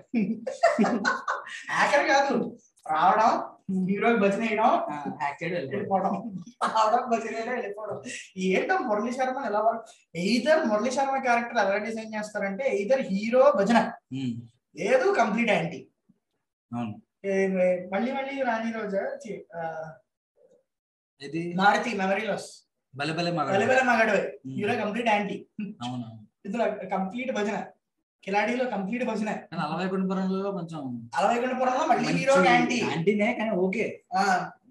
యాకర్ 1.76 2.06
కాదు. 2.08 2.34
రావడం 2.86 3.30
హీరోకి 3.88 4.18
భజన 4.20 4.40
వేయడం 4.40 4.70
హ్యాక్ 5.20 5.38
చేయడం 5.42 5.54
వెళ్ళిపోతాడు 5.56 5.74
వెళ్ళిపోవడం. 5.74 6.14
రావడం 6.74 7.04
భజన 7.12 7.34
వెళ్ళిపోవడం. 7.50 7.98
ఏంటో 8.48 8.76
మురళీ 8.88 9.12
శర్మ 9.12 9.38
ఎలా 9.50 9.60
ఎయిదర్ 10.24 10.62
మురళీ 10.66 10.90
శర్మ 10.90 11.16
క్యారెక్టర్ 11.18 11.60
ఎలా 11.64 11.78
డిజైన్ 11.86 12.14
చేస్తారంటే 12.14 12.64
ఎయిదర్ 12.76 13.02
హీరో 13.10 13.44
భజన. 13.60 13.78
లేదు 14.76 15.06
కంప్లీట్ 15.20 15.50
యాంటీ 15.50 15.80
అవును. 16.70 16.94
మళ్ళీ 17.92 18.10
మళ్ళీ 18.16 18.34
రాని 18.48 18.70
రోజు? 18.78 19.00
ఇది 21.20 21.42
మారుతి 21.60 21.90
మెమరీ 22.00 22.24
లాస్ 22.30 22.48
బలే 22.94 23.12
బలే 23.18 23.30
మగ 23.36 23.46
వెలవెల 23.54 23.82
మగడవే 23.90 24.22
కంప్లీట్ 24.82 25.08
యాంటీ. 25.12 25.36
అవును. 25.84 26.06
ఇందులో 26.46 26.64
కంప్లీట్ 26.94 27.32
భజన. 27.38 27.56
కిలాడీలో 28.24 28.64
కంప్లీట్ 28.74 29.04
భజన. 29.10 29.30
కానీ 29.50 29.62
అలవై 29.66 29.86
కుండపురంలో 29.92 30.50
కొంచెం 30.58 30.82
అరవై 31.18 31.38
గుండపురంలో 31.42 31.84
మళ్ళీ 31.90 32.12
హీరో 32.18 32.36
యాంటీ. 32.50 32.78
యాంటీనే 32.90 33.28
కానీ 33.38 33.52
ఓకే. 33.64 33.86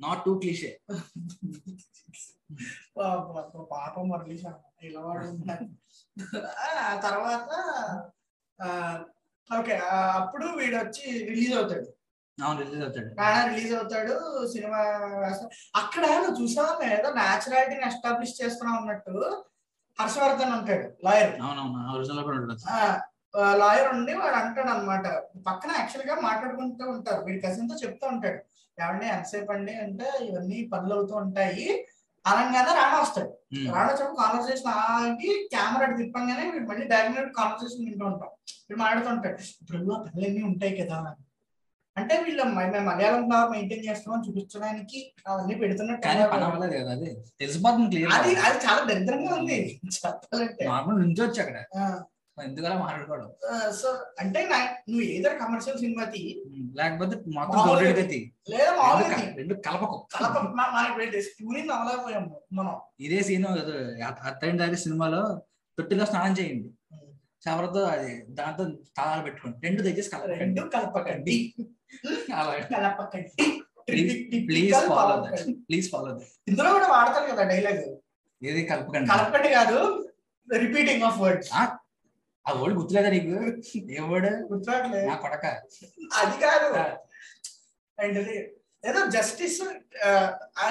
నాట్ 0.06 0.22
టూ 0.26 0.34
క్లీషే 0.42 0.72
పాపం 3.72 4.08
శర్మ 4.44 4.60
ఇలా 4.88 5.02
వాడు 5.06 5.28
తర్వాత 7.06 7.50
ఓకే 9.50 9.76
అప్పుడు 10.20 10.46
వీడు 10.60 10.76
వచ్చి 10.82 11.06
రిలీజ్ 11.30 11.54
అవుతాడు. 11.60 11.88
అవును 12.38 12.60
రిలీజ్ 12.62 12.84
అవుతాడు. 12.84 13.10
రిలీజ్ 13.50 13.74
అవుతాడు 13.74 14.14
సినిమా. 14.54 14.80
అక్కడ 15.82 16.04
నువ్వు 16.16 16.38
చూసావా 16.40 16.72
ఏదో 16.90 17.10
న్యాచురాలిటీని 17.20 17.86
ఎస్టాబ్లిష్ 17.86 18.40
చేస్తున్నా 18.42 18.72
ఉన్నట్టు 18.80 19.16
హర్షవర్ధన్ 19.98 20.54
ఉంటాడు 20.56 20.86
లాయర్ 21.06 21.34
అవునవును 21.42 21.82
లాయర్ 23.60 23.88
ఉండి 23.94 24.14
వాడు 24.14 24.36
అంటాడు 24.36 24.70
అనమాట 24.70 25.06
పక్కన 25.46 25.72
యాక్చువల్గా 25.78 26.16
మాట్లాడుకుంటూ 26.22 26.84
ఉంటారు. 26.92 27.22
వీడి 27.26 27.40
కజిన్తో 27.46 27.76
చెప్తూ 27.84 28.06
ఉంటాడు. 28.08 28.40
ఏమండి 28.78 29.06
ఎంతసేపు 29.08 29.52
అండి? 29.52 29.74
అంటే 29.84 30.08
ఇవన్నీ 30.28 30.58
పనులు 30.72 30.94
అవుతూ 30.98 31.14
ఉంటాయి. 31.16 31.66
అనగానే 32.26 32.72
రాణా 32.78 32.98
వస్తాడు. 33.02 33.32
రాణా 33.72 33.94
చెప్పు 34.00 34.16
కాన్వర్సేషన్ 34.22 34.70
ఆగి 34.84 35.32
కెమెరా 35.54 35.88
తిప్పంగానే 35.98 36.44
వీడు 36.52 36.68
మళ్ళీ 36.70 36.86
డైరెక్ట్ 36.94 37.34
కాన్వర్సేషన్ 37.40 37.86
వింటూ 37.88 38.06
ఉంటాం. 38.12 38.30
వీడు 38.68 38.80
మాట్లాడుతుంటాడు 38.80 39.38
ఇప్పుడు 39.62 39.80
ఆ 39.96 40.00
పనులన్నీ 40.06 40.44
ఉంటాయి 40.52 40.76
కదా 40.82 40.98
అంటే 41.98 42.24
వీళ్ళ 42.24 42.44
మేము 42.44 42.80
మలయాళం 42.80 43.28
బాగా 43.28 43.50
మెయింటైన్ 43.50 43.86
చేస్తామని 43.90 44.30
చూపించడానికి 44.30 45.14
అవన్నీ 45.28 45.56
పెడుతున్నట్టు 45.56 46.08
అది. 46.90 47.18
తెలిసిపోతుంది 47.40 47.84
అది 47.84 47.96
క్లియర్ 47.96 48.46
అది 48.46 48.66
చాలా 48.66 48.86
దరిద్రంగా 48.86 49.36
ఉంది. 49.36 49.82
చెప్పాలంటే. 49.86 50.66
నార్మల్ 50.66 51.00
అక్కడ. 51.40 51.58
ఎందుకలా 52.44 52.78
మాట్లాడుకోవడం? 52.78 53.32
సో 53.72 53.88
అంటే 54.20 54.50
నువ్వు 54.90 55.02
ఏదో 55.02 55.30
కమర్షియల్ 55.30 55.78
సినిమా 55.78 56.04
తీ 56.04 56.44
లేకపోతే 56.76 57.16
మొత్తం 57.28 57.60
లేదా 58.50 58.72
రెండు 58.72 58.82
మామూలుగా 58.82 59.34
రెండు 59.36 59.54
కలపకు 59.54 60.08
కలప 60.14 60.38
మా- 60.40 60.72
మనకి 60.74 61.00
వెళ్ళి 61.00 61.22
స్టూని 61.22 61.62
నమ్మలేకపోయాము 61.66 62.42
మనం. 62.54 62.76
ఇదే 63.00 63.24
సీన్ 63.24 63.46
అత్తైన 64.26 64.58
దారి 64.58 64.78
సినిమాలో 64.78 65.42
తొట్టిలో 65.78 66.06
స్నానం 66.06 66.34
చేయండి. 66.34 66.70
చివరితో 67.44 67.82
అది 67.86 68.12
దాంతో 68.30 68.64
తాళాలు 68.98 69.24
పెట్టుకోండి. 69.24 69.58
రెండు 69.68 69.82
దయచేసి 69.82 70.10
కలపకండి. 70.10 70.40
రెండు 70.40 70.62
కలపకండి. 70.76 71.36
అలా 72.36 72.54
కలపకండి. 72.74 73.32
Please 74.48 74.76
follow 74.88 75.16
that 75.26 75.42
please 75.70 75.92
follow 75.92 76.12
that 76.18 76.28
ఇందులో 76.48 76.72
కూడా 76.74 76.88
వాడతారు 76.88 77.32
కదా 77.32 77.44
డైలాగ్? 77.44 77.84
ఏది 78.44 78.66
కలపకండి? 78.66 79.10
కలపకండి 79.10 79.50
కాదు 79.50 79.80
రిపీటింగ్ 80.58 81.04
ఆఫ్ 81.04 81.20
వర్డ్స్ 81.20 81.50
ఆ, 81.54 82.52
వర్డ్ 82.52 82.76
గుర్తులేదా 82.78 83.10
నీకు? 83.10 83.34
ఏ 83.92 84.00
వర్డ్? 84.12 84.32
గుర్తురాట్లేదు 84.52 85.06
నా 85.08 85.16
కొడక. 85.16 85.46
అది 86.14 86.36
కాదు. 86.46 86.70
ఏంటది 87.98 88.36
ఏదో 88.90 89.06
జస్టిస్ 89.10 89.60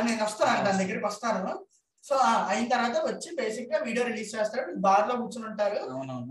నేను 0.04 0.24
వస్తాను 0.24 0.64
దాని 0.64 0.78
దగ్గరికి 0.84 1.06
వస్తాను. 1.06 1.52
సో 2.05 2.14
అయిన 2.48 2.66
తర్వాత 2.68 2.96
వచ్చి 3.07 3.28
బేసిక్గా 3.36 3.78
వీడియో 3.78 4.05
రిలీజ్ 4.07 4.30
చేస్తాడు. 4.34 4.70
బార్లో 4.78 5.14
కూర్చుని 5.16 5.46
ఉంటారు. 5.46 5.76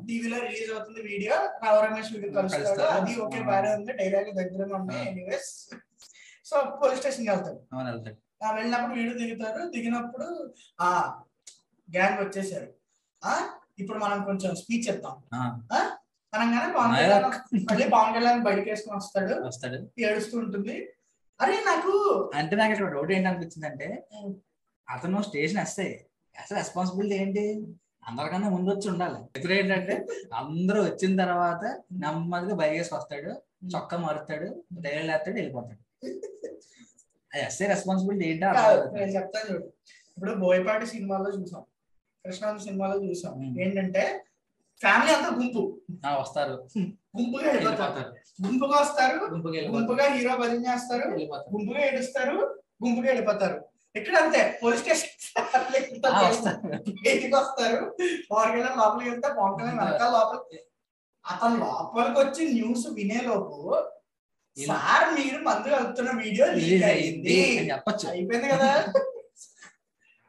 టీవీలో 0.08 0.38
రిలీజ్ 0.40 0.72
అవుతుంది 0.72 1.02
వీడియో 1.04 1.36
రావు 1.64 1.80
రమేష్ 1.86 2.10
వీడియో 2.14 2.32
కలుస్తాడు. 2.38 2.66
అది 2.96 3.14
ఓకే 3.22 3.40
బాగానే 3.44 3.70
ఉంది. 3.76 3.94
డైలాగ్ 3.94 4.32
దగ్గరగా 4.40 4.76
ఉన్నాయి 4.76 5.02
ఆ. 5.02 5.12
ఎనీవేస్ 5.12 5.52
సో 6.46 6.58
పోలీస్ 6.80 7.00
స్టేషన్కి 7.00 7.32
వెళ్తాడు. 7.32 7.60
వెళ్ళినప్పుడు 8.54 8.94
వీడియో 8.94 9.16
దిగుతారు 9.20 9.62
దిగినప్పుడు 9.70 10.28
ఆ 10.82 10.90
గ్యాంగ్ 11.90 12.20
వచ్చేసారు. 12.22 12.70
ఆ 13.22 13.34
ఇప్పుడు 13.80 14.00
మనం 14.00 14.20
కొంచెం 14.24 14.52
స్పీచ్ 14.56 14.88
చెప్తాం. 14.88 15.16
ఆ, 15.34 15.80
అనగానే 16.34 16.68
పవన్. 16.74 16.94
కళ్యాణ్ 16.98 17.26
మళ్ళీ 17.70 17.86
పవన్ 17.90 18.14
కళ్యాణ్ 18.14 18.44
బయటకు 18.44 18.70
వేసుకొని 18.70 18.98
వస్తాడు. 18.98 19.34
వస్తాడు. 19.48 19.78
ఏడుస్తూ 20.02 20.36
ఉంటుంది. 20.40 20.76
అరే 21.40 21.56
నాకు 21.66 21.92
అంటే 22.36 22.56
నాకు 22.56 22.72
ఇక్కడ 22.72 22.90
డౌట్ 22.94 23.12
ఏంటి 23.12 23.28
అనిపించింది 23.28 23.68
అంటే. 23.68 23.88
అతను 24.94 25.22
స్టేషన్ 25.22 25.62
వస్తే 25.64 25.86
అసలు 26.36 26.58
రెస్పాన్సిబిలిటీ 26.58 27.16
ఏంటి? 27.16 27.44
అందరికన్నా 28.10 28.50
ముందు 28.50 28.70
వచ్చి 28.74 28.90
ఉండాలి. 28.90 29.20
ఇప్పుడు 29.38 29.54
ఏంటంటే 29.54 29.96
అందరూ 30.34 30.84
వచ్చిన 30.84 31.16
తర్వాత 31.24 31.64
నెమ్మదిగా 31.92 32.56
బయగేసి 32.56 32.96
వస్తాడు 32.96 33.32
చొక్కా 33.74 33.98
మారుతాడు 33.98 34.48
డైరీ 34.84 35.04
లేస్తాడు 35.08 35.36
వెళ్ళిపోతాడు. 35.36 35.82
అది 37.32 37.42
ఎస్ఏ 37.48 37.68
రెస్పాన్సిబిలిటీ 37.68 38.26
ఏంటో. 38.30 38.48
నేను 38.96 39.12
చెప్తాను 39.18 39.46
చూడు. 39.52 39.66
ఇప్పుడు 40.18 40.34
బోయపాటి 40.36 40.86
సినిమాలో 40.86 41.30
చూసాం 41.38 41.64
కృష్ణాంత 42.26 42.60
సినిమాలో 42.62 42.98
చూసాం. 43.06 43.36
ఏంటంటే 43.64 44.04
ఫ్యామిలీ 44.82 45.12
అంతా 45.14 45.30
గుంపు. 45.38 45.62
వస్తారు. 46.22 46.56
గుంపుగా 47.18 47.48
వెళ్ళిపోతారు. 47.52 48.10
గుంపుగా 48.46 48.78
వస్తారు 48.82 49.18
గుంపుగా 49.76 50.06
హీరో 50.16 50.36
భజన 50.38 50.62
చేస్తారు 50.70 51.08
గుంపుగా 51.54 51.82
ఏడుస్తారు 51.90 52.38
గుంపుగా 52.84 53.08
వెళ్ళిపోతారు. 53.08 53.58
ఇక్కడ 53.96 54.16
అంతే? 54.22 54.42
Police 54.60 54.82
station. 54.82 55.10
వస్తారు 55.36 56.60
బయటికి 57.00 57.34
వస్తారు. 57.36 57.80
పవన్ 58.30 58.52
కళ్యాణ్ 58.54 58.78
లోపలికి 58.82 59.10
వెళ్తే 59.10 59.30
పవన్ 59.38 59.56
కళ్యాణ్ 59.58 59.80
వెనకాల 59.82 60.12
లోపల 60.16 60.40
అతను 61.26 61.58
లోపలికి 61.64 62.20
వచ్చి 62.22 62.42
న్యూస్ 62.54 62.86
వినేలోపు. 62.98 63.58
సార్ 64.58 65.08
మీరు 65.18 65.38
మందు 65.44 65.70
వెళ్తున్న 65.74 66.12
వీడియో 66.22 66.46
లీక్ 66.50 66.64
రిలీజ్ 66.64 66.86
అయింది. 66.92 67.36
చెప్పచ్చు. 67.70 68.06
అయిపోయింది 68.14 68.48
కదా. 68.54 68.70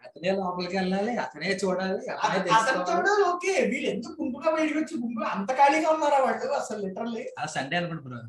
అతనే 0.03 0.31
లోపలికి 0.39 0.77
వెళ్ళాలి 0.79 1.13
అతనే 1.23 1.51
చూడాలి 1.63 2.03
అతనే 2.19 2.51
చూడాలి 2.91 3.23
ఓకే. 3.31 3.55
వీళ్ళు 3.71 3.89
ఎందుకు 3.93 4.15
గుంపుగా 4.21 4.51
బయటకు 4.57 4.79
వచ్చి 4.81 4.95
గుంపుగా 5.03 5.29
అంత 5.35 5.51
ఖాళీగా 5.61 5.89
ఉన్నారా 5.95 6.19
వాళ్ళు 6.25 6.53
అసలు 6.61 6.81
లిటరల్లీ 6.85 7.25
ఆ 7.39 7.47
సండే 7.55 7.77
అనుకుంటున్నారు 7.81 8.29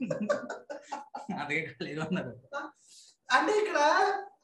అదే 1.42 1.56
ఖాళీగా 1.68 2.02
ఉన్నారు. 2.08 2.32
అంటే 3.28 3.52
ఇక్కడ 3.60 3.78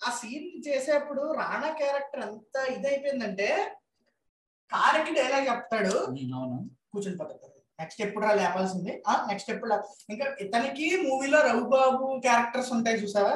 ఆ 0.00 0.10
సీన్ 0.18 0.48
చేసేప్పుడు 0.66 1.22
రాణా 1.40 1.68
క్యారెక్టర్ 1.80 2.22
ఎంత 2.26 2.56
ఇదైపోయిందంటే 2.74 3.48
కారకి 4.70 5.12
డైలాగ్ 5.18 5.46
చెప్తాడు. 5.50 5.92
కూర్చుని 6.92 7.18
పడుతుంది 7.20 7.44
నెక్స్ట్ 7.78 8.00
ఎప్పుడు 8.02 8.24
రా 8.24 8.32
లేపాల్సింది. 8.32 8.92
ఆ 9.06 9.12
నెక్స్ట్ 9.28 9.50
ఎప్పుడు 9.50 9.74
ఇంకా 10.10 10.26
ఇతనికి 10.44 10.86
మూవీలో 11.04 11.40
రఘుబాబు 11.40 12.06
క్యారెక్టర్స్ 12.26 12.70
ఉంటాయి 12.72 13.00
చూసావా? 13.02 13.34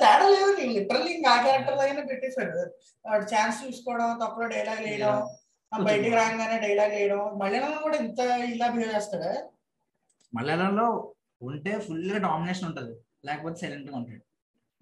తేడా 0.00 0.26
లేదు. 0.34 0.48
లిటరల్లీ 0.76 1.10
ఇంకా 1.12 1.30
ఆ 1.34 1.42
క్యారెక్టర్ 1.42 1.78
లాగానే 1.78 2.02
పెట్టేశాడు. 2.02 2.58
ఛాన్స్ 3.32 3.58
చూసుకోవడం 3.64 4.18
తప్పులో 4.22 4.46
డైలాగ్ 4.54 4.82
వేయడం 4.86 5.14
బయటికి 5.72 6.14
రాగానే 6.16 6.56
డైలాగ్ 6.66 6.94
వేయడం 6.96 7.22
మలయాళంలో 7.38 7.78
కూడా 7.86 7.96
ఇంత 7.96 8.20
ఇలా 8.54 8.66
బిహేవ్ 8.68 8.94
చేస్తాడా? 8.96 9.30
మలయాళంలో 10.32 10.86
ఉంటే 11.40 11.72
ఫుల్గా 11.86 12.18
డామినేషన్ 12.26 12.68
ఉంటది. 12.70 12.92
లేకపోతే 13.24 13.56
సైలెంట్గా 13.62 13.96
ఉంటాడు. 14.00 14.22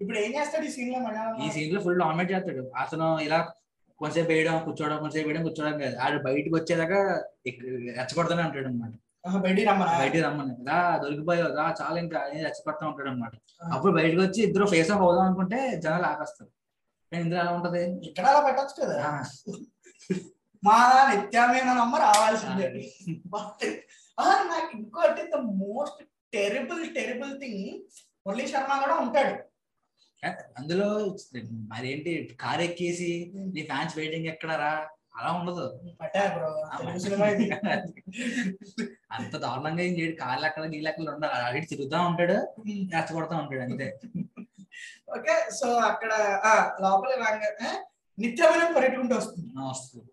ఇప్పుడు 0.01 0.17
ఏం 0.17 0.31
చేస్తాడు 0.35 0.65
ఈ 0.65 0.73
సీన్లో 0.75 0.97
ఈ 1.43 1.49
సీన్లో 1.55 1.79
ఫుల్ 1.85 1.99
డామినేట్ 2.01 2.31
చేస్తాడు. 2.33 2.63
అతను 2.81 3.07
ఇలా 3.25 3.39
కొంచెంసేపు 3.99 4.29
వేయడం 4.31 4.55
కూర్చోవడం 4.65 4.97
కొంచెంసేపు 5.01 5.27
వేయడం 5.29 5.43
కూర్చోవడం 5.47 5.75
కాదు. 5.81 5.95
ఆడు 6.03 6.17
బయటకు 6.25 6.55
వచ్చేదాకా 6.57 6.97
రెచ్చగొడతానే 7.97 8.43
అంటాడు 8.45 8.67
అనమాట 8.71 8.93
బయటికి 9.43 9.65
రమ్మనా? 9.69 9.93
బయటికి 10.01 10.21
రమ్మని. 10.25 10.51
రా 10.67 10.79
దొరికిపోయావు 11.03 11.53
రా 11.57 11.65
చాలా 11.79 11.97
ఇంకా 12.01 12.17
రెచ్చగొడతా 12.39 12.83
ఉంటాడు 12.89 13.09
అనమాట 13.11 13.33
అప్పుడు 13.71 13.91
బయటకు 13.97 14.21
వచ్చి 14.21 14.39
ఇద్దరు 14.47 14.65
ఫేస్ 14.73 14.91
ఆఫ్ 14.91 15.03
అవుదాం 15.05 15.23
అనుకుంటే 15.27 15.59
జనాలు 15.85 16.05
ఆపేస్తారు 16.09 16.51
కానీ 17.11 17.21
ఇందులో 17.23 17.39
ఎలా 17.41 17.53
ఉంటది? 17.57 17.81
ఇక్కడ 18.07 18.25
అలా 18.31 18.41
పెట్టచ్చు 18.47 18.75
కదా. 18.83 18.97
మా 20.63 20.77
నిత్యమైన 21.09 21.69
నమ్మ 21.79 21.95
రావాల్సిందే. 22.03 22.67
ఆ, 24.17 24.25
నాకు 24.51 24.69
ఇంకోటి 24.77 25.23
the 25.31 25.39
most 25.59 25.99
terrible 26.33 26.83
terrible 26.95 27.33
thing 27.41 27.65
Murali 28.25 28.45
Sharma 28.47 28.73
కూడా 28.83 28.95
ఉంటాడు. 29.03 29.33
అందులో 30.57 30.87
మరేంటి? 31.67 32.37
కార్ 32.41 32.61
ఎక్కేసి 32.61 33.09
నీ 33.53 33.61
ఫ్యాన్స్ 33.61 33.97
వెయిటింగ్ 33.97 34.25
ఎక్కడరా? 34.25 34.73
అలా 35.15 35.31
ఉండదు. 35.31 35.65
అంత 39.11 39.35
దారుణంగా 39.37 39.81
ఏం 39.81 39.99
చేయడు. 39.99 40.15
కాళ్ళు 40.15 40.45
అక్కడ 40.45 40.63
నీళ్ళు 40.65 40.89
అక్కడ 40.89 41.09
ఉండదు 41.09 41.31
అడిగి 41.45 41.65
తిరుగుతా 41.65 42.01
ఉంటాడు. 42.01 42.37
కష్టపడతా 42.95 43.37
ఉంటాడు 43.37 43.61
అంతే. 43.61 43.87
ఓకే 45.15 45.51
సో 45.51 45.67
అక్కడ 45.83 46.11
ఆ, 46.45 46.53
లోపల 46.81 47.09
రాగానే 47.19 47.71
నిత్యమైన 48.17 48.73
పరిగెట్టుకుంటూ 48.75 49.15
వస్తుంది. 49.15 49.47
వస్తుంది. 49.69 50.11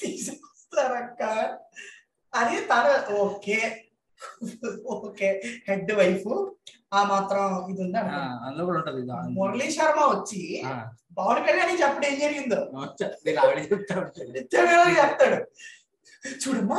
తీసుకొస్తారక్క. 0.00 1.22
అది 2.32 2.56
తన 2.66 2.86
ఓకే. 3.16 3.58
ఓకే. 4.86 5.28
Head 5.68 5.92
wife. 5.92 6.28
ఆ 6.92 7.00
మాత్రం 7.12 7.44
ఇది 7.70 7.80
ఉంది. 7.84 7.98
అందులో 8.46 8.64
కూడా 8.68 8.78
ఉంటది. 8.80 9.00
మురళీ 9.38 9.66
శర్మ 9.76 10.00
వచ్చి 10.12 10.42
పవన్ 11.18 11.42
కళ్యాణ్ 11.46 11.80
చెప్పడం 11.82 12.06
ఏం 12.10 12.16
జరిగిందో? 12.22 12.60
ఆవిడ 13.42 13.58
చెప్తా 13.72 13.94
ఉంటాడు 14.02 14.30
నిత్యమైన 14.36 14.92
చెప్తాడు. 15.00 15.38
చూడమ్మా 16.42 16.78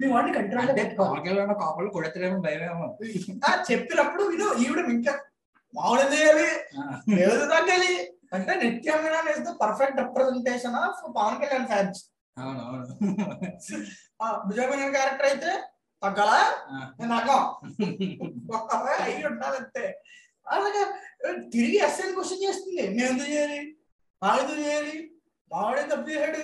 మీ 0.00 0.06
వాడిని 0.12 0.32
కంట్రోల్ 0.36 0.70
అంటే 0.72 0.82
పవన్ 1.00 1.22
కళ్యాణ్ 1.26 1.54
కోపలు 1.62 1.88
కొడతారేమో 1.96 2.38
భయమేమో. 2.46 2.86
చెప్పినప్పుడు 3.70 4.24
విను 4.32 4.48
ఈవిడ 4.64 4.80
ఇంకా 4.96 5.14
మామూలు 5.74 6.06
చేయాలి. 6.14 6.48
లేదు 7.18 7.44
తగ్గాలి 7.54 7.92
అంటే 8.36 8.52
నిత్యమైన 8.62 9.16
is 9.34 9.44
the 9.48 9.52
perfect 9.62 9.98
representation 10.02 10.76
of 10.84 11.00
Pawan 11.18 11.38
Kalyan 11.42 11.68
fans 11.72 12.00
అవును 12.36 12.60
అవును. 12.68 12.84
విజయమైన 14.50 14.90
క్యారెక్టర్ 14.96 15.28
అయితే 15.32 15.50
తగ్గలా. 16.02 16.38
నేను 17.00 17.14
అగ్గం 17.14 17.42
ఒక్కవే 18.54 18.92
అయి 19.02 19.26
ఉండాలంతే. 19.26 20.00
అలాగే 20.48 20.82
తిరిగి 21.50 21.76
ఎస్ఐని 21.76 22.14
క్వశ్చన్ 22.14 22.48
చేస్తుంది. 22.48 22.88
మేము 22.88 23.10
ఎందుకు 23.10 23.30
చేయాలి? 23.30 23.76
మా 24.22 24.36
ఎందుకు 24.36 24.60
చేయాలి? 24.60 25.10
మావాడే 25.52 25.82
తప్పు 25.82 26.10
చేశాడు? 26.10 26.38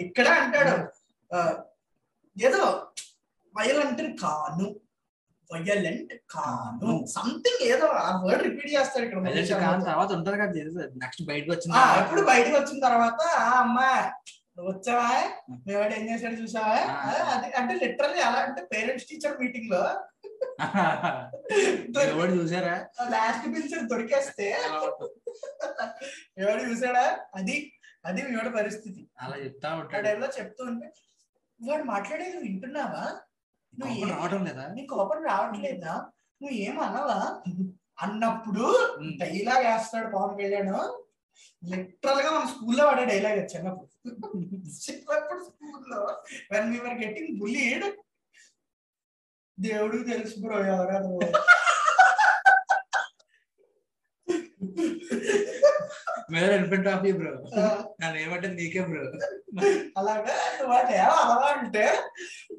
ఇక్కడ 0.00 0.28
అంటాడు. 0.28 0.90
ఏదో 2.40 2.62
వయలెంట్ 3.54 4.02
కాను. 4.22 4.66
వయలెంట్ 5.50 6.12
కాను. 6.32 6.90
సంథింగ్ 7.12 7.62
ఏదో 7.68 7.86
ఆ 8.00 8.10
వర్డ్ 8.24 8.44
రిపీట్ 8.46 8.72
చేస్తాడు 8.74 9.04
ఇక్కడ. 9.06 9.80
తర్వాత 9.86 10.10
ఉంటది 10.18 10.36
కదా 10.36 10.84
నెక్స్ట్ 11.02 11.22
బయటకు 11.30 11.52
వచ్చింది 11.54 11.76
ఆ, 11.78 11.82
ఎప్పుడు 12.02 12.22
బయటకు 12.28 12.56
వచ్చిన 12.56 12.78
తర్వాత 12.86 13.20
అమ్మా 13.58 13.88
వచ్చావా? 14.64 15.10
మేవాడు 15.66 15.94
ఏం 15.94 16.04
చేశాడు 16.08 16.36
చూసావా? 16.40 16.78
అది 17.32 17.46
అంటే 17.58 17.74
లిటరల్లీ 17.82 18.20
అలా 18.20 18.38
అంటే 18.46 18.62
పేరెంట్స్ 18.72 19.08
టీచర్ 19.10 19.36
మీటింగ్లో. 19.40 19.82
ఎవడు 22.04 22.32
చూసారా? 22.34 22.74
లాస్ట్ 23.10 23.46
పిలిచి 23.46 23.76
దొరికేస్తే. 23.90 24.46
ఎవడు 26.40 26.62
చూసాడా? 26.68 27.04
అది 27.34 27.56
అది 28.04 28.20
మేవాడి 28.26 28.50
పరిస్థితి. 28.54 29.00
అలా 29.20 29.36
చెప్తా 29.44 29.68
ఉంటాడు. 29.76 30.04
టైంలో 30.06 30.28
చెప్తూ 30.38 30.62
ఉంటే 30.64 30.88
వాడు 31.68 31.82
మాట్లాడేది 31.82 32.30
నువ్వు 32.30 32.48
వింటున్నావా? 32.48 33.20
నువ్వు 33.78 33.98
ఏం- 33.98 34.10
రావడం 34.10 34.44
లేదా? 34.44 34.68
నీ 34.74 34.86
కోపం 34.86 35.24
రావట్లేదా? 35.24 35.94
నువ్వు 36.42 36.50
ఏం 36.50 36.80
అన్నావా? 36.80 37.42
అన్నప్పుడు. 38.02 38.96
డైలాగ్ 39.18 39.66
వేస్తాడు 39.66 40.16
పవన్ 40.16 40.38
కళ్యాణ్. 40.38 41.04
లిటరల్గా 41.64 42.30
మన 42.30 42.46
స్కూల్లో 42.46 42.86
వాడే 42.86 43.04
డైలాగ్ 43.04 43.38
చిన్నప్పుడు. 43.38 44.10
చిన్నప్పుడు 44.64 45.44
స్కూల్లో 45.44 46.22
వెన్ 46.52 46.80
వర్ 46.80 46.94
గెట్టింగ్ 46.94 47.38
బుల్లీడ్ 47.38 47.84
దేవుడికి 49.60 50.04
తెలుసు 50.04 50.34
బ్రో 50.40 50.66
ఎవరో 50.66 51.18
మేరే 56.30 56.56
ఇన్ఫెంట్ 56.56 56.88
ఆఫ్ 56.88 57.06
యూ 57.06 57.18
బ్రో 57.18 57.30
నన్ను 58.02 58.18
ఏమంటే 58.20 58.48
నీకే 58.48 58.80
బ్రో 58.80 59.02
అలాగా 59.96 60.34
వాటి 60.66 60.94
అలవా 60.96 61.56
అంటే 61.58 61.98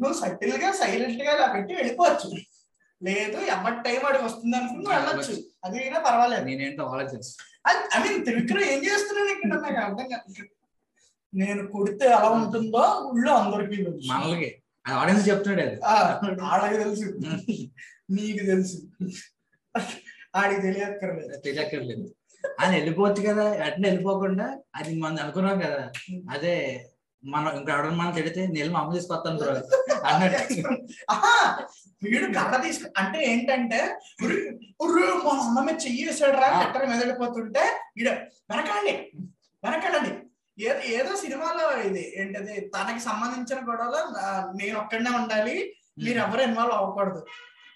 నువ్వు 0.01 0.13
సటిల్గా 0.13 0.71
సైలెంట్గా 0.71 1.35
ఇలా 1.35 1.53
పెట్టి 1.53 1.73
వెళ్ళిపోవచ్చు. 1.73 2.29
లేదు 3.03 3.37
ఎవరి 3.37 3.75
టైం 3.83 4.05
అడిగి 4.05 4.23
వస్తుంది 4.23 4.57
అనుకుని 4.57 4.89
వెళ్ళొచ్చు. 4.95 5.43
అది 5.65 5.79
అయినా 5.79 5.99
పర్వాలేదు. 5.99 6.45
నేనేంటో 6.45 7.03
తెలుసు 7.11 7.37
ఐ 7.69 8.01
మీన్ 8.03 8.25
త్రివిక్రమ్ 8.25 8.63
ఏం 8.63 8.83
చేస్తున్నాడు 8.83 9.29
ఇక్కడ? 9.29 9.53
నాకు 9.61 9.79
అర్థం 9.85 10.09
కాదు. 10.09 10.47
నేను 11.33 11.67
కొడితే 11.67 12.05
ఎలా 12.05 12.29
ఉంటుందో 12.29 13.11
ఊళ్ళో 13.13 13.33
అందరికీ 13.33 13.83
మనలకి. 14.05 14.61
ఆడియన్స్ 14.87 15.29
చెప్తున్నాడు 15.29 15.61
అది. 15.61 15.79
ఆడకి 16.41 16.77
తెలుసు. 16.83 17.05
నీకు 18.09 18.45
తెలుసు. 18.45 18.77
ఆడికి 20.35 20.61
తెలియక్కర్లేదు. 20.61 21.37
తెలియక్కర్లేదు. 21.39 22.20
ఆయన 22.59 22.71
వెళ్ళిపోవచ్చు 22.75 23.21
కదా 23.27 23.45
అట్నే 23.65 23.85
వెళ్ళిపోకుండా 23.87 24.47
అది 24.75 24.91
మనం 24.99 25.19
అనుకున్నాం 25.23 25.57
కదా. 25.59 25.81
అదే 26.31 26.55
మనం 27.23 27.49
ఇంకా 27.57 27.71
ఎవడన్నా 27.73 27.97
మనం 27.97 28.13
తిడితే 28.13 28.41
నేను 28.53 28.77
అమ్మ 28.77 28.93
తీసుకొస్తాను 28.93 29.37
బ్రో 29.37 29.51
అన్నట్టు. 30.09 30.55
వీడు 32.01 32.27
గడ్డ 32.37 32.53
తీసుకు 32.63 32.87
అంటే 32.97 33.19
ఏంటంటే 33.25 33.79
మా 35.23 35.33
అన్న 35.39 35.59
మీద 35.61 35.77
చెయ్యి 35.83 36.03
వేసాడు 36.07 36.37
రా 36.37 36.47
ఎక్కడ 36.63 36.83
మెదడిపోతుంటే 36.89 37.63
వీడు 37.97 38.13
వెనకండి 38.51 38.93
వెనకండి 39.63 40.11
ఏదో 40.57 40.79
ఏదో 40.93 41.11
సినిమాలో 41.15 41.65
ఇది 41.81 42.03
ఏంటది 42.17 42.55
తనకి 42.73 43.01
సంబంధించిన 43.01 43.59
గొడవలో 43.69 44.01
నేను 44.55 44.75
ఒక్కడనే 44.79 45.11
ఉండాలి 45.19 45.55
మీరు 45.99 46.19
ఎవరు 46.19 46.41
ఇన్వాల్వ్ 46.41 46.75
అవ్వకూడదు. 46.75 47.21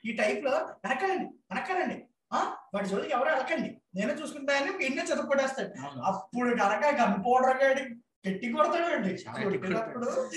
ఈ 0.05 0.11
టైప్లో 0.13 0.51
వెనకాలండి 0.83 1.27
వెనకాలండి. 1.51 1.97
ఆ? 2.31 2.39
వాడి 2.75 2.87
జోలికి 2.89 3.13
ఎవరు 3.13 3.29
వెళ్ళకండి. 3.29 3.69
నేనే 3.95 4.13
చూసుకుంటానని 4.13 4.71
వీడినే 4.77 5.03
చదువుకోడేస్తాడు. 5.03 5.71
అప్పుడు 6.09 6.49
కనుక 6.61 6.85
గన్ 7.01 7.17
పౌడర్ 7.25 7.59
గాడి 7.63 7.83
గట్టి 8.27 8.47
కొడతాడు 8.53 8.95
అండి 8.95 9.13
కొట్టినప్పుడు 9.43 10.29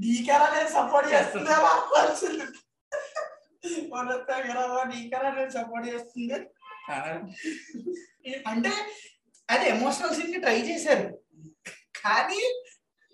నీకెలా 0.00 0.46
నేను 0.54 0.68
సపోర్ట్ 0.68 1.08
చేస్తుందా 1.14 1.54
అవ్వాల్సింది 1.70 2.46
నీకెలా 4.92 5.30
నేను 5.30 5.50
సపోర్ట్ 5.50 5.88
చేస్తుంది? 5.88 6.38
అంటే 8.46 8.72
అది 9.50 9.64
ఎమోషనల్ 9.68 10.14
సీన్ 10.14 10.42
ట్రై 10.42 10.58
చేశారు. 10.60 11.06
కానీ 12.04 12.42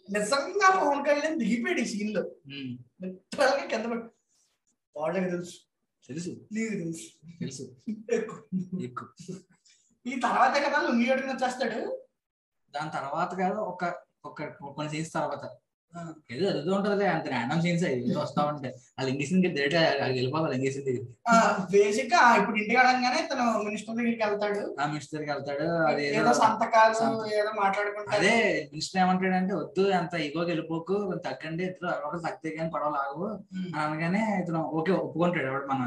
నిజంగా 0.09 0.68
పవన్ 0.70 1.05
కళ్యాణ్ 1.07 1.38
దిగిపోయాడు 1.38 1.80
ఈ 1.80 1.84
సీన్లో. 1.84 2.22
లిటరల్గా 3.03 3.64
కింద 3.72 3.86
వాళ్ళకి 4.97 5.30
తెలుసు. 5.30 5.57
తెలుసు. 6.09 6.31
తెలుసు. 6.31 7.09
తెలుసు. 7.41 7.77
ఎక్కువ. 8.81 9.35
ఈ 10.07 10.21
తర్వాత 10.21 10.57
కదా 10.57 10.83
లుంగి 10.83 11.07
కట్టుకుని 11.07 11.33
వచ్చేస్తాడు. 11.33 12.07
దాని 12.71 12.91
తర్వాత 12.91 13.35
కాదు 13.39 13.55
ఒక 13.55 13.95
ఒక 14.25 14.45
కొన్ని 14.45 14.91
సీన్స్ 14.91 15.13
తర్వాత. 15.13 15.59
ఏదో 16.30 16.47
చదువుతూ 16.49 16.70
ఉంటది 16.76 17.05
అంత 17.07 17.26
ర్యాండమ్ 17.28 17.61
సీన్స్ 17.61 17.84
ఏదో 17.89 18.16
వస్తా 18.20 18.41
ఉంటాయి 18.49 18.72
వాళ్ళు 18.97 19.11
ఇంగ్లీష్ 19.12 19.32
డైరెక్ట్ 19.47 19.76
వెళ్ళిపోవాలి 20.11 20.57
దగ్గరికి. 20.57 20.95
బేసిక్గా 21.72 22.20
ఇప్పుడు 22.37 22.57
ఇంటికి 22.57 22.76
వెళ్ళంగానే 22.76 23.20
తను 23.30 23.45
మినిస్టర్ 23.64 23.97
దగ్గరికి 23.97 24.22
వెళ్తాడు. 24.24 24.62
ఆ 24.80 24.87
మినిస్టర్ 24.87 25.14
దగ్గరికి 25.14 25.32
వెళ్తాడు 25.32 25.66
అది 25.89 26.05
ఏదో 26.12 26.32
సంతకాలు 26.41 26.95
సంతకం. 26.95 27.30
ఏదో 27.34 27.53
మాట్లాడుకుంటారు 27.61 28.16
అదే 28.18 28.34
మినిస్టర్ 28.72 29.01
ఏమంటాడంటే 29.03 29.55
వద్దు 29.55 29.84
అంత 29.93 30.14
ఇగోకి 30.26 30.51
వెళ్ళిపోకు 30.51 30.97
తగ్గండి 31.24 31.64
ఇద్దరు 31.64 31.91
ఒకరు 32.01 32.20
తగ్గితే 32.20 32.51
కానీ 32.57 32.70
పడవలు 32.70 33.01
ఉమ్, 33.24 33.41
అని 33.57 33.82
అనగానే 33.87 34.22
ఇతను 34.43 34.62
ఓకే 34.74 34.95
ఒప్పుకుంటాడు 34.99 35.49
ఎవడు 35.49 35.66
మన 35.66 35.82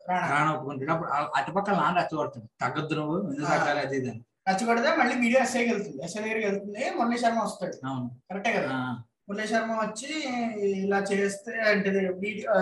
రాణా. 0.00 0.50
ఒప్పుకుంటాడు. 0.52 0.90
అప్పుడు 0.92 1.10
ఆ- 1.12 1.30
అటుపక్కల 1.36 1.74
నాన్న 1.76 1.98
రెచ్చగొడతాడు. 1.98 2.46
తగ్గొద్దు 2.60 2.94
నువ్వు 2.94 3.16
ఎందుకు 3.26 3.48
ఆ. 3.48 3.56
తగ్గాలి? 3.56 3.80
అది 3.80 3.96
ఇది 3.96 4.10
అని. 4.10 4.22
రెచ్చగొడితే 4.48 4.90
మళ్ళీ 4.96 5.14
మీడియా 5.16 5.42
ఎస్ఐకి 5.42 5.70
వెళ్తుంది 5.72 5.98
ఎస్ఐ 6.04 6.20
దగ్గరికి 6.20 6.46
వెళ్తుంది 6.46 6.82
మురళీ 6.96 7.18
శర్మ 7.18 7.40
వస్తాడు. 7.42 7.76
అవును. 7.86 8.08
కరెక్టే 8.30 8.52
కదా? 8.52 8.72
మురళీ 9.30 9.48
శర్మ 9.48 9.72
వచ్చి 9.72 10.08
ఇలా 10.84 10.98
చేస్తే 11.10 11.52
అంటే 11.60 11.90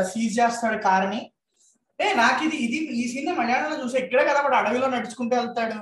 సీజ్ 0.02 0.40
చేస్తాడు 0.40 0.82
కార్ని 0.82 1.20
ఏ 2.00 2.14
నాకు 2.14 2.44
ఇది 2.44 2.56
ఇది 2.56 2.76
ఈ 2.76 3.08
సీన్ 3.12 3.36
మలయాళంలో 3.36 3.84
చూసా 3.84 3.98
ఇక్కడే 3.98 4.24
కదా 4.24 4.40
వాడు 4.42 4.54
అడవిలో 4.54 4.86
నడుచుకుంటూ 4.86 5.36
వెళ్తాడు. 5.36 5.78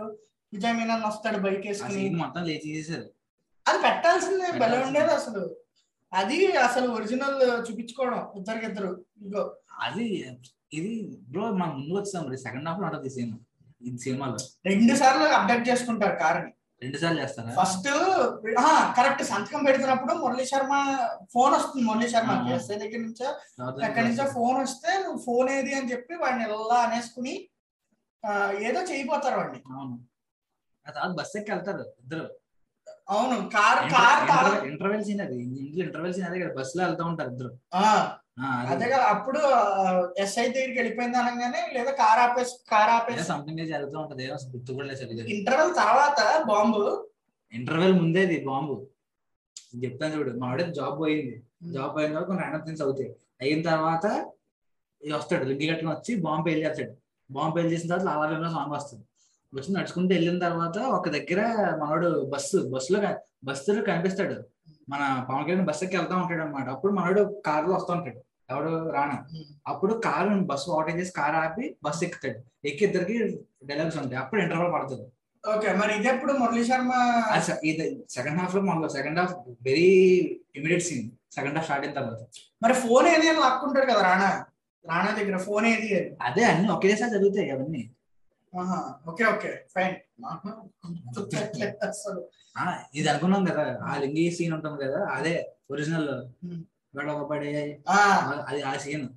విజయ్ 0.53 0.75
మీనన్ 0.75 1.03
వస్తాడు 1.03 1.39
బైక్ 1.39 1.67
వేసుకుని. 1.67 2.11
మొత్తం 2.11 2.45
లేచి 2.45 2.69
చేశారు. 2.77 3.07
అది 3.67 3.79
పెట్టాల్సిందే 3.83 4.59
భలే. 4.59 4.79
ఉండేది 4.85 5.13
అసలు. 5.13 5.43
అది 6.13 6.53
అసలు 6.57 6.89
ఒరిజినల్ 6.89 7.67
చూపించుకోవడం 7.67 8.33
ఇద్దరికిద్దరు 8.37 9.05
ఇగో. 9.23 9.43
అది 9.81 10.07
ఇది 10.73 10.93
బ్రో 11.29 11.51
మనం 11.53 11.75
ముందు 11.81 11.95
వచ్చాం 12.01 12.37
సెకండ్ 12.37 12.69
హాఫ్లో 12.69 12.87
ఉంటుంది 12.87 13.07
ఈ 13.07 13.11
సీన్ 13.11 13.35
ఈ 13.87 13.99
సినిమాలో. 13.99 14.39
రెండు 14.67 14.95
సార్లు 14.97 15.25
అప్డేట్ 15.25 15.69
చేసుకుంటారు 15.69 16.17
కార్ని 16.19 16.53
రెండు 16.83 16.99
సార్లు 16.99 17.21
చేస్తారా? 17.21 17.53
First 17.61 17.87
correct. 18.97 19.23
సంతకం 19.25 19.65
పెడుతున్నప్పుడు 19.65 20.15
మురళీ 20.15 20.45
శర్మ 20.47 20.73
ఫోన్ 21.35 21.55
వస్తుంది 21.55 21.85
మురళీ 21.87 22.09
శర్మ. 22.09 22.33
ఎస్ఐ 22.55 22.77
దగ్గర 22.79 23.01
నుంచో 23.01 23.29
ఎక్కడి 23.87 24.09
నుంచో 24.09 24.25
ఫోన్ 24.33 24.57
వస్తే 24.63 24.99
నువ్వు 25.03 25.23
ఫోన్ 25.27 25.51
ఏది 25.51 25.75
అని 25.75 25.91
చెప్పి 25.93 26.15
వాడిని 26.15 26.45
ఎలా 26.45 26.79
అనేసుకుని 26.81 27.35
ఏదో 28.69 28.81
చేయిపోతారు 28.83 29.37
వాడిని. 29.37 29.61
అవును. 29.75 29.97
తర్వాత 30.87 31.11
బస్ 31.11 31.37
ఎక్కి 31.37 31.53
వెళ్తారు 31.53 31.83
ఇద్దరు. 32.03 32.27
అవును. 33.11 33.37
కార్ 33.49 33.81
కార్ 33.93 34.67
ఇంటర్వెల్ 34.67 35.05
సీన్ 35.05 35.21
అది. 35.21 35.37
ఇంట్లో 35.43 35.85
ఇంటర్వెల్ 35.85 36.15
సీన్ 36.15 36.27
అదే 36.27 36.41
కదా. 36.41 36.55
బస్లో 36.55 36.85
వెళ్తా 36.85 37.05
ఉంటారు 37.05 37.31
ఇద్దరు. 37.31 37.51
అది. 38.37 38.85
కదా 38.85 38.97
అప్పుడు 39.05 39.41
ఎస్ఐ 40.19 40.49
దగ్గరికి 40.49 40.79
వెళ్ళిపోయింది 40.79 41.19
అనగానే 41.19 41.73
లేదా 41.73 41.91
కార్ 41.93 42.21
ఆపేసి 42.21 42.55
కార్ 42.71 42.91
ఆపేసి 42.91 43.25
సంథింగ్ 43.25 43.67
జరుగుతూ 43.67 43.99
ఉంటది 43.99 44.31
అసలు 44.31 44.51
గుర్తు 44.51 44.73
కూడా 44.73 44.87
లేదు 44.89 45.29
ఇంటర్వెల్ 45.29 45.75
తర్వాత 45.75 46.21
బాంబు. 46.49 46.83
Interval 47.53 47.95
ముందేది 47.95 48.45
bomb. 48.45 48.87
చెప్తాను 49.85 50.15
చూడు 50.19 50.39
మా 50.39 50.47
వాడే 50.49 50.65
జాబ్ 50.71 50.99
పోయింది. 51.01 51.37
జాబ్ 51.73 51.95
పోయిన 51.97 52.09
తర్వాత 52.09 52.27
కొన్ని 52.27 52.43
ర్యాండమ్ 52.43 52.67
థింగ్స్ 52.67 52.83
అవుతాయి. 52.83 53.09
అయిన 53.41 53.63
తర్వాత 53.63 54.07
వస్తాడు 55.03 55.45
లింగి 55.45 55.67
కట్టుకుని 55.67 55.95
వచ్చి 55.95 56.17
బాంబు 56.17 56.45
పేల్ 56.49 56.65
చేస్తాడు. 56.67 56.93
బాంబు 57.31 57.57
పేల్ 57.57 57.73
చేసిన 57.73 57.89
తర్వాత 57.89 58.05
లావాలో 58.05 58.51
సాంగ్ 58.51 58.73
వస్తుంది. 58.73 59.05
వచ్చి 59.55 59.73
నడుచుకుంటూ 59.73 60.15
వెళ్ళిన 60.15 60.39
తర్వాత 60.39 60.79
ఒక 60.79 61.09
దగ్గర 61.09 61.41
మనోడు 61.83 62.25
బస్సు 62.25 62.71
బస్సులో 62.75 63.01
బస్సులో 63.45 63.83
కనిపిస్తాడు. 63.83 64.37
మన 64.89 65.27
పవన్ 65.29 65.45
కళ్యాణ్ 65.45 65.67
బస్సు 65.67 65.85
ఎక్కి 65.85 65.97
వెళ్తా 65.97 66.17
ఉంటాడు 66.17 66.43
అనమాట 66.43 66.69
అప్పుడు 66.69 66.93
మనోడు 66.93 67.43
కారులో 67.47 67.75
వస్తూ 67.75 67.93
ఉంటాడు. 67.93 68.21
ఎవడు 68.53 68.73
రానా. 68.95 69.17
అప్పుడు 69.71 69.93
కారు 70.07 70.33
బస్సు 70.51 70.69
ఓవర్టేక్ 70.75 70.99
చేసి 71.01 71.13
కారు 71.21 71.37
ఆపి 71.45 71.65
బస్సు 71.85 72.03
ఎక్కుతాడు. 72.07 72.39
ఎక్కి 72.69 72.83
ఇద్దరికి 72.89 73.17
డైలాగ్స్ 73.69 73.99
ఉంటాయి. 74.03 74.19
అప్పుడు 74.23 74.41
ఇంటర్వల్ 74.45 74.73
పడుతుంది. 74.77 75.07
ఓకే 75.45 75.69
మరి 75.81 75.93
ఇది 75.99 76.09
ఎప్పుడు 76.13 76.33
మురళీ 76.41 76.63
శర్మ? 76.69 76.93
ఇది 77.71 77.85
సెకండ్ 78.17 78.39
హాఫ్లో 78.41 78.63
మనలో 78.69 78.89
second 78.97 79.19
half 79.21 79.35
very 79.69 79.91
immediate 80.59 80.85
scene 80.89 81.09
second 81.37 81.57
half 81.59 81.67
start 81.69 81.85
అయిన 81.87 81.95
తర్వాత. 81.99 82.23
మరి 82.65 82.75
ఫోన్ 82.85 83.09
ఏది 83.15 83.27
అని 83.33 83.41
లాక్కుంటాడు 83.45 83.87
కదా 83.93 84.03
రాణా? 84.09 84.31
రాణా 84.85 85.11
దగ్గర 85.19 85.37
ఫోన్ 85.49 85.67
ఏది 85.73 85.91
అదే 86.29 86.45
అన్ని 86.53 86.69
ఒకేసారి 86.77 87.13
జరుగుతాయి 87.17 87.51
అవన్నీ. 87.57 87.83
ఓకే 89.11 89.25
ఓకే 89.35 89.51
ఫైన్ 89.75 89.95
ఇది 92.99 93.09
అనుకున్నాం 93.13 93.43
కదా 93.49 93.65
ఆ 93.89 93.95
లింగి 94.03 94.25
సీన్ 94.37 94.55
ఉంటుంది 94.57 94.79
కదా 94.85 95.01
అదే 95.17 95.35
ఒరిజినల్ 95.73 96.09
అది 98.49 98.63
ఆ 98.63 98.77
సీన్ 98.77 99.09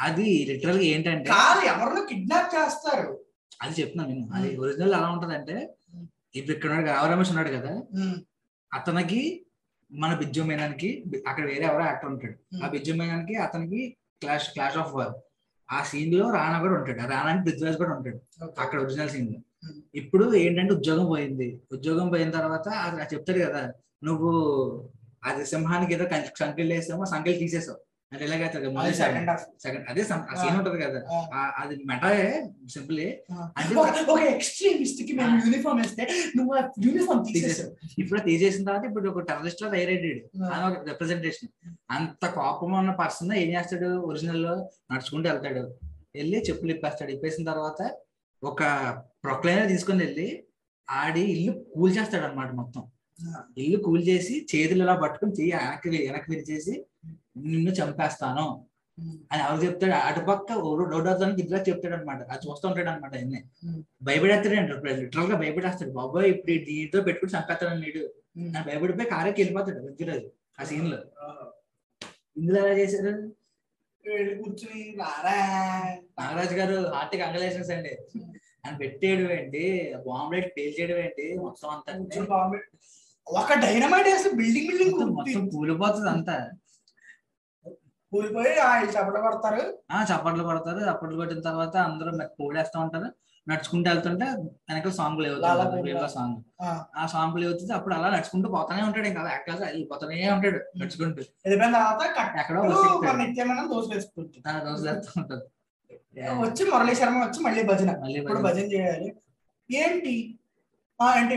అది 0.00 0.46
లిటరల్గా 0.48 0.82
ఏంటంటే 0.82 1.30
కాదు 1.30 1.66
ఎవరినో 1.66 2.06
కిడ్నాప్ 2.06 2.54
చేస్తారు. 2.54 3.20
అది 3.62 3.82
చెప్తున్నాను 3.82 4.14
నేను. 4.14 4.28
అది 4.34 4.56
ఒరిజినల్ 4.56 4.94
ఎలా 4.94 5.10
ఉంటదంటే. 5.10 5.74
ఇప్పుడు 6.36 6.56
ఇక్కడ 6.56 6.72
రమేష్ 7.12 7.30
ఉన్నాడు 7.30 7.48
కదా. 7.48 7.82
అతనికి 8.74 9.46
మన 9.92 10.14
బిజ్జు 10.14 10.42
మేనానికి 10.42 11.04
అక్కడ 11.28 11.44
వేరే 11.44 11.64
ఎవరో 11.64 11.84
యాక్టర్ 11.84 12.10
ఉంటాడు. 12.10 12.64
ఆ. 12.64 12.68
బిజ్జు 12.68 12.92
మేనానికి 12.92 13.34
అతనికి 13.36 13.96
క్లాష్ 14.20 14.52
క్లాష్ 14.52 14.76
ఆఫ్ 14.76 14.94
వార్ 14.94 15.14
ఆ 15.70 15.82
సీన్లో 15.82 16.30
రానా 16.30 16.60
కూడా 16.60 16.74
ఉంటాడు. 16.74 16.98
రానా 16.98 17.16
అంటే 17.16 17.50
పృథ్వీరాజ్ 17.50 17.76
కూడా 17.76 17.92
ఉంటాడు. 17.94 18.18
అక్కడ 18.60 18.80
ఒరిజినల్ 18.80 19.08
సీన్లో. 19.08 19.40
ఇప్పుడు 19.94 20.34
ఏంటంటే 20.34 20.74
ఉద్యోగం 20.74 21.06
పోయింది. 21.06 21.60
ఉద్యోగం 21.72 22.08
పోయిన 22.08 22.30
తర్వాత 22.30 22.68
చెప్తాడు 23.12 23.38
కదా 23.38 23.72
నువ్వు 24.04 24.30
అది 25.24 25.46
సింహానికి 25.46 25.94
ఏదో 25.94 26.04
సంఖ్యలు 26.38 26.72
వేసామో 26.74 27.04
సంఖ్యలు 27.04 27.38
తీసేసావు. 27.38 27.78
అంటే 28.12 28.24
ఎలాగైతే 28.24 28.58
సెకండ్ 28.94 29.38
సెకండ్ 29.62 29.90
అదే 29.90 30.04
సీన్ 30.04 30.56
ఉంటది 30.56 30.82
కదా. 30.82 30.98
అది 31.58 31.76
మెటాయే 31.86 32.50
సింపుల్లీ 32.70 33.18
అంటే 33.32 33.74
ఒక- 33.74 34.22
ఎక్స్ట్రీమిస్ట్కి 34.22 35.12
మేము 35.12 35.36
యూనిఫామ్ 35.46 35.80
వేస్తే 35.80 36.08
నువ్వు 36.36 36.54
యూనిఫామ్ 36.86 37.24
తీసేసావు. 37.32 37.76
ఇప్పుడు 37.98 38.20
తీసేసిన 38.20 38.64
తర్వాత 38.64 38.84
ఇప్పుడు 38.84 39.10
ఒక 39.10 39.20
టెర్రరిస్ట్లో 39.20 39.70
తయారయ్యాడు. 39.70 40.42
అని 40.44 40.74
ఒక 40.74 40.88
రిప్రజెంటేషన్ 40.88 41.74
అంత 41.90 42.26
కోపం 42.26 42.72
ఉన్న 42.72 42.90
పర్సన్ 42.90 43.32
ఏం 43.32 43.58
చేస్తాడు? 43.58 43.86
ఒరిజినల్లో 43.86 44.70
నడుచుకుంటూ 44.92 45.30
వెళ్తాడు. 45.30 45.74
వెళ్ళి 46.14 46.38
చెప్పులు 46.40 46.70
ఇప్పేస్తాడు. 46.70 47.10
ఇప్పేసిన 47.10 47.44
తర్వాత 47.44 47.90
ఒక 48.44 48.62
ప్రొక్లైనర్ 49.24 49.68
తీసుకొని 49.68 50.04
వెళ్ళి 50.04 50.44
ఆడి 50.90 51.20
ఇల్లు 51.20 51.64
కూల్ 51.74 51.98
చేస్తాడు 51.98 52.24
అనమాట 52.24 52.52
మొత్తం. 52.52 52.84
ఇల్లు 53.58 53.78
కూల్ 53.84 54.02
చేసి 54.08 54.34
చేతులు 54.50 54.82
ఇలా 54.84 54.94
పట్టుకొని 55.02 55.32
చెయ్యి 55.38 55.52
వెనక్కి 55.56 55.88
వెనక్కి 56.06 56.30
విరిచేసి 56.32 56.74
నిన్ను 57.46 57.72
చంపేస్తాను 57.78 58.46
అని 59.30 59.40
ఎవరు 59.44 59.60
చెప్తాడు. 59.64 59.94
అటుపక్క 60.08 60.48
డౌటానికి 60.92 61.40
ఇద్దరు 61.42 61.64
చెప్తాడు 61.68 61.94
అనమాట 61.96 62.20
అది 62.32 62.42
చూస్తూ 62.46 62.64
ఉంటాడు 62.68 62.90
అనమాట 62.92 63.14
Hmm. 63.62 63.78
భయపడేస్తాడు 64.06 64.54
లిటరల్గా 65.00 65.36
భయపడేస్తాడు. 65.42 65.92
బాబాయ్ 65.98 66.28
ఇప్పుడు 66.32 66.52
దీంతో 66.68 67.00
పెట్టుకుని 67.08 67.34
చంపేస్తాడు 67.34 67.80
నీడు 67.80 68.04
అని 68.48 68.64
భయపడిపోయి 68.68 69.08
కారెక్కి 69.12 69.40
వెళ్ళిపోతాడు 69.42 69.80
రుచిరాజు 69.86 70.28
ఆ 70.58 70.64
సీన్లో 70.64 70.98
ఇందులో 72.36 72.58
ఎలా 72.62 72.74
చేశారు? 72.78 73.12
కూర్చుని 74.38 74.80
నాగరాజు 76.18 76.54
గారు 76.58 76.76
హార్ట్ 76.94 77.14
కంగ్రాచులేషన్స్ 77.14 77.72
అండి. 77.76 77.92
అని 78.64 78.76
పెట్టేయడం 78.82 79.30
ఏంటి 79.32 79.62
బాంబులెట్ 80.06 80.50
పేల్చేయడం 80.56 80.98
ఏంటి 81.04 81.26
మొత్తం 81.42 81.68
అంతా 81.70 81.92
ఒక 83.26 83.52
డైనమైట్ 83.58 84.08
వేసి 84.08 84.28
బిల్డింగ్ 84.34 84.68
బిల్డింగ్ 84.70 84.94
కూలిపోతుంది 85.52 86.08
అంతా. 86.10 86.36
కూలిపోయి 88.12 88.52
ఆ 88.60 88.70
వీళ్ళు 88.74 88.92
చప్పట 88.92 89.18
పడతారు 89.24 89.62
ఆ 89.90 90.00
చప్పట్లు 90.10 90.42
కొడతారు. 90.44 90.80
చప్పట్లు 90.88 91.16
కొట్టిన 91.16 91.40
తర్వాత 91.42 91.76
అందరూ 91.86 92.10
పోడేస్తా 92.40 92.78
ఉంటారు. 92.80 93.08
నడుచుకుంటూ 93.46 93.86
వెళ్తుంటే 93.90 94.26
వెనకాల 94.68 94.92
సాంగ్ 94.92 95.18
బేలా. 95.80 96.06
సాంగ్ 96.08 96.36
ఆ, 96.62 97.06
సాంగ్ 97.06 97.34
లేవుతుంది 97.40 97.72
అప్పుడు 97.72 97.94
అలా 97.94 98.08
నడుచుకుంటూ 98.10 98.48
పోతానే 98.54 98.82
ఉంటాడు. 98.82 99.06
ఇంకా 99.06 99.22
యాక్టర్ 99.30 99.58
వెళ్ళిపోతానే 99.64 100.28
ఉంటాడు. 100.30 100.60
నడుచుకుంటూ. 100.78 101.22
ఎక్కడో 102.40 102.62
బస్సు 102.62 102.86
ఎక్కుతాడు. 102.86 103.18
నిత్యమైన 103.22 103.66
దోశ 103.72 103.86
వేసుకుంటుంది 103.92 104.48
ఆ 104.48 104.62
రోజులు 104.66 104.88
వెళ్తూ 104.90 105.10
ఉంటాడు 105.16 105.44
వచ్చి 106.40 106.62
మురళీ 106.70 106.94
శర్మ 106.94 107.18
వచ్చి 107.24 107.40
మళ్ళీ 107.44 107.62
భజన. 107.64 107.90
మళ్ళీ 108.02 108.20
భజన 108.46 108.66
చేయాలి. 108.72 109.08
ఏంటి? 109.70 110.14
అంటే 111.00 111.36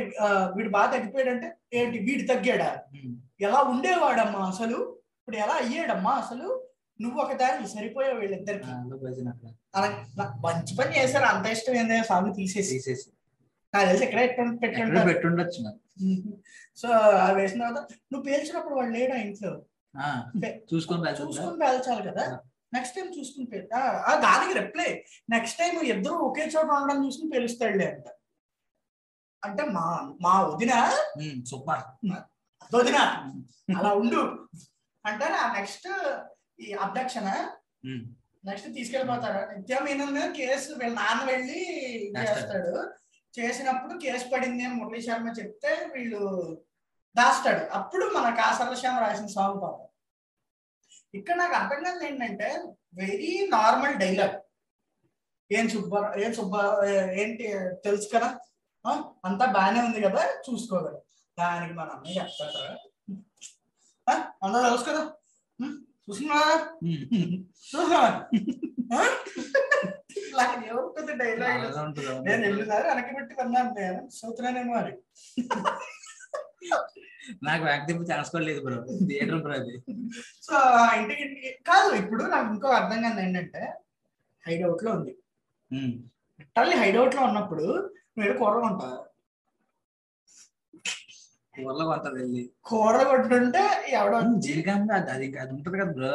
వీడు 0.55 0.69
బాగా 0.69 0.91
తగ్గిపోయాడంటే 0.91 1.47
ఏంటి? 1.73 1.97
వీడు 1.99 2.27
తగ్గాడా. 2.27 2.69
ఎలా 3.39 3.61
ఉండేవాడమ్మా 3.63 4.39
అసలు? 4.47 4.77
ఇప్పుడు 5.19 5.35
ఎలా 5.35 5.53
అయ్యాడమ్మా 5.53 6.11
అసలు? 6.13 6.47
నువ్వు 6.99 7.21
ఒక 7.21 7.33
దారి 7.33 7.67
సరిపోయావు 7.67 8.19
వీళ్ళిద్దరికి. 8.19 8.69
మంచి 10.45 10.75
పని 10.77 10.91
చేశారు. 10.97 11.25
అంత 11.25 11.45
ఇష్టం 11.47 11.73
ఏందో 11.73 12.03
సాగు 12.03 12.33
తీసేసి. 12.33 12.71
తీసేసి. 12.73 13.07
నాకు 13.73 13.87
తెలిసి 13.87 14.03
ఎక్కడ 14.05 14.21
పెట్టుంటారు? 14.61 15.07
పెట్టుండొచ్చు. 15.07 15.61
సో 16.77 16.87
అది 17.21 17.41
వేసిన 17.41 17.59
తర్వాత 17.61 17.79
నువ్వు 18.11 18.25
పేల్చినప్పుడు 18.25 18.75
వాళ్ళు 18.75 18.93
లేడా 18.97 19.15
ఇంట్లో? 19.15 19.51
చూసుకొని 20.73 21.11
చూసుకుని 21.21 21.59
పేల్చాలి 21.59 22.03
కదా. 22.09 22.25
నెక్స్ట్ 22.73 22.95
టైం 22.95 23.07
చూసుకుని 23.19 23.45
ఆ, 23.75 24.15
దానికి 24.19 24.59
రిప్లై 24.59 24.89
నెక్స్ట్ 25.29 25.59
టైం 25.59 25.81
ఇద్దరు 25.87 26.13
ఒకే 26.25 26.45
చోట 26.47 26.69
ఉండడం 26.73 27.05
చూసుకుని 27.05 27.31
పేలుస్తాడులే 27.31 27.85
అంట. 27.91 28.07
అంటే 29.43 29.63
మా 29.75 29.85
మా 30.21 30.33
వదిన 30.47 30.73
సూపర్. 31.49 31.83
వదిన 32.71 32.97
అలా 33.77 33.91
ఉండు. 34.01 34.21
అంటే 35.05 35.25
ఆ 35.38 35.45
నెక్స్ట్ 35.53 35.88
ఈ 36.59 36.69
అబ్డక్షన్. 36.85 37.29
నెక్స్ట్ 38.43 38.67
తీసుకెళ్ళిపోతారు 38.75 39.41
నిత్యం 39.51 39.85
ఈయన 39.88 40.03
కేసు 40.38 40.69
వీళ్ళ 40.79 40.93
నాన్న 40.99 41.21
వెళ్ళి 41.31 41.61
చేస్తాడు. 42.17 42.73
చేసినప్పుడు 43.33 43.93
కేసు 43.99 44.25
పడింది 44.27 44.63
అని 44.63 44.75
మురళీ 44.75 45.01
శర్మ 45.01 45.31
చెప్తే 45.39 45.71
వీళ్ళు 45.93 46.21
దాస్తాడు. 47.15 47.63
అప్పుడు 47.77 48.05
మన 48.15 48.27
కాసర్ల 48.39 48.75
శ్యామ 48.81 48.97
రాసిన 48.99 49.29
సాంగ్ 49.35 49.61
పాపం 49.61 49.83
ఇక్కడ 51.13 51.35
నాకు 51.38 51.55
అర్థం 51.55 51.79
కాదు 51.85 52.03
ఏంటంటే 52.03 52.47
వెరీ 52.93 53.31
నార్మల్ 53.53 53.95
డైలాగ్ 53.95 54.35
ఏం 55.51 55.65
సుబ్బ 55.69 55.93
ఏం 56.17 56.31
సుబ్బ 56.33 56.53
ఏంటి 57.21 57.45
తెలుసు 57.85 58.07
కదా? 58.13 58.29
అంతా 59.25 59.45
బాగానే 59.51 59.80
ఉంది 59.82 59.99
కదా 60.01 60.21
చూసుకోగలరు 60.45 60.99
దానికి 61.38 61.73
మన 61.73 61.89
అన్నయ్య 61.89 62.19
చెప్తాడు. 62.19 62.61
అంతా 64.43 64.59
తెలుసు 64.65 64.86
కదా? 64.86 65.03
ఇలా 70.21 70.43
ఏముంటుంది 70.67 71.13
డైలాగ్. 71.15 71.63
నేను 72.28 72.43
వెనక్కి 72.86 73.13
పెట్టి 73.15 73.34
విన్నాను 73.39 73.71
నేను 74.51 74.73
అది. 74.73 74.93
నాకు 77.43 77.63
వ్యక్తింపు 77.63 78.03
ఛాన్స్ 78.09 78.30
కూడా 78.32 78.43
లేదు 78.45 78.61
బ్రో. 78.61 78.78
థియేటర్ 79.07 79.41
బ్రో 79.41 79.53
అది. 79.53 79.73
సో 80.43 80.53
ఇంటికి 80.97 81.25
కాదు 81.67 81.89
ఇప్పుడు 81.95 82.23
నాకు 82.25 82.47
ఇంకో 82.53 82.67
అర్థం 82.78 83.01
కాదు 83.01 83.19
ఏంటంటే 83.19 83.61
హైడౌట్లో 84.43 84.91
ఉంది. 84.91 85.13
తల్లి 86.55 86.75
హైడౌట్లో 86.75 87.21
ఉన్నప్పుడు 87.23 87.65
మీరు 88.18 88.34
కూర 88.39 88.53
కొంటా 88.59 88.89
ఊర్లో 91.61 91.84
కొంటది 91.86 92.18
వెళ్ళి. 92.20 92.41
కూర 92.65 92.95
కొట్టుంటే 93.03 93.61
ఎవడో 93.91 94.18
జీవితంగా 94.45 94.95
అది 95.13 95.28
అది 95.38 95.51
ఉంటది 95.55 95.78
కదా 95.78 95.91
బ్రో. 95.91 96.11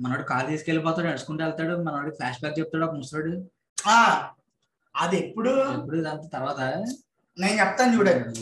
మనోడు 0.00 0.24
కారు 0.30 0.46
తీసుకెళ్ళిపోతాడు 0.46 1.06
నడుచుకుంటూ 1.08 1.42
వెళ్తాడు 1.44 1.74
మనోడు 1.84 2.10
ఫ్లాష్ 2.10 2.40
బ్యాక్ 2.40 2.58
చెప్తాడు 2.58 2.84
ఒక 2.84 2.94
ముసరాడు 2.94 3.32
ఆ, 3.78 3.98
అది 4.94 5.16
ఎప్పుడు? 5.16 5.52
ఎప్పుడు 5.74 5.96
ఇదంతా 5.96 6.28
తర్వాత? 6.36 6.60
నేను 7.36 7.56
చెప్తాను 7.60 7.92
చూడండి 7.94 8.40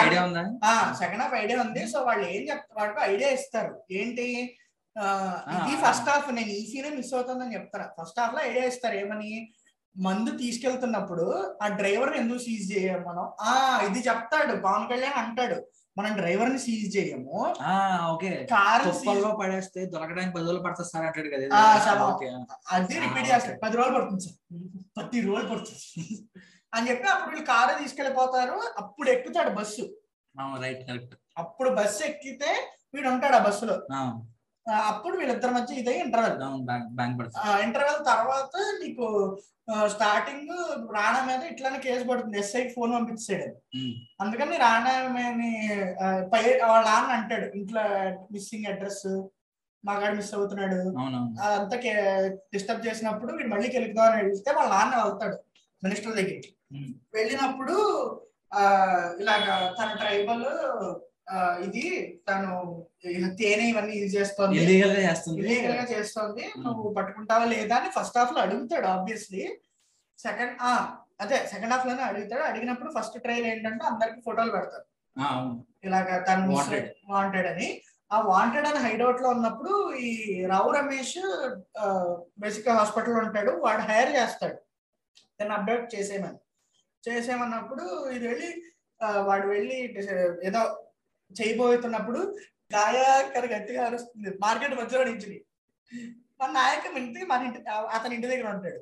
ఐడియా 0.00 0.22
ఉందా? 0.24 0.44
సెకండ్ 1.00 1.22
హాఫ్ 1.22 1.34
ఐడియా 1.34 1.58
ఉంది. 1.62 1.82
సో 1.86 1.98
వాళ్ళు 2.02 2.24
ఏం 2.28 2.42
చెప్తారు 2.50 2.76
వాళ్ళకి 2.80 3.00
ఐడియా 3.12 3.30
ఇస్తారు. 3.30 3.72
ఏంటి? 3.92 4.26
ఇది. 5.56 5.72
ఫస్ట్ 5.82 6.08
హాఫ్ 6.08 6.28
నేను 6.32 6.52
ఈ 6.52 6.66
సీన్ 6.66 6.90
మిస్ 6.96 7.14
అవుతుందని 7.14 7.54
చెప్తారా. 7.54 7.86
ఫస్ట్ 7.96 8.20
హాఫ్లో 8.20 8.42
ఐడియా 8.44 8.64
ఇస్తారు. 8.64 8.96
ఏమని? 8.96 9.32
మందు 9.96 10.30
తీసుకెళ్తున్నప్పుడు 10.30 11.24
ఆ 11.62 11.68
డ్రైవర్ 11.68 12.16
ఎందుకు 12.16 12.38
సీజ్ 12.38 12.72
చేయము 12.72 13.04
మనం? 13.08 13.24
ఆ 13.40 13.52
ఇది 13.86 14.00
చెప్తాడు. 14.08 14.62
పవన్ 14.62 14.88
కళ్యాణ్ 14.88 15.18
అంటాడు. 15.18 15.58
మనం 15.96 16.16
డ్రైవర్ని 16.16 16.58
సీజ్ 16.58 16.96
చేయము. 16.96 17.36
ఆ 17.62 17.74
ఓకే. 18.12 18.30
కార్ 18.50 18.82
పడేస్తే 19.40 19.86
దొరకడానికి 19.86 20.34
పది 20.34 20.44
రోజులు 20.46 20.64
పడుతుంది 20.64 20.88
సార్ 20.88 21.06
అంటాడు 21.06 21.28
కదా. 21.28 21.46
అది 22.72 22.94
రిపీట్ 23.00 23.28
చేస్తాడు. 23.32 23.58
పది 23.64 23.76
రోజులు 23.76 23.94
పడుతుంది 23.96 24.24
సార్. 24.24 24.36
పది 24.98 25.20
రోజులు 25.20 25.48
పడుతుంది 25.48 26.06
అని 26.72 26.88
చెప్పి 26.90 27.08
అప్పుడు 27.08 27.30
వీళ్ళు 27.30 27.46
కారు 27.46 27.78
తీసుకెళ్ళిపోతారు 27.82 28.58
అప్పుడు 28.78 29.10
ఎక్కుతాడు 29.10 29.50
బస్సు. 29.50 29.84
రైట్ 30.62 30.82
కరెక్ట్ 30.88 31.14
అప్పుడు 31.38 31.70
బస్సు 31.70 32.02
ఎక్కితే 32.02 32.50
వీడు 32.94 33.08
ఉంటాడు 33.08 33.36
ఆ 33.36 33.38
బస్సులో. 33.38 33.76
అప్పుడు 34.86 35.14
వీళ్ళిద్దరి 35.16 35.52
మధ్య 35.52 35.74
ఇదే 35.74 35.92
ఇంటర్వెల్ 36.00 36.38
ఇంటర్వెల్ 37.66 38.00
తర్వాత 38.08 38.52
నీకు 38.80 39.06
స్టార్టింగ్ 39.88 40.50
రాణా 40.90 41.20
మీద 41.22 41.42
ఇట్లానే 41.44 41.78
కేసు 41.78 42.04
పడుతుంది. 42.04 42.36
ఎస్ఐకి 42.38 42.72
ఫోన్ 42.74 42.92
పంపించాడు 42.94 43.46
ఉమ్. 43.76 43.94
అందుకని 44.20 44.56
రాణామని 44.58 45.52
పై 46.32 46.42
వాళ్ళ 46.64 46.84
నాన్న 46.88 47.10
అంటాడు 47.12 47.46
ఇంట్లో 47.56 47.84
మిస్సింగ్ 48.32 48.68
అడ్రస్ 48.72 49.06
మగాడు 49.84 50.14
మిస్ 50.14 50.34
అవుతున్నాడు. 50.34 50.78
అదంతా 51.44 51.76
డిస్టర్బ్ 52.54 52.86
చేసినప్పుడు 52.86 53.32
వీడు 53.32 53.48
మళ్ళీ 53.48 53.68
కెలుకుదామని 53.68 54.24
వెళ్తే 54.24 54.52
వాళ్ళ 54.52 54.70
నాన్న 54.74 55.02
వెళ్తాడు 55.02 55.36
మినిస్టర్ 55.82 56.18
దగ్గరికి. 56.18 56.50
ఉమ్. 56.72 56.92
వెళ్ళినప్పుడు 57.14 57.76
ఇలాగ 59.20 59.44
తన 59.78 59.90
ట్రైబల్ 59.94 60.46
ఇది 61.66 61.82
తను 62.28 62.52
తేనె 63.38 63.64
ఇవన్నీ 63.68 63.94
యూజ్ 63.96 64.16
చేస్తోంది. 64.16 64.56
ఇల్లీగల్గా 64.56 65.00
చేస్తుంది. 65.10 65.38
ఇల్లీగల్గా 65.40 65.84
చేస్తోంది. 65.84 66.44
నువ్వు 66.58 66.94
పట్టుకుంటావా 66.94 67.44
లేదా 67.44 67.76
అని 67.76 67.90
ఫస్ట్ 67.90 68.18
హాఫ్లో 68.18 68.40
అడుగుతాడు 68.40 68.86
ఆబ్వియస్లీ 68.86 69.58
సెకండ్ 70.18 70.54
ఆ 70.62 70.70
అదే 71.20 71.46
సెకండ్ 71.46 71.72
హాఫ్లోనే 71.72 72.02
అడుగుతాడు. 72.02 72.42
అడిగినప్పుడు 72.42 72.92
ఫస్ట్ 72.98 73.18
ట్రైల్ 73.20 73.46
ఏంటంటే 73.46 73.84
అందరికి 73.84 74.20
ఫోటోలు 74.20 74.50
పెడతారు. 74.50 74.86
ఇలాగ 75.84 76.18
తను. 76.28 76.56
వాంటెడ్ 77.08 77.46
అని. 77.46 77.82
ఆ 78.12 78.20
వాంటెడ్ 78.20 78.66
అని 78.66 78.78
హైడౌట్లో 78.78 79.28
ఉన్నప్పుడు 79.28 79.94
ఈ 79.96 80.10
రావు 80.46 80.70
రమేష్ 80.70 81.18
బేసిక్ 82.38 82.68
హాస్పిటల్ 82.68 83.18
ఉంటాడు. 83.24 83.50
వాడు 83.50 83.82
హైర్ 83.82 84.10
చేస్తాడు. 84.16 84.54
దాన్ని 85.40 85.54
అప్డేట్ 85.56 85.94
చేసేయమని. 85.94 86.38
చేసేయమన్నప్పుడు 87.08 88.10
ఇది 88.10 88.28
వెళ్ళి 88.28 88.62
వాడు 89.22 89.46
వెళ్ళి 89.48 89.76
ఏదో 90.44 90.62
చేయబోతున్నప్పుడు 91.32 92.20
గాయాకర 92.74 93.44
గట్టిగా 93.54 93.80
అరుస్తుంది. 93.86 94.30
మార్కెట్ 94.44 94.74
మధ్యలో 94.80 95.04
నుంచి 95.10 95.32
మన 96.40 96.50
నాయకం 96.58 96.94
ఇంటికి 97.00 97.26
మన 97.26 97.46
ఇంటి 97.48 97.60
అతని 97.96 98.14
ఇంటి 98.14 98.30
దగ్గర 98.32 98.48
ఉంటాడు. 98.54 98.80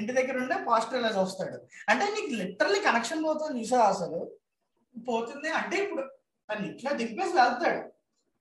ఇంటి 0.00 0.12
దగ్గర 0.18 0.36
ఉండే 0.42 0.56
పాజిటివ్ 0.68 0.98
ఇలా 1.00 1.10
వస్తాడు. 1.22 1.56
అంటే 1.90 2.04
నీకు 2.14 2.30
లిటరల్లీ 2.40 2.80
కనెక్షన్ 2.86 3.24
పోతుంది 3.24 3.60
చూసావు 3.62 3.86
అసలు. 3.94 4.20
పోతుంది 4.94 5.48
అంటే 5.60 5.76
ఇప్పుడు 5.84 6.02
తను 6.48 6.66
ఇట్లా 6.72 6.90
దింపేసి 7.00 7.34
వెళ్తాడు. 7.40 7.82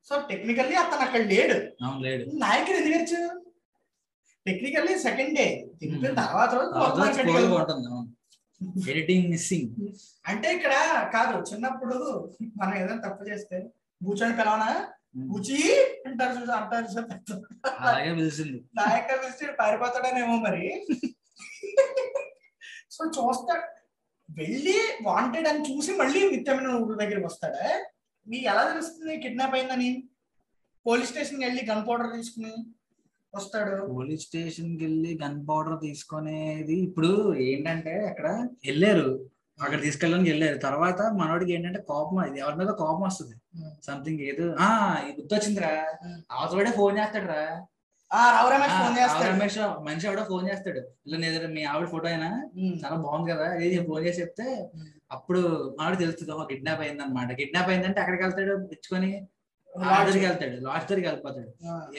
సో 0.07 0.13
టెక్నికల్లీ 0.29 0.75
అతను 0.83 1.03
అక్కడ 1.07 1.21
లేడు. 1.33 1.57
నాయకుడు 2.45 2.77
ఎందుకు 2.81 3.19
టెక్నికల్లీ 4.45 4.93
సెకండ్ 5.07 5.35
డే 5.39 5.47
దింపిన. 5.81 6.13
తర్వాత 6.21 6.53
ఎడిటింగ్ 8.91 9.29
మిస్సింగ్ 9.29 9.69
అంటే 10.27 10.47
ఇక్కడ 10.55 10.73
కాదు 11.13 11.35
చిన్నప్పుడు 11.49 11.97
మనం 12.57 12.73
ఏదైనా 12.81 13.01
తప్పు 13.07 13.23
చేస్తే 13.29 13.57
కూర్చొని 14.01 14.35
పిలవనా? 14.39 14.69
కూచి 15.31 15.57
అంటారు 16.07 16.33
చూసి 16.37 16.51
అంటారు 16.57 17.37
అలాగే 17.85 18.11
పిలిచింది 18.19 18.59
నాయక 18.79 19.17
పిలిచి 19.23 19.45
పారిపోతాడనేమో 19.59 20.35
మరి. 20.45 20.65
సో 22.95 23.01
చూస్తాడు 23.17 23.65
వెళ్ళి 24.29 24.77
వాంటెడ్ 25.07 25.47
అని 25.47 25.61
చూసి 25.69 25.91
మళ్ళీ 26.01 26.19
నిత్యమైన 26.31 26.75
ఊరి 26.83 26.97
దగ్గరికి 27.01 27.25
వస్తాడా? 27.25 27.65
మీకు 28.27 28.45
ఎలా 28.51 28.63
తెలుస్తుంది? 28.71 29.13
కిడ్నాప్ 29.23 29.55
అయిందని? 29.57 29.89
పోలీస్ 30.85 31.09
స్టేషన్ 31.09 31.43
వెళ్ళి 31.43 31.61
గన్ 31.69 31.85
పౌడర్ 31.87 32.13
తీసుకుని? 32.17 32.53
వస్తాడు. 33.33 33.75
పోలీస్ 33.91 34.23
స్టేషన్కి 34.27 34.81
వెళ్ళి 34.85 35.11
గన్ 35.21 35.37
పౌడర్ 35.49 35.77
తీసుకునేది 35.83 36.75
ఇప్పుడు 36.87 37.11
ఏంటంటే 37.45 37.93
అక్కడ 38.09 38.27
వెళ్ళారు 38.67 39.07
అక్కడ 39.59 39.79
తీసుకెళ్ళడానికి 39.81 40.29
వెళ్ళారు 40.31 40.57
తర్వాత 40.59 41.01
మనోడికి 41.17 41.51
ఏంటంటే 41.55 41.79
కోపం 41.89 42.19
ఇది 42.29 42.39
ఎవరి 42.43 42.57
మీద 42.61 42.71
కోపం 42.79 43.03
వస్తుంది? 43.07 43.35
సంథింగ్ 43.87 44.21
ఏదో 44.29 44.45
ఆ 44.59 44.69
గుర్తొచ్చిందిరా. 45.17 45.71
అవతలడే 46.35 46.71
ఫోన్ 46.79 46.95
చేస్తాడు 46.99 47.27
రా 47.33 47.43
ఆ 48.11 48.21
రావు 48.35 48.49
రమేష్ 48.53 48.73
ఫోన్ 48.79 48.95
చేస్తాడు. 48.99 49.27
రమేష్ 49.29 49.57
మనిషి 49.85 50.07
ఎవడో 50.07 50.23
ఫోన్ 50.31 50.45
చేస్తాడు. 50.49 50.81
ఇలా 51.07 51.17
మీ 51.55 51.61
ఆవిడ 51.71 51.87
ఫోటో 51.93 52.07
అయినా. 52.07 52.29
చాలా 52.81 52.95
బాగుంది 53.05 53.29
కదా. 53.33 53.47
ఇది 53.65 53.77
ఫోన్ 53.89 54.03
చేసి 54.07 54.21
చెప్తే 54.23 54.47
అప్పుడు 55.15 55.41
మనోడు 55.77 55.99
తెలుస్తుంది 56.01 56.33
ఓహో 56.35 56.45
కిడ్నాప్ 56.51 56.81
అయింది 56.83 57.03
అనమాట 57.05 57.31
కిడ్నాప్ 57.39 57.69
అయిందంటే 57.71 57.99
అక్కడికి 58.03 58.23
వెళ్తాడు 58.25 58.53
తెచ్చుకొని 58.71 59.11
దగ్గరికి 59.79 60.25
వెళ్తాడు 60.25 60.55
దగ్గరికి 60.61 61.07
వెళ్ళిపోతాడు 61.07 61.51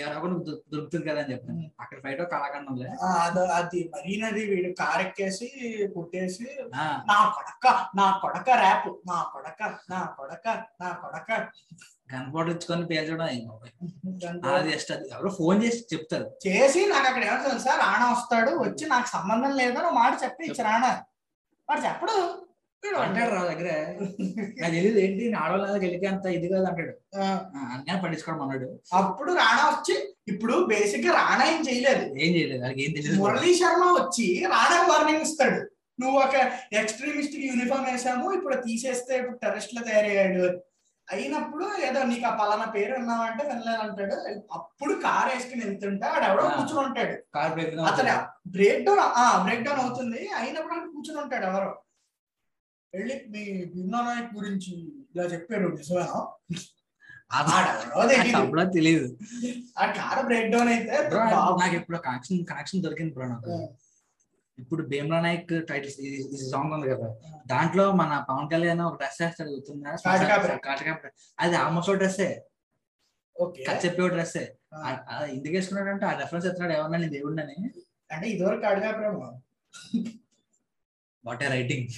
ఎవరో 0.03 0.29
దొరుకుతుంది 0.73 1.05
కదా 1.09 1.21
అని 1.23 1.33
చెప్తాను. 1.33 1.63
అక్కడ 1.83 1.99
ఫైట్ 2.05 2.23
కళాఖండంలే. 2.33 2.89
అదో 3.23 3.43
మరీనది 3.95 4.43
వీడు 4.51 4.71
కార్ 4.81 5.03
ఎక్కేసి 5.07 5.49
కొట్టేసి 5.95 6.47
నా 7.11 7.17
కొడక 7.37 7.67
నా 8.01 8.07
కొడక 8.23 8.49
ర్యాప్ 8.65 8.89
నా 9.11 9.19
కొడక 9.35 9.63
నా 9.93 10.01
కొడక 10.19 10.47
నా 10.83 10.91
కొడక. 11.03 11.31
గన్ 12.13 12.29
పౌడర్ 12.35 12.53
ఇచ్చుకొని 12.55 12.87
పేల్చడం 12.87 13.25
అది 13.27 14.73
అది. 14.93 15.07
ఎవరో 15.15 15.31
ఫోన్ 15.41 15.59
చేసి 15.65 15.81
చెప్తారు. 15.95 16.27
చేసి 16.47 16.81
నాకు 16.87 17.07
అక్కడ 17.11 17.25
ఏమో 17.31 17.39
తెలుసా 17.49 17.75
రాణా 17.85 18.07
వస్తాడు 18.13 18.51
వచ్చి 18.65 18.87
నాకు 18.87 19.09
సంబంధం 19.17 19.55
లేదని 19.63 19.89
ఒక 19.91 19.97
మాట 20.03 20.13
చెప్పి 20.25 20.43
ఇచ్చి 20.51 20.63
రాణా 20.69 20.91
వాడు 21.69 21.83
చెప్పడు. 21.89 22.17
అంటాడు 23.03 23.31
రా 23.35 23.43
దగ్గర. 23.51 23.69
నాకు 24.61 24.73
తెలియదు 24.77 24.99
ఏంటి? 25.05 25.25
ఆడవాళ్ళ 25.43 25.77
గెలికి 25.85 26.07
అంత 26.13 26.27
ఇది 26.37 26.49
కాదు 26.53 26.67
అంటాడు. 26.71 26.93
అన్నీ 27.75 27.95
పట్టించుకోవడం 28.05 28.43
అన్నాడు 28.45 28.69
అప్పుడు 29.01 29.31
రాణా 29.41 29.65
వచ్చి 29.73 29.95
ఇప్పుడు 30.33 30.55
బేసిక్గా 30.73 31.13
రాణా 31.21 31.45
ఏం 31.53 31.61
చేయలేదు. 31.69 32.05
ఏం 32.25 32.31
చేయలేదు 32.37 32.63
వాళ్ళకి 32.65 32.83
ఏం 32.87 32.91
తెలియదు. 32.97 33.19
మురళీ 33.23 33.53
శర్మ 33.61 33.85
వచ్చి 34.01 34.27
రాణా 34.55 34.79
వార్నింగ్ 34.91 35.25
ఇస్తాడు. 35.29 35.61
నువ్వు 35.99 36.19
ఒక 36.27 36.35
ఎక్స్ట్రీమిస్ట్ 36.81 37.35
యూనిఫామ్ 37.49 37.87
వేసాము 37.91 38.27
ఇప్పుడు 38.39 38.57
తీసేస్తే 38.67 39.13
ఇప్పుడు 39.21 39.39
టెర్రరిస్ట్లో 39.43 39.83
తయారయ్యాడు. 39.89 40.45
అయినప్పుడు 41.09 41.67
ఏదో 41.87 42.01
నీకు 42.11 42.27
ఆ 42.29 42.35
పలానా 42.41 42.67
పేరు 42.75 42.93
విన్నావంటే 42.99 43.43
వినలేదు 43.49 43.83
అంటాడు. 43.87 44.17
అప్పుడు 44.59 44.95
కార్ 45.07 45.31
వేసుకుని 45.33 45.63
వెళ్తుంటే 45.65 46.07
ఆడ 46.15 46.23
ఎవడో. 46.31 46.45
కూర్చుని 46.59 46.81
ఉంటాడు. 46.87 47.15
కార్ 47.37 47.53
బ్రేక్ 47.57 47.75
అతను 47.91 48.15
బ్రేక్ 48.57 48.85
డౌన్ 48.87 49.03
బ్రేక్ 49.47 49.65
డౌన్ 49.69 49.83
అవుతుంది. 49.85 50.21
అయినప్పుడు 50.41 50.93
కూర్చుని 50.95 51.21
ఉంటాడు 51.25 51.47
ఎవరో. 51.51 51.71
వెళ్ళి 52.95 53.15
మీ 53.33 53.43
భీమా 53.73 54.01
నాయక్ 54.07 54.33
గురించి 54.39 54.73
ఇలా 55.13 55.25
చెప్పారు 55.33 55.69
నిజమేనా? 55.77 56.19
తెలియదు 58.75 59.07
ఆ 59.77 59.85
కార్ 59.99 60.21
బ్రేక్ 60.27 60.51
డౌన్ 60.55 60.71
అయితే. 60.73 60.97
నాకు 61.63 61.77
ఇప్పుడు 61.81 61.99
కనెక్షన్ 62.07 62.41
కనెక్షన్ 62.51 62.83
దొరికింది 62.87 63.13
బ్రో 63.15 63.27
నాకు. 63.29 63.55
ఇప్పుడు 64.59 64.83
భీమ్లా 64.91 65.19
నాయక్ 65.21 65.53
టైటిల్స్ 65.71 65.97
ఇది 66.01 66.11
సాంగ్ 66.51 66.73
ఉంది 66.77 66.89
కదా. 66.93 67.09
దాంట్లో 67.47 67.85
మన 68.01 68.11
పవన్ 68.29 68.51
కళ్యాణ్ 68.53 68.83
ఒక 68.89 68.97
డ్రెస్ 69.01 69.21
వేస్తాడు 69.23 69.51
గుర్తుందా? 69.55 69.93
కాటికా. 70.67 70.95
అది 71.39 71.57
ఆల్మోస్ట్ 71.63 71.93
డ్రెస్సే 72.03 72.31
చెప్పే 73.85 74.09
డ్రెస్సే. 74.15 74.45
ఎందుకు 75.35 75.55
వేసుకున్నాడంటే 75.57 76.05
ఆ 76.07 76.15
రెఫరెన్స్ 76.21 76.47
ఎత్తున్నాడు 76.49 76.75
ఏమన్నా 76.79 76.99
నీ 77.05 77.09
దేవుడిని 77.17 77.57
అంటే 78.11 78.27
ఇదివరకు 78.35 78.67
అడిగా 78.71 78.91
ప్రేమ 78.99 79.23
వాట్ 81.25 81.43
ఏ 81.43 81.49
రైటింగ్ 81.49 81.89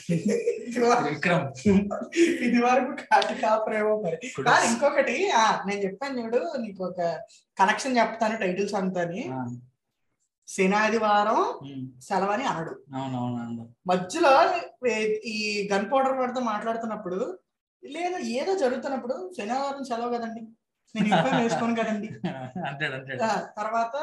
విక్రమ్. 1.09 1.47
ఇది 2.47 2.59
వరకు 2.63 2.93
కాటి 3.03 3.35
కాపురేమో 3.43 4.01
మరి. 4.01 4.19
కాదు 4.49 4.65
ఇంకొకటి 4.67 5.31
ఆ 5.33 5.45
నేను 5.67 5.81
చెప్పాను 5.81 6.19
చూడు 6.21 6.41
నీకు 6.59 6.85
ఒక 6.85 7.01
కనెక్షన్ 7.59 7.97
చెప్తాను 7.99 8.37
టైటిల్స్ 8.37 8.75
అంతని. 8.75 9.23
శనాదివారం 10.49 11.39
సెలవని 12.03 12.45
అనడు. 12.45 12.73
మధ్యలో 13.87 14.33
ఈ 15.27 15.39
గన్ 15.73 15.93
పౌడర్ 15.93 16.19
వాడితో 16.19 16.41
మాట్లాడుతున్నప్పుడు 16.41 17.21
లేదా 17.83 18.19
ఏదో 18.39 18.55
జరుగుతున్నప్పుడు 18.55 19.33
శనివారం 19.39 19.85
సెలవు 19.85 20.15
కదండి. 20.15 20.43
నేను 20.95 21.43
వేసుకోను 21.43 21.75
కదండి. 21.75 22.09
తర్వాత 23.59 23.97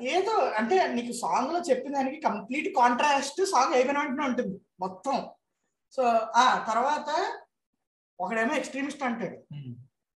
ఏదో 0.00 0.30
అంటే 0.30 0.76
నీకు 0.88 1.12
సాంగ్లో 1.12 1.58
చెప్పిన 1.60 1.94
దానికి 1.94 2.20
కంప్లీట్ 2.20 2.74
కాంట్రాస్ట్ 2.74 3.44
సాంగ్ 3.44 3.74
అయిపోయిన 3.74 3.98
వెంటనే 3.98 4.26
ఉంటుంది 4.26 4.60
మొత్తం. 4.80 5.28
సో 5.92 6.02
ఆ 6.36 6.64
తర్వాత 6.68 7.10
ఒకడేమో 8.20 8.54
ఎక్స్ట్రీమిస్ట్ 8.54 9.02
అంటాడు. 9.02 9.38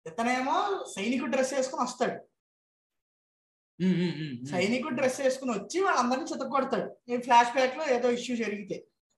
ఇతనేమో 0.07 0.85
సైనికుడు 0.95 1.31
డ్రెస్ 1.31 1.53
వేసుకుని 1.53 1.83
వస్తాడు. 1.83 2.17
సైనికుడు 4.51 4.95
డ్రెస్ 4.95 5.21
వేసుకుని 5.21 5.51
వచ్చి 5.51 5.83
వాళ్ళందరినీ 5.83 6.25
చిత్త 6.25 6.45
కొడతాడు. 6.47 7.11
ఈ 7.11 7.17
ఫ్లాష్ 7.17 7.53
బ్యాక్లో 7.53 7.85
ఏదో 7.95 8.09
ఇష్యూ 8.09 8.35
జరిగితే. 8.37 8.77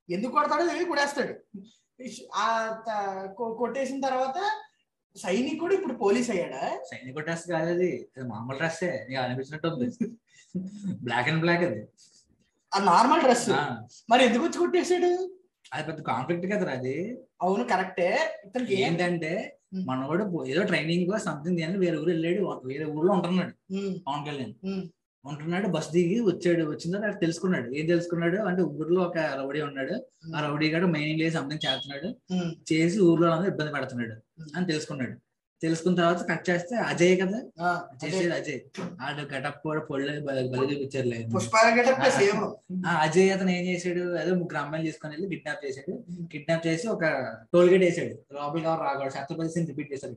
ఎందుకు 0.09 0.31
కొడతాడో 0.31 0.67
తెలియదు 0.67 0.89
కొడేస్తాడు. 0.89 1.33
ఆ 2.35 2.47
కొట్టేసిన 3.37 3.99
తర్వాత 3.99 4.37
సైనికుడు 5.21 5.73
ఇప్పుడు 5.73 5.93
పోలీస్ 5.93 6.29
అయ్యాడా? 6.31 6.63
సైనిక 6.91 7.19
డ్రెస్ 7.19 7.45
కాదు 7.51 7.69
అది 7.69 7.89
మామూలు 8.27 8.57
డ్రెస్సే 8.57 9.05
నీకు 9.09 9.21
అనిపించినట్టు 9.21 9.67
ఉంది. 9.67 9.87
బ్లాక్ 11.03 11.27
అండ్ 11.29 11.41
బ్లాక్ 11.41 11.63
అది. 11.63 11.81
ఆ 12.71 12.79
నార్మల్ 12.83 13.21
డ్రెస్ 13.21 13.49
మరి 14.09 14.25
ఎందుకు 14.25 14.43
వచ్చి 14.43 14.59
కొట్టేశాడు? 14.59 15.11
అది 15.73 15.83
పెద్ద 15.87 16.01
కాన్ఫ్లిక్ట్ 16.01 16.47
కదరా 16.47 16.73
అది. 16.73 16.95
అవును 17.41 17.63
కరెక్టే 17.63 18.41
ఇతనికి 18.45 18.81
ఏంటంటే. 18.81 19.31
మనవాడు 19.85 20.45
ఏదో 20.47 20.63
ట్రైనింగ్ 20.63 21.19
సంథింగ్ 21.19 21.63
అని 21.63 21.77
వేరే 21.77 21.97
ఊరు 21.97 22.09
వెళ్ళాడు. 22.09 22.61
వేరే 22.65 22.85
ఊర్లో 22.85 23.13
ఉంటున్నాడు. 23.13 23.53
పవన్ 24.07 24.25
కళ్యాణ్. 24.25 24.53
ఉంటున్నాడు 25.25 25.67
బస్ 25.67 25.89
దిగి 25.91 26.19
వచ్చాడు. 26.19 26.63
వచ్చిన 26.69 26.91
తర్వాత 26.91 27.09
అక్కడ 27.09 27.21
తెలుసుకున్నాడు. 27.21 27.69
ఏం 27.69 27.85
తెలుసుకున్నాడు? 27.85 28.37
అంటే 28.37 28.61
ఊర్లో 28.61 29.01
ఒక 29.01 29.17
రౌడీ 29.17 29.61
ఉన్నాడు. 29.61 29.95
ఆ 30.35 30.41
రౌడీ 30.47 30.69
గారు 30.71 30.85
మైనింగ్ 30.85 31.19
లేదు 31.19 31.33
సంథింగ్ 31.33 31.65
చేస్తున్నాడు. 31.67 32.09
చేసి 32.71 32.99
ఊర్లో 32.99 33.45
ఇబ్బంది 33.45 33.71
పెడుతున్నాడు. 33.73 34.15
అని 34.55 34.67
తెలుసుకున్నాడు. 34.67 35.15
తెలుసుకున్న 35.61 35.95
తర్వాత 35.97 36.21
కట్ 36.29 36.49
చేస్తే 36.49 36.75
అజయ్ 36.87 37.13
కదా? 37.21 37.37
అదే. 37.61 37.99
చేసేది 38.03 38.33
అజయ్. 38.33 38.59
ఆడు 39.01 39.21
గటప్ 39.31 39.59
కూడా 39.63 39.81
పొళ్ళు 39.81 40.11
బలి 40.21 40.41
చూపించారు 40.71 41.07
అజయ్ 42.97 43.29
అతను 43.29 43.49
ఏం 43.49 43.65
చేశాడు? 43.65 44.03
ఏదో 44.21 44.35
ముగ్గురు 44.35 44.57
అమ్మాయిలు 44.57 44.87
తీసుకొని 44.87 45.13
వెళ్ళి 45.13 45.29
కిడ్నాప్ 45.29 45.65
చేశాడు. 45.65 45.93
కిడ్నాప్ 46.31 46.67
చేసి 46.67 46.87
ఒక 46.87 47.03
టోల్ 47.53 47.69
గేట్ 47.69 47.83
వేసాడు 47.83 48.15
లోపలికి 48.33 48.67
ఎవరు 48.67 48.83
రాకూడదు. 48.83 49.13
ఛత్రపతి 49.17 49.49
సింగ్ 49.49 49.67
రిపీట్ 49.67 49.91
చేశాడు. 49.93 50.15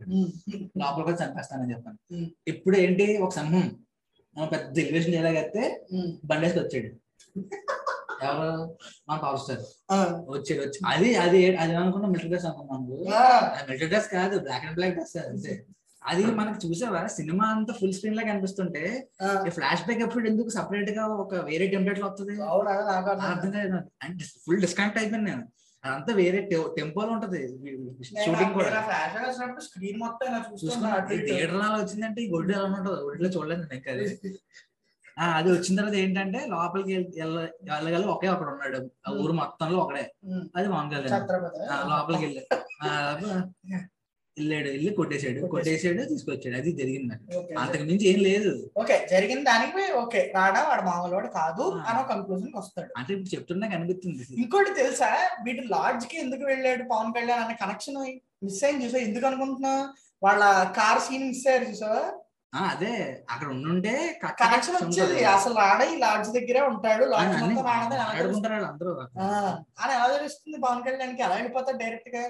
లోపలికి 0.78 1.10
వచ్చి 1.10 1.22
చంపేస్తానని 1.24 1.72
చెప్పాను. 1.72 1.98
ఇప్పుడు 2.46 2.76
ఏంటి? 2.76 3.16
ఒక 3.18 3.38
మనం 3.38 4.48
పెద్ద 4.48 4.78
ఎలివేషన్ 4.78 5.14
ఎలాగైతే 5.14 5.62
బండేసి 6.24 6.58
వచ్చాడు 6.58 6.90
ఎవరు? 8.22 8.52
మన 9.08 9.16
పవర్ 9.18 9.40
స్టార్ 9.40 9.62
వచ్చాడు 10.30 10.60
వచ్చి 10.60 10.78
అది 10.92 11.10
అది 11.16 11.40
అది 11.56 11.74
అనుకున్న 11.74 12.06
మిలిటరీ 12.06 12.28
డ్రెస్ 12.28 12.46
అనుకున్నాం 12.46 12.82
మిలిటరీ 13.68 13.88
డ్రెస్ 13.88 14.08
కాదు 14.12 14.38
బ్లాక్ 14.38 14.64
అండ్ 14.64 14.74
బ్లాక్ 14.74 14.94
డ్రెస్ 14.94 15.16
అంతే. 15.24 15.54
అది 16.02 16.22
మనకు 16.36 16.58
చూసావా? 16.66 17.00
సినిమా 17.14 17.46
అంతా 17.54 17.72
ఫుల్ 17.74 17.92
స్క్రీన్ 17.92 18.16
లాగా 18.16 18.28
కనిపిస్తుంటే 18.28 18.82
ఫ్లాష్ 19.50 19.82
బ్యాక్ 19.84 20.02
ఎప్పుడు 20.02 20.28
ఎందుకు 20.28 20.50
సపరేట్గా 20.50 21.02
ఒక 21.16 21.34
వేరే 21.48 21.66
టెంప్లెట్లో 21.68 22.06
వస్తుంది 22.06 22.34
నాకు 22.36 23.08
అర్థం 23.26 23.50
కాదు. 23.50 23.70
నాకు. 23.70 23.88
అంటే 24.02 24.24
ఫుల్ 24.44 24.60
డిస్కనెక్ట్ 24.60 24.98
అయిపోయింది 24.98 25.28
నేను. 25.30 25.44
అదంతా 25.84 26.12
వేరే 26.14 26.38
టెంపోలో 26.76 27.10
ఉంటది. 27.12 27.38
షూటింగ్ 28.18 28.54
కూడా. 28.54 28.70
స్క్రీన్ 29.66 29.98
మొత్తం. 29.98 30.32
థియేటర్లో 31.26 31.68
వచ్చిందంటే 31.76 32.20
ఈ 32.22 32.30
గొడ్డు 32.32 32.50
ఎలా 32.52 32.64
ఉంటుందో 32.64 32.92
ఒడ్లో 33.06 33.28
చూడలేదు 33.28 33.60
నేను 33.62 33.74
ఇంకా 33.74 33.92
అది. 33.92 34.06
అది 35.34 35.48
వచ్చిన 35.52 35.76
తర్వాత 35.76 35.96
ఏంటంటే 35.96 36.46
లోపలికి 36.46 36.92
వెళ్ళ- 36.94 37.14
వెళ్ళ- 37.16 37.48
వెళ్ళగల 37.70 38.04
ఒకే 38.06 38.28
ఒకడు 38.28 38.50
ఉన్నాడు 38.50 38.78
ఆ 39.06 39.12
ఊరు 39.14 39.32
మొత్తంలో 39.32 39.78
ఒకడే. 39.78 40.04
అది 40.56 40.68
మామూలుగా 40.68 41.16
ఆ, 41.70 41.78
లోపలికి 41.90 42.24
వెళ్ళి 42.24 42.42
ఆ, 42.82 42.90
వెళ్ళాడు 44.36 44.68
వెళ్ళి 44.68 44.90
కొట్టేశాడు. 44.94 45.40
కొట్టేసాడు 45.46 46.02
తీసుకొచ్చాడు. 46.04 46.56
అది 46.56 46.70
జరిగింది. 46.72 47.14
అంతకు 47.58 47.82
మించి 47.82 48.06
ఏం 48.08 48.18
లేదు. 48.20 48.52
ఓకే 48.78 49.06
జరిగిన 49.10 49.42
దానికి 49.42 49.92
ఓకే 49.94 50.32
రాడా 50.34 50.68
వాడు 50.68 50.82
మామూలు 50.82 51.14
వాడు 51.14 51.26
కాదు. 51.32 51.64
అని 51.86 52.02
కన్క్లూజన్ 52.08 52.54
వస్తాడు. 52.56 52.90
అంటే 52.96 53.12
ఇప్పుడు 53.14 53.34
చెప్తున్నా 53.34 53.68
కనిపిస్తుంది. 53.68 54.24
ఇంకోటి 54.36 54.74
తెలుసా? 54.74 55.10
వీటి 55.44 55.64
లాడ్జ్కి 55.68 56.18
ఎందుకు 56.18 56.44
వెళ్ళాడు? 56.44 56.84
పవన్ 56.92 57.14
కళ్యాణ్ 57.14 57.44
అనే 57.44 57.54
కనెక్షన్ 57.54 58.00
మిస్ 58.42 58.64
అయింది 58.64 58.84
చూసా 58.86 58.98
ఎందుకు 58.98 59.26
అనుకుంటున్నా 59.26 59.74
వాళ్ళ 60.22 60.42
కార్ 60.76 61.00
సీన్ 61.00 61.26
మిస్ 61.28 61.46
అయ్యారు 61.46 61.64
చూసా 61.64 61.90
ఆ, 61.90 62.29
అదే 62.52 62.94
అక్కడ 63.30 63.48
ఉండుంటే 63.48 63.90
కనెక్షన్ 64.40 64.76
వచ్చేది. 64.76 65.18
అసలు 65.32 65.54
రాడ 65.54 65.80
ఈ 65.84 65.96
లాడ్జ్ 65.98 66.30
దగ్గరే 66.30 66.62
ఉంటాడు? 66.66 67.04
ఆడుకుంటారు 67.16 68.64
అందరూ. 68.64 68.92
అని 69.80 69.92
ఎలా 69.96 70.06
తెలుస్తుంది 70.16 70.58
పవన్ 70.64 70.82
కళ్యాణ్కి 70.82 71.22
ఎలా 71.22 71.34
వెళ్ళిపోతాడు 71.34 71.78
డైరెక్ట్గా. 71.78 72.22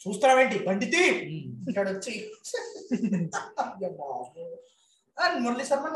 చూస్తావేంటి 0.00 0.56
ఉమ్. 0.58 1.42
అంటాడు 1.66 1.90
వచ్చి. 1.90 2.14
మురళీ 5.40 5.64
శర్మ 5.64 5.86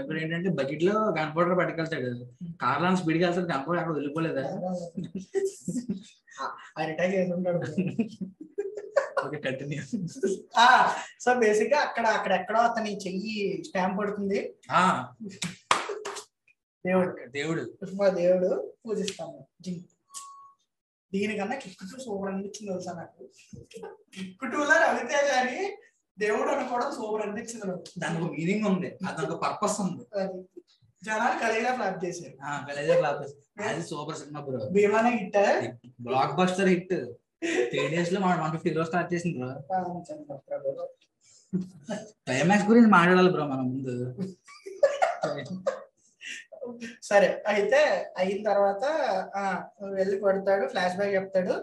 ఇప్పుడు 0.00 0.18
ఏంటంటే 0.18 0.48
బకెట్లో 0.56 0.94
గన్ 1.10 1.30
పౌడర్ 1.36 1.58
పట్టుకెళ్తాడు. 1.58 2.10
కార్ 2.62 2.82
స్పీడ్గా 2.96 3.26
వెళ్తాడు. 3.26 3.48
గన్ 3.52 3.64
పౌడర్ 3.66 3.80
అక్కడ 3.80 3.94
వదిలిపోలేదా 3.94 4.42
ఆయన 6.78 6.90
చేసి 7.14 7.32
ఉంటాడు 7.32 7.60
కంటిన్యూ 9.28 10.02
ఆ 10.58 10.96
సో 11.20 11.34
బేసిక్గా 11.34 11.80
అక్కడ 11.80 12.06
అక్కడ 12.06 12.32
ఎక్కడో 12.32 12.58
అతని 12.58 12.96
చెయ్యి 12.96 13.64
స్టాంప్ 13.64 13.98
పడుతుంది 13.98 14.54
దేవుడు 16.86 17.28
దేవుడు. 17.28 17.78
మా 17.94 18.08
దేవుడు 18.08 18.74
పూజిస్తాము. 18.86 19.46
దీనికన్నా 21.12 21.56
కిక్ 21.56 21.76
టూ 21.80 22.00
సూపర్ 22.00 22.32
అనిపించింది 22.32 22.72
తెలుసా 22.72 22.92
నాకు? 22.92 23.28
కిక్ 24.18 24.52
టూ 24.52 24.58
లో 24.58 24.74
రవితేజ 24.74 25.30
అని 25.30 25.76
దేవుడు 26.18 26.48
అనుకోవడం 26.48 26.90
సూపర్ 26.90 27.28
అనిపించింది 27.28 27.66
నాకు. 27.66 27.84
దానికి 27.98 28.24
ఒక 28.24 28.30
మీనింగ్ 28.30 28.64
ఉంది. 28.64 28.86
అది 28.88 29.26
ఒక 29.26 29.42
పర్పస్ 29.42 29.80
ఉంది. 29.80 30.04
జనాలు 31.04 31.38
కలిగా 31.38 31.74
ఫ్లాప్ 31.74 32.04
చేశారు. 32.04 32.34
ఆ, 32.44 32.66
గలేజర్ 32.70 33.02
లాపస్ 33.02 33.62
అది 33.62 33.82
సూపర్ 33.82 34.16
సినిమా 34.16 34.40
బ్రో. 34.40 34.68
భీమానే 34.70 35.10
hit. 35.10 35.76
Block 36.02 36.36
buster 36.36 36.68
hit 36.68 36.94
three 37.42 37.82
డేస్లో 37.92 38.18
మనం 38.24 38.38
వన్ 38.42 38.52
ఫిఫ్టీ 38.54 38.70
రోజు 38.76 38.88
స్టార్ట్ 38.90 39.12
చేసింది 39.14 39.36
బ్రో 39.38 39.50
క్లైమాక్స్ 42.26 42.66
గురించి 42.70 42.90
మాట్లాడాలి 42.96 43.30
బ్రో 43.34 43.44
మనం 43.52 43.64
ముందు. 43.70 43.94
సరే 47.08 47.28
అయితే 47.52 47.80
అయిన 48.20 48.40
తర్వాత 48.48 48.84
ఆ 49.40 49.42
వెళ్ళి 49.98 50.16
కొడతాడు 50.24 50.64
ఫ్లాష్ 50.72 50.96
బ్యాక్ 50.98 51.14
చెప్తాడు. 51.16 51.54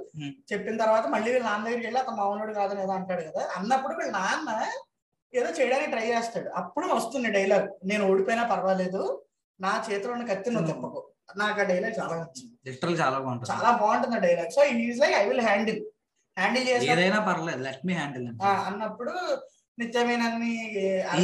చెప్పిన 0.51 0.75
తర్వాత 0.83 1.05
మళ్ళీ 1.13 1.29
వీళ్ళ 1.33 1.45
నాన్న 1.49 1.65
దగ్గరికి 1.67 1.87
వెళ్ళి 1.87 2.01
అతను 2.01 2.17
మామూలుడు 2.21 2.53
కాదని 2.59 2.81
ఏదో 2.85 2.93
అంటాడు 2.97 3.23
కదా. 3.29 3.43
అన్నప్పుడు 3.57 3.93
వీళ్ళ 3.99 4.11
నాన్న 4.19 4.49
ఏదో 5.33 5.49
చేయడానికి 5.59 5.91
ట్రై 5.93 6.05
చేస్తాడు. 6.15 6.49
అప్పుడు 6.61 6.87
వస్తుంది 6.97 7.29
డైలాగ్ 7.37 7.67
నేను 7.91 8.03
ఓడిపోయినా 8.09 8.43
పర్వాలేదు. 8.53 9.03
నా 9.59 9.71
చేతిలో 9.87 10.13
ఉన్న 10.15 10.25
కత్తి 10.31 10.49
నువ్వు 10.55 10.69
తిప్పకు. 10.71 11.01
నాకు 11.41 11.59
ఆ 11.61 11.65
డైలాగ్ 11.71 11.95
చాలా 11.99 12.15
నచ్చింది. 12.19 12.53
లిటరల్ 12.67 12.97
చాలా 13.01 13.17
బాగుంటుంది. 13.19 13.49
చాలా 13.51 13.71
బాగుంటుంది 13.81 14.19
dialogue 14.27 14.51
so 14.57 14.63
is 14.85 14.99
like 15.03 15.15
I 15.21 15.23
will 15.29 15.43
handle 15.49 15.79
handle 16.37 16.65
చేసి 16.69 16.89
ఏదైనా 16.93 17.19
పర్లేదు. 17.29 17.61
లెట్ 17.67 17.85
మీ 17.89 17.93
హ్యాండిల్ 17.99 18.27
అన్నప్పుడు 18.69 19.13
నిత్యమేనన్ని 19.77 20.53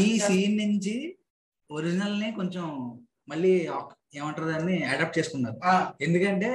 ఈ 0.01 0.07
సీన్ 0.27 0.57
నుంచి 0.63 0.95
ఒరిజినల్ని 1.69 2.29
కొంచెం 2.39 2.65
మళ్ళీ 3.31 3.53
ఏమంటారు 4.19 4.47
దాన్ని 4.53 4.77
అడాప్ట్ 4.93 5.17
చేసుకున్నారు. 5.19 5.57
ఎందుకంటే 6.05 6.49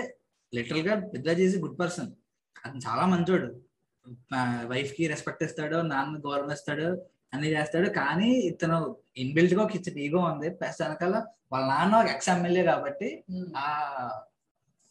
లిటరల్గా 0.52 0.94
పెద్ద 1.14 1.28
చేసి 1.40 1.56
గుడ్ 1.64 1.78
పర్సన్ 1.80 2.10
అతను 2.64 2.82
చాలా 2.88 3.04
మంచోడు. 3.12 3.48
వైఫ్కి 4.72 5.04
రెస్పెక్ట్ 5.12 5.42
ఇస్తాడు 5.46 5.78
నాన్న 5.92 6.20
గౌరవం 6.26 6.52
ఇస్తాడు 6.56 6.86
అన్ని 7.34 7.48
చేస్తాడు. 7.48 7.88
కానీ 7.90 8.30
ఇతను 8.50 8.96
ఇన్బిల్ట్గా 9.16 9.68
ఇచ్చిన 9.74 9.98
ఈగో 9.98 10.20
ఉంది. 10.20 10.48
వెనకాల 10.82 11.16
వాళ్ళ 11.52 11.64
నాన్న 11.66 11.96
ఒక 11.96 12.08
ఎక్స్ 12.14 12.28
ఎమ్మెల్యే 12.28 12.62
కాబట్టి 12.62 13.24
ఆ 13.56 13.66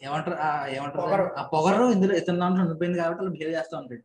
ఏమంటారు? 0.02 0.38
ఆ 0.48 0.50
ఏమంటారు. 0.68 1.40
ఆ 1.40 1.44
పొగరు 1.54 1.86
ఇందులో 1.92 2.14
ఇతను 2.16 2.40
దాంట్లో 2.40 2.64
ఉండిపోయింది 2.64 2.98
కాబట్టి 2.98 3.22
వాళ్ళు 3.22 3.34
బిహేవ్ 3.38 3.54
చేస్తూ 3.58 3.78
ఉంటాడు. 3.78 4.04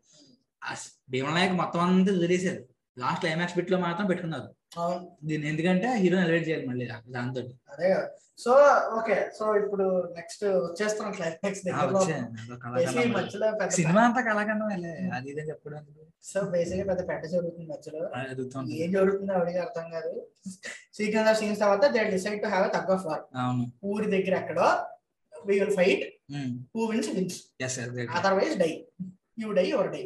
భీమనాయక్ 1.10 1.52
మొత్తం 1.52 1.80
అంతా 1.80 2.12
వదిలేశారు. 2.12 2.62
లాస్ట్ 2.98 3.20
క్లైమాక్స్ 3.20 3.56
బిట్లో 3.56 3.78
మాత్రం 3.78 4.06
పెట్టుకున్నారు. 4.06 4.48
అవును. 4.72 4.98
దీన్ని 5.28 5.46
ఎందుకంటే 5.48 5.88
హీరో 6.02 6.18
ఎలివేట్ 6.24 6.44
చేయాలి 6.48 6.66
మళ్ళీ 6.68 6.84
దాంతో 7.16 7.40
అదే 7.72 7.88
కదా. 7.92 8.04
So 8.38 8.52
okay. 8.98 9.16
సో 9.38 9.44
ఇప్పుడు 9.60 9.84
నెక్స్ట్ 10.16 10.44
వచ్చేస్తున్నాం 10.66 11.12
క్లైమాక్స్ 11.16 11.60
సినిమా 13.78 14.02
అంతా 14.08 14.20
కళాఖండం 14.28 14.68
అది 15.16 15.28
ఇదే 15.32 15.44
చెప్పడం 15.50 15.82
సో 16.30 16.40
బేసిక్ 16.52 16.82
పెద్ద 16.90 17.02
పెద్ద 17.10 17.24
జరుగుతుంది 17.34 17.68
మధ్యలో. 17.72 18.02
ఏం 18.82 18.90
జరుగుతుందో 18.96 19.34
అడిగి 19.40 19.60
అర్థం 19.66 19.86
కాదు. 19.94 20.12
సీక్వెన్స్ 20.98 21.30
ఆఫ్ 21.32 21.38
సీన్స్ 21.40 21.60
తర్వాత 21.64 21.84
they 21.96 22.04
decide 22.14 22.40
to 22.44 22.50
have 22.54 22.66
tug 22.76 22.90
of 22.98 23.06
war 23.10 23.22
ఊరి 23.92 24.08
దగ్గర 24.14 24.34
ఎక్కడో 24.42 24.68
we 25.32 25.54
will 25.60 25.76
fight 25.80 26.04
who 26.74 26.86
wins 26.92 27.10
wins 27.18 27.38
otherwise 28.18 28.56
die 28.64 28.72
you 29.42 29.50
die 29.60 29.66
your 29.72 29.90
die 29.96 30.04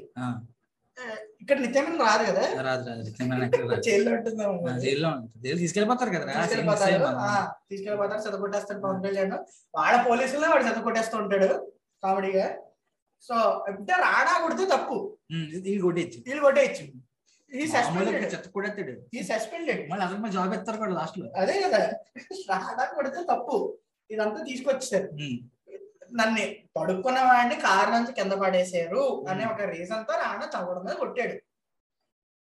ఇక్కడ 1.47 1.61
నిత్యమైన 1.61 1.97
రాదు 2.03 2.25
కదా? 2.25 2.45
రాదు 2.61 2.85
రాదు 2.89 3.03
రాదు. 3.25 3.83
జైల్లో 3.87 4.11
ఉంటుందేమో. 4.15 4.55
జైల్లో 4.85 5.09
ఉంటుంది. 5.11 5.43
జైలు 5.45 5.59
తీసుకెళ్ళిపోతారు 5.59 6.11
కదా? 6.11 6.33
తీసుకెళ్ళిపోతాడు 6.35 7.05
ఆ, 7.25 7.29
తీసుకెళ్ళిపోతాడు 7.71 8.23
చదువుకొట్టేస్తాడు 8.23 8.81
పవన్ 8.81 9.03
కళ్యాణ్. 9.05 9.35
వాళ్ళ 9.75 9.97
పోలీసుల్లో 10.09 10.49
వాడు 10.49 10.65
చదువుకొట్టేస్తూ 10.65 11.17
ఉంటాడు 11.19 11.49
కామెడీగా. 12.03 12.47
సో 13.25 13.35
అంటే 13.69 13.93
రాడా 14.01 14.43
కొడితే 14.43 14.65
తప్పు. 14.67 14.97
ఇది 15.61 15.79
కొట్టేచ్చు 15.79 16.19
వీళ్ళు 16.27 16.43
కొట్టేయచ్చు. 16.43 16.85
ఈ 17.53 17.67
సస్పెండెడ్. 17.67 18.27
చెత్త 18.35 18.49
కొడతాడు 18.49 18.95
ఈ 19.15 19.23
సస్పెండెడ్. 19.23 19.83
మళ్ళీ 19.91 20.05
అతను 20.07 20.29
జాబ్ 20.29 20.55
ఎత్తారు 20.55 20.77
కూడా 20.77 20.93
లాస్ట్లో 20.93 21.27
అదే 21.37 21.63
కదా. 21.63 21.81
రాడా 22.51 22.85
కొడితే 22.95 23.23
తప్పు. 23.33 23.59
ఇదంతా 24.11 24.43
తీసుకొచ్చారు 24.45 25.09
నన్ను 26.21 26.45
పడుకున్న 26.77 27.19
వాడిని 27.29 27.57
కారు 27.67 27.91
నుంచి 27.91 28.13
కింద 28.13 28.33
పడేశారు 28.43 29.03
అనే 29.31 29.45
ఒక 29.53 29.61
రీజన్తో 29.75 30.15
రాణా 30.23 30.47
చవడం 30.55 30.85
మీద 30.87 30.97
కొట్టాడు. 31.03 31.37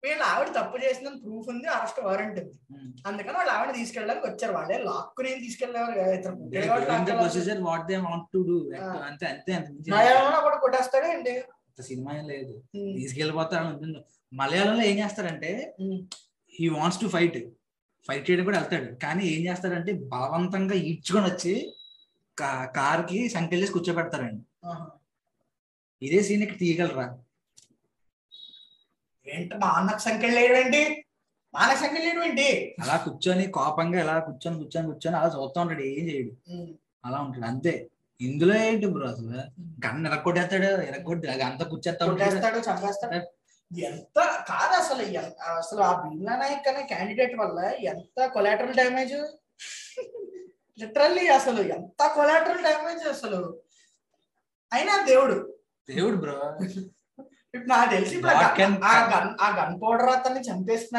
వీళ్ళు 0.04 0.24
ఆవిడ 0.24 0.50
తప్పు 0.58 0.78
చేసిందని 0.84 1.20
ప్రూఫ్ 1.24 1.50
ఉంది 1.52 1.68
అరెస్ట్ 1.76 2.00
వారెంట్ 2.06 2.40
ఉంది. 2.40 2.56
అందుకని 3.08 3.36
వాళ్ళు 3.40 3.54
ఆవిడ 3.58 3.72
తీసుకెళ్ళడానికి 3.80 4.26
వచ్చారు. 4.30 4.54
వాళ్ళే 4.58 4.78
లాక్కుని 4.88 5.32
తీసుకెళ్ళేవారు 5.46 5.94
మలయాళంలో 9.94 10.40
కూడా 10.48 10.58
కొట్టేస్తాడు 10.64 11.08
ఏంటి? 11.14 11.36
సినిమా 11.90 12.14
లేదు. 12.32 12.54
తీసుకెళ్ళిపోతారు 12.98 13.68
ఉంటుంది. 13.74 14.00
మలయాళంలో 14.32 14.84
ఏం 14.92 14.98
చేస్తారంటే 15.04 15.52
he 16.54 16.68
wants 16.78 17.02
to 17.04 17.08
fight 17.16 17.40
fight 18.08 18.26
చేయడం 18.30 18.46
కూడా 18.46 18.58
వెళ్తాడు. 18.60 18.88
కానీ 19.04 19.24
ఏం 19.36 19.42
చేస్తాడంటే 19.48 19.92
బలవంతంగా 20.14 20.76
ఈడ్చుకొని 20.90 21.26
వచ్చి 21.32 21.54
కార్కి 22.38 23.18
చేసి 23.54 23.72
కూర్చోబెడతారండి. 23.72 24.44
ఇదే 26.02 26.24
సీన్ 26.24 26.44
ఇక్కడ 26.44 26.58
తీయగలరా? 26.58 27.06
ఏంటి 29.28 29.56
మా 29.58 29.68
అన్నకు 29.70 30.00
సంఖ్యలు 30.00 30.40
ఏంటి 30.40 30.82
మా 31.54 31.60
అన్నకు 31.60 31.80
సంఖ్యలు 31.80 32.08
అలా 32.84 32.98
కూర్చొని 32.98 33.46
కోపంగా 33.48 34.00
ఇలా 34.00 34.20
కూర్చొని 34.20 34.58
కూర్చొని 34.58 34.88
కూర్చొని 34.88 35.18
అలా 35.18 35.28
చూస్తూ 35.28 35.62
ఉంటాడు 35.62 35.82
ఏం 35.82 36.04
చేయడు. 36.10 36.32
అలా 37.06 37.22
ఉంటాడు 37.22 37.46
అంతే. 37.46 37.74
ఇందులో 38.20 38.56
ఏంటి 38.56 38.86
బ్రో 38.88 39.06
అసలు? 39.08 39.40
గన్న 39.86 40.08
ఎరగొట్టేస్తాడు 40.08 40.66
ఎరగొట్టి 40.66 41.28
అంతా 41.44 41.66
కూర్చేస్తా 41.66 42.06
ఉంటాడు. 42.06 42.24
కొట్టేస్తాడు 42.24 42.60
చంపేస్తాడు. 42.60 43.20
ఎంత 43.72 44.20
కాదు 44.50 44.74
అసలు 44.74 45.04
అసలు 45.54 45.82
ఆ 45.82 45.92
భీమ్లా 46.02 46.36
నాయక్ 46.36 46.68
అనే 46.68 46.84
క్యాండిడేట్ 46.84 47.36
వల్ల 47.36 47.60
ఎంత 47.84 48.28
కొలాటరల్ 48.28 48.74
డ్యామేజ్ 48.74 49.16
లిటరల్లీ 50.80 51.28
అసలు 51.28 51.62
ఎంత 51.62 52.08
కొలాటరల్ 52.16 52.62
డ్యామేజ్ 52.62 53.08
అసలు. 53.08 53.60
అయినా 54.74 55.06
దేవుడు. 55.06 55.58
దేవుడు 55.96 56.16
బ్రో. 56.16 56.58
ఇప్పుడు 57.54 57.66
నాకు 57.66 57.90
తెలిసి 57.90 58.16
ఆ 58.84 59.20
గన్- 59.20 59.36
ఆ 59.42 59.66
గన్ 59.66 59.82
పౌడర్ 59.82 60.10
అతన్ని 60.10 60.40
చంపేసిన 60.40 60.98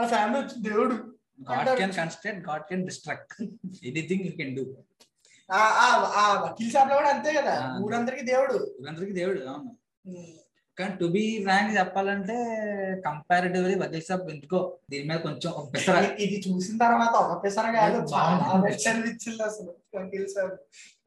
ఆ 0.00 0.06
ఫ్యామిలీ 0.06 0.40
వచ్చి 0.40 0.70
దేవుడు. 0.70 0.94
God 1.50 1.78
can 1.78 1.92
construct 1.92 2.48
God 2.48 2.62
can 2.62 2.86
destruct. 2.86 3.42
Anything 3.84 4.24
you 4.24 4.32
can 4.32 4.56
do. 4.56 4.76
ఆ 5.52 6.44
వకీల్ 6.44 6.70
షాప్లో 6.72 6.96
కూడా 6.96 7.10
అంతే 7.10 7.32
కదా. 7.32 7.78
ఊరందరికి 7.80 8.24
దేవుడు. 8.24 8.74
అందరికి 8.88 9.12
దేవుడు 9.12 9.40
అవును. 9.40 9.78
కానీ 10.78 10.94
టు 10.96 11.06
బి 11.06 11.22
ర్యాంక్ 11.44 11.70
చెప్పాలంటే 11.78 12.34
కంపారిటివ్లీ 13.06 13.74
వకీల్ 13.74 14.02
సాబ్ 14.02 14.26
ఎందుకో? 14.30 14.58
దీని 14.90 15.04
మీద 15.08 15.18
కొంచెం 15.18 15.50
ఒక 15.52 15.66
పెసర 15.74 15.94
ఇది- 16.24 16.42
చూసిన 16.46 16.76
తర్వాత 16.78 17.14
ఒక 17.22 17.44
పెసర 17.44 17.66
కాదు 17.76 17.98
చాలా 18.12 18.48
అనిపించింది 18.54 19.42
అసలు. 19.42 19.72
వకీల్ 19.96 20.28
సాబ్ 20.28 20.52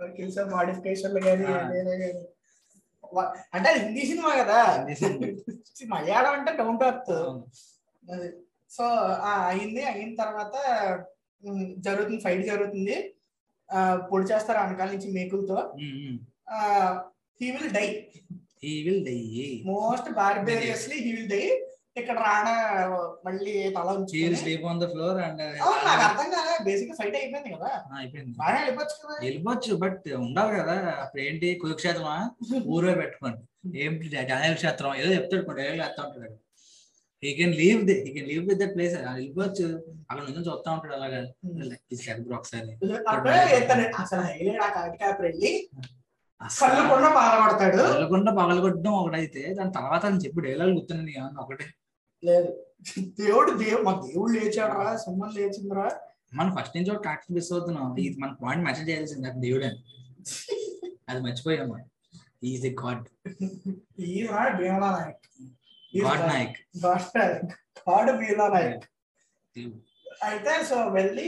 వకీల్ 0.02 0.32
సాబ్ 0.32 0.50
మాడిఫికేషన్లు 0.52 1.20
కానీ 1.20 1.46
అంటే 3.54 3.68
అది 3.70 3.80
హిందీ 3.80 4.02
సినిమా 4.06 4.32
కదా. 4.36 4.58
మలయాళం 5.90 6.34
అంటే 6.34 6.52
డౌన్ 6.58 6.80
టు 6.80 6.86
అర్త్ 6.86 7.14
సో 8.72 8.84
ఆ 9.26 9.34
అయింది. 9.48 9.84
అయిన 9.84 10.12
తర్వాత 10.16 10.56
జరుగుతుంది 11.78 12.22
ఫైట్ 12.22 12.46
జరుగుతుంది. 12.46 12.98
పొడి 14.12 14.26
చేస్తారు 14.26 14.60
వెనకాల 14.60 14.90
నుంచి 14.92 15.10
మేకులతో. 15.12 15.58
He 17.42 17.48
will 17.52 17.72
die 17.72 17.88
he 18.64 18.74
will 18.86 19.04
die 19.06 19.18
most 19.66 20.10
barbariously 20.20 20.98
he 21.06 21.12
will 21.12 21.30
die 21.30 21.44
ఇక్కడ 21.98 22.18
రాణా 22.26 22.54
మళ్ళీ 23.26 23.54
తల 23.76 23.88
హీ 23.88 23.94
విల్ 23.94 24.02
ఉంచుకొని 24.02 24.36
sleep 24.36 24.66
on 24.66 24.82
the 24.82 24.88
floor 24.92 25.18
and 25.26 25.42
నాకు 25.86 26.02
అర్థం 26.06 26.28
కాలే. 26.34 26.54
బేసిక్ 26.64 26.94
ఫైట్ 27.00 27.16
అయిపోయింది 27.16 27.50
కదా. 27.56 27.72
అయిపోయింది. 28.00 28.34
బాగా 28.38 28.58
వెళ్ళిపోవచ్చు 28.60 28.96
కదా. 29.04 29.16
వెళ్ళిపోవచ్చు 29.26 29.74
బట్ 29.76 30.08
ఉండాలి 30.26 30.54
కదా. 30.60 30.76
అప్పుడు 31.04 31.22
ఏంటి? 31.22 31.48
కురుక్షేత్రమా? 31.56 32.18
ఊరే 32.76 32.94
పెట్టుకోండి. 32.94 33.42
ఏంటి 33.84 34.10
క్షేత్రం? 34.56 34.94
ఏదో 34.96 35.10
చెప్తాడు 35.14 35.44
కొన్ని 35.46 35.62
డైలాగ్ 35.62 35.82
వేస్తా 35.84 36.04
ఉంటాడు. 36.08 36.36
He 37.24 37.32
can 37.34 37.56
leave 37.62 37.82
the 37.86 37.96
he 38.06 38.12
can 38.14 38.28
leave 38.28 38.44
with 38.50 38.60
that 38.60 38.76
place 38.76 38.96
వెళ్ళిపోవచ్చు. 38.96 39.68
అక్కడ 40.10 40.24
నుంచి 40.28 40.44
చూస్తా 40.50 40.72
ఉంటాడు 40.72 40.94
అలాగా. 40.94 41.20
బ్రో 42.26 42.36
ఒకసారి 42.36 42.76
అసలు 44.04 44.22
హైలైట్ 44.22 44.64
ఆ 45.04 45.10
వెళ్ళి. 45.22 45.52
పగలగొడతాడు 47.16 47.78
పగలకుండా 47.84 48.32
పగలగొట్టడం 48.32 48.94
ఒకటైతే 48.94 49.42
దాని 49.54 49.72
తర్వాత 49.72 50.06
అని 50.06 50.18
చెప్పి 50.18 50.42
డైలాగ్ 50.42 50.70
గుర్తున్నాను 50.70 51.10
ఏమన్నా 51.10 51.42
ఒకటే? 51.42 51.66
లేదు. 52.24 52.50
దేవుడు 53.20 53.52
దేవుడు 53.58 53.84
మా 53.84 53.94
దేవుడు 54.06 54.32
లేచాడు 54.34 54.76
రా 54.80 54.96
సింహం 54.96 55.30
లేచిందిరా. 55.36 55.86
మనం 56.34 56.52
ఫస్ట్ 56.58 56.76
నుంచి 56.78 56.92
ఒక 56.92 57.16
మిస్ 57.32 57.54
అవుతున్నాం 57.54 57.96
ఇది 58.00 58.18
మన 58.20 58.32
పాయింట్ 58.44 58.66
మెసేజ్ 58.66 58.90
చేయాల్సింది 58.90 59.28
అది 59.30 59.40
దేవుడు. 59.40 59.66
అని 59.66 59.80
అది 61.10 61.20
మర్చిపోయాము 61.22 61.76
ఈజ్ 62.44 62.66
ఎ 62.66 62.74
గాడ్ 62.84 63.06
ఈ 64.08 64.28
నాడు 64.28 64.54
భీమలా 64.58 64.90
నాయక్. 64.98 65.26
గాడ్ 65.94 66.24
నాయక్. 66.28 66.58
గాడ్ 67.88 68.12
భీమలా 68.20 68.48
నాయక్ 68.48 68.86
అయితే 70.24 70.64
సో 70.64 70.76
వెళ్ళి 70.88 71.26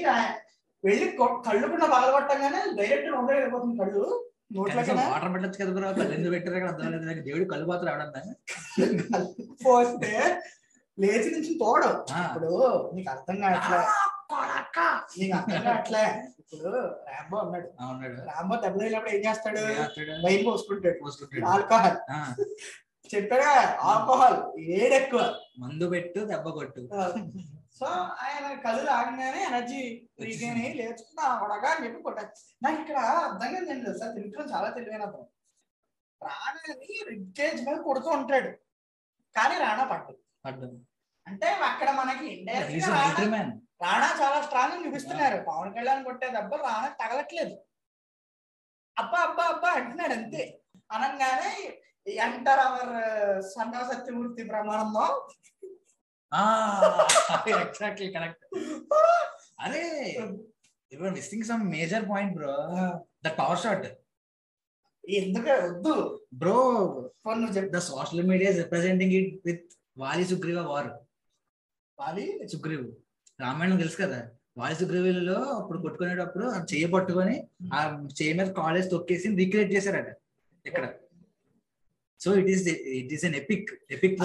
వెళ్ళి 0.83 1.05
కళ్ళు 1.45 1.67
కూడా 1.67 1.85
పగలగొట్టంగానే 1.85 2.61
డైరెక్ట్ 2.75 3.11
నోట్లో 3.11 3.33
వెళ్ళిపోతుంది 3.33 3.77
కళ్ళు. 3.77 4.03
వాటర్ 4.55 5.33
పెట్టచ్చు 5.33 5.59
కదా 5.61 5.71
బ్రో 5.75 5.89
ఎందుకు 6.15 6.33
పెట్టారు 6.33 6.55
అక్కడ 6.57 6.69
అర్థం 6.73 6.91
లేదు 6.93 7.05
నాకు 7.05 7.21
దేవుడు 7.27 7.45
కళ్ళు 7.53 7.67
పాత్ర 7.71 7.89
ఎవడన్నా 7.89 8.21
పోస్తే 9.65 10.13
లేచి 10.97 11.29
నుంచి 11.31 11.51
తోడు. 11.61 11.89
ఇప్పుడు 12.25 12.49
నీకు 12.95 13.09
అర్థం 13.11 13.35
కావట్లే. 13.41 13.79
నీకు 15.19 15.33
అర్థం 15.37 15.61
కావట్లే. 15.63 16.03
ఇప్పుడు 16.41 16.69
రాంబో 17.11 17.37
ఉన్నాడు. 17.37 17.67
రాంబో 18.29 18.55
దెబ్బ 18.55 18.77
తగిలినప్పుడు 18.77 19.13
ఏం 19.15 19.21
చేస్తాడు? 19.27 19.61
వైన్ 20.25 20.43
పోసుకుంటాడు. 20.47 20.97
పోసుకుంటాడు. 21.03 21.45
ఆల్కహాల్. 21.53 21.97
చెప్పాడా 23.15 23.49
ఆల్కహాల్. 23.91 24.37
ఏడెక్కువ. 24.79 25.21
మందు 25.59 25.87
పెట్టు 25.89 26.19
దెబ్బ 26.33 26.49
కొట్టు. 26.49 26.81
సో 27.81 27.87
ఆయన 28.23 28.47
కళ్ళు 28.65 28.81
తాగగానే 28.87 29.39
ఎనర్జీ 29.47 29.79
రీగైన్ 30.23 30.57
అయ్యి 30.59 30.73
లేచుకుంటా 30.79 31.23
అవడగా 31.35 31.69
అని 31.73 31.83
చెప్పి 31.85 32.03
కొట్టాడు 32.07 32.31
నాకు 32.61 32.79
ఇక్కడ 32.83 32.97
అర్థం 33.23 33.49
కాదు 33.55 33.67
తెలుసా 33.71 34.07
త్రివిక్రమ్ 34.13 34.51
చాలా 34.53 34.67
తెలివైన 34.75 35.07
అతను. 35.07 35.25
రాణాని 36.21 36.73
రిగ్గేజ్ 37.09 37.59
మీద 37.67 37.77
కొడుతూ 37.87 38.09
ఉంటాడు. 38.17 38.51
కానీ 39.35 39.55
రాణా 39.63 39.83
పట్టు 39.91 40.13
అంటే 41.27 41.47
అక్కడ 41.69 41.89
మనకి 41.99 42.29
రాణా 43.83 44.07
చాలా 44.21 44.39
స్ట్రాంగ్ 44.45 44.83
చూపిస్తున్నారు. 44.85 45.37
పవన్ 45.47 45.73
కళ్యాణ్ 45.75 46.05
కొట్టే 46.07 46.27
దెబ్బ 46.35 46.53
రాణా 46.65 46.89
తగలట్లేదు. 47.01 47.55
అబ్బా 48.97 49.19
అబ్బా 49.27 49.43
అబ్బా 49.53 49.69
అంటున్నాడు 49.79 50.13
అంతే. 50.19 50.43
అనగానే 50.89 51.51
ఎంటర్ 52.25 52.61
అవర్ 52.65 52.93
సన్నా 53.49 53.81
సత్యమూర్తి 53.89 54.43
ప్రమాణంలో 54.51 55.05
ఎగ్జాక్ట్లీ 57.55 58.07
కరెక్ట్ 58.13 58.43
అరే 59.59 59.83
your 60.91 61.11
missing 61.17 61.45
some 61.49 61.63
major 61.73 62.05
point 62.09 62.33
bro 62.37 62.53
the 63.25 63.31
power 63.39 63.61
shot 63.63 63.87
ఎందుకే? 65.03 65.53
వద్దు. 65.63 65.93
బ్రో 66.33 66.57
పోనీ 67.23 67.37
నువ్వు 67.39 67.55
చెప్పు 67.55 67.71
the 67.71 67.81
social 67.87 68.27
media 68.29 68.49
representing 68.59 69.13
it 69.19 69.31
with 69.47 69.63
Vali 69.97 70.23
Sugriva 70.31 70.59
war 70.69 70.89
Vali 71.97 72.25
Sugriv 72.53 72.83
Ramayanam 73.39 73.77
తెలుసు 73.77 73.97
కదా? 74.01 74.19
వాలి 74.57 74.75
సుగ్రీవులలో 74.75 75.37
అప్పుడు 75.57 75.79
కొట్టుకునేటప్పుడు 75.79 76.45
ఆ 76.49 76.59
చేయి 76.71 76.87
పట్టుకొని 76.93 77.35
ఆ 77.73 77.79
చేయి 78.17 78.33
మీద 78.37 78.47
కాలేజ్ 78.59 78.87
తొక్కేసి 78.93 79.27
రీక్రియేట్ 79.41 79.71
చేశారట 79.75 80.09
ఇక్కడ. 80.65 80.83
So 82.21 82.29
it 82.41 82.49
is 82.53 82.63
it 82.97 83.13
is 83.15 83.25
an 83.25 83.37
epic 83.41 83.69
epic 83.91 84.17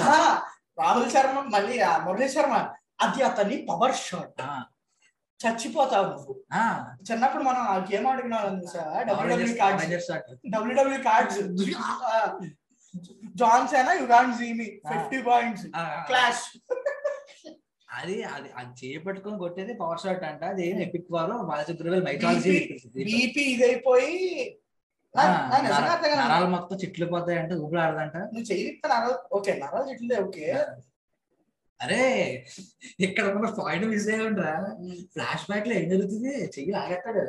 Rahul 0.79 1.09
Sharma 1.12 1.39
మళ్ళీ 1.53 1.77
మురళీ 2.05 2.29
శర్మ 2.29 2.55
అది 3.01 3.20
అతని 3.24 3.57
పవర్ 3.68 3.97
షాట్ 4.03 4.43
చచ్చిపోతావు 5.41 6.07
నువ్వు. 6.11 6.35
చిన్నప్పుడు 7.09 7.43
మనం 7.43 7.62
ఆ 7.66 7.77
గేమ్ 7.89 8.07
ఆడుకునే 8.11 8.37
వాళ్ళం 8.37 8.55
చూసా 8.62 8.83
W W 9.09 9.55
cards 9.59 10.12
W W 10.55 11.01
cards 11.03 11.41
Johnson 13.35 13.91
you 13.99 14.07
can't 14.12 14.37
see 14.39 14.49
me 14.53 14.66
fifty 14.91 15.18
points 15.27 15.64
clash 16.09 16.45
అది 17.89 18.16
అది 18.31 18.49
అది 18.57 18.70
చేయి 18.81 18.99
పట్టుకొని 19.05 19.37
కొట్టేది 19.39 19.74
పవర్ 19.74 20.01
షాట్ 20.01 20.24
అంట. 20.24 20.43
అది 20.53 20.62
ఏం 20.68 20.79
ఎపిక్ 20.85 21.11
వారు? 21.11 21.35
వాలి 21.49 21.64
సుగ్రీవులు 21.68 22.01
మైథాలజీ 22.07 22.57
బీపీ 23.07 23.45
ఇదైపోయి 23.53 24.16
నరాలు 25.17 26.47
మొత్తం 26.47 26.77
చిట్లు 26.77 27.07
పోతాయి 27.07 27.39
అంటే 27.39 27.55
ఊపిరి 27.55 27.81
ఆడదంట. 27.81 28.17
నువ్వు 28.17 28.53
చెయ్యి 28.53 28.81
నరాలు 28.87 29.35
ఓకే 29.35 29.53
నరాలు 29.55 29.91
చెట్లే 29.91 30.21
ఓకే. 30.23 30.57
అరే 31.81 32.03
ఇక్కడ 33.01 33.25
ఉన్న 33.37 33.51
పాయింట్ 33.51 33.87
మిస్ 33.87 34.09
అయ్యి 34.09 34.27
ఉండరా. 34.27 34.75
ఫ్లాష్ 35.12 35.51
బ్యాక్లో 35.51 35.75
ఏం 35.75 35.89
జరుగుతుంది? 35.89 36.45
చెయ్యి 36.47 36.73
లాగేస్తాడు. 36.73 37.25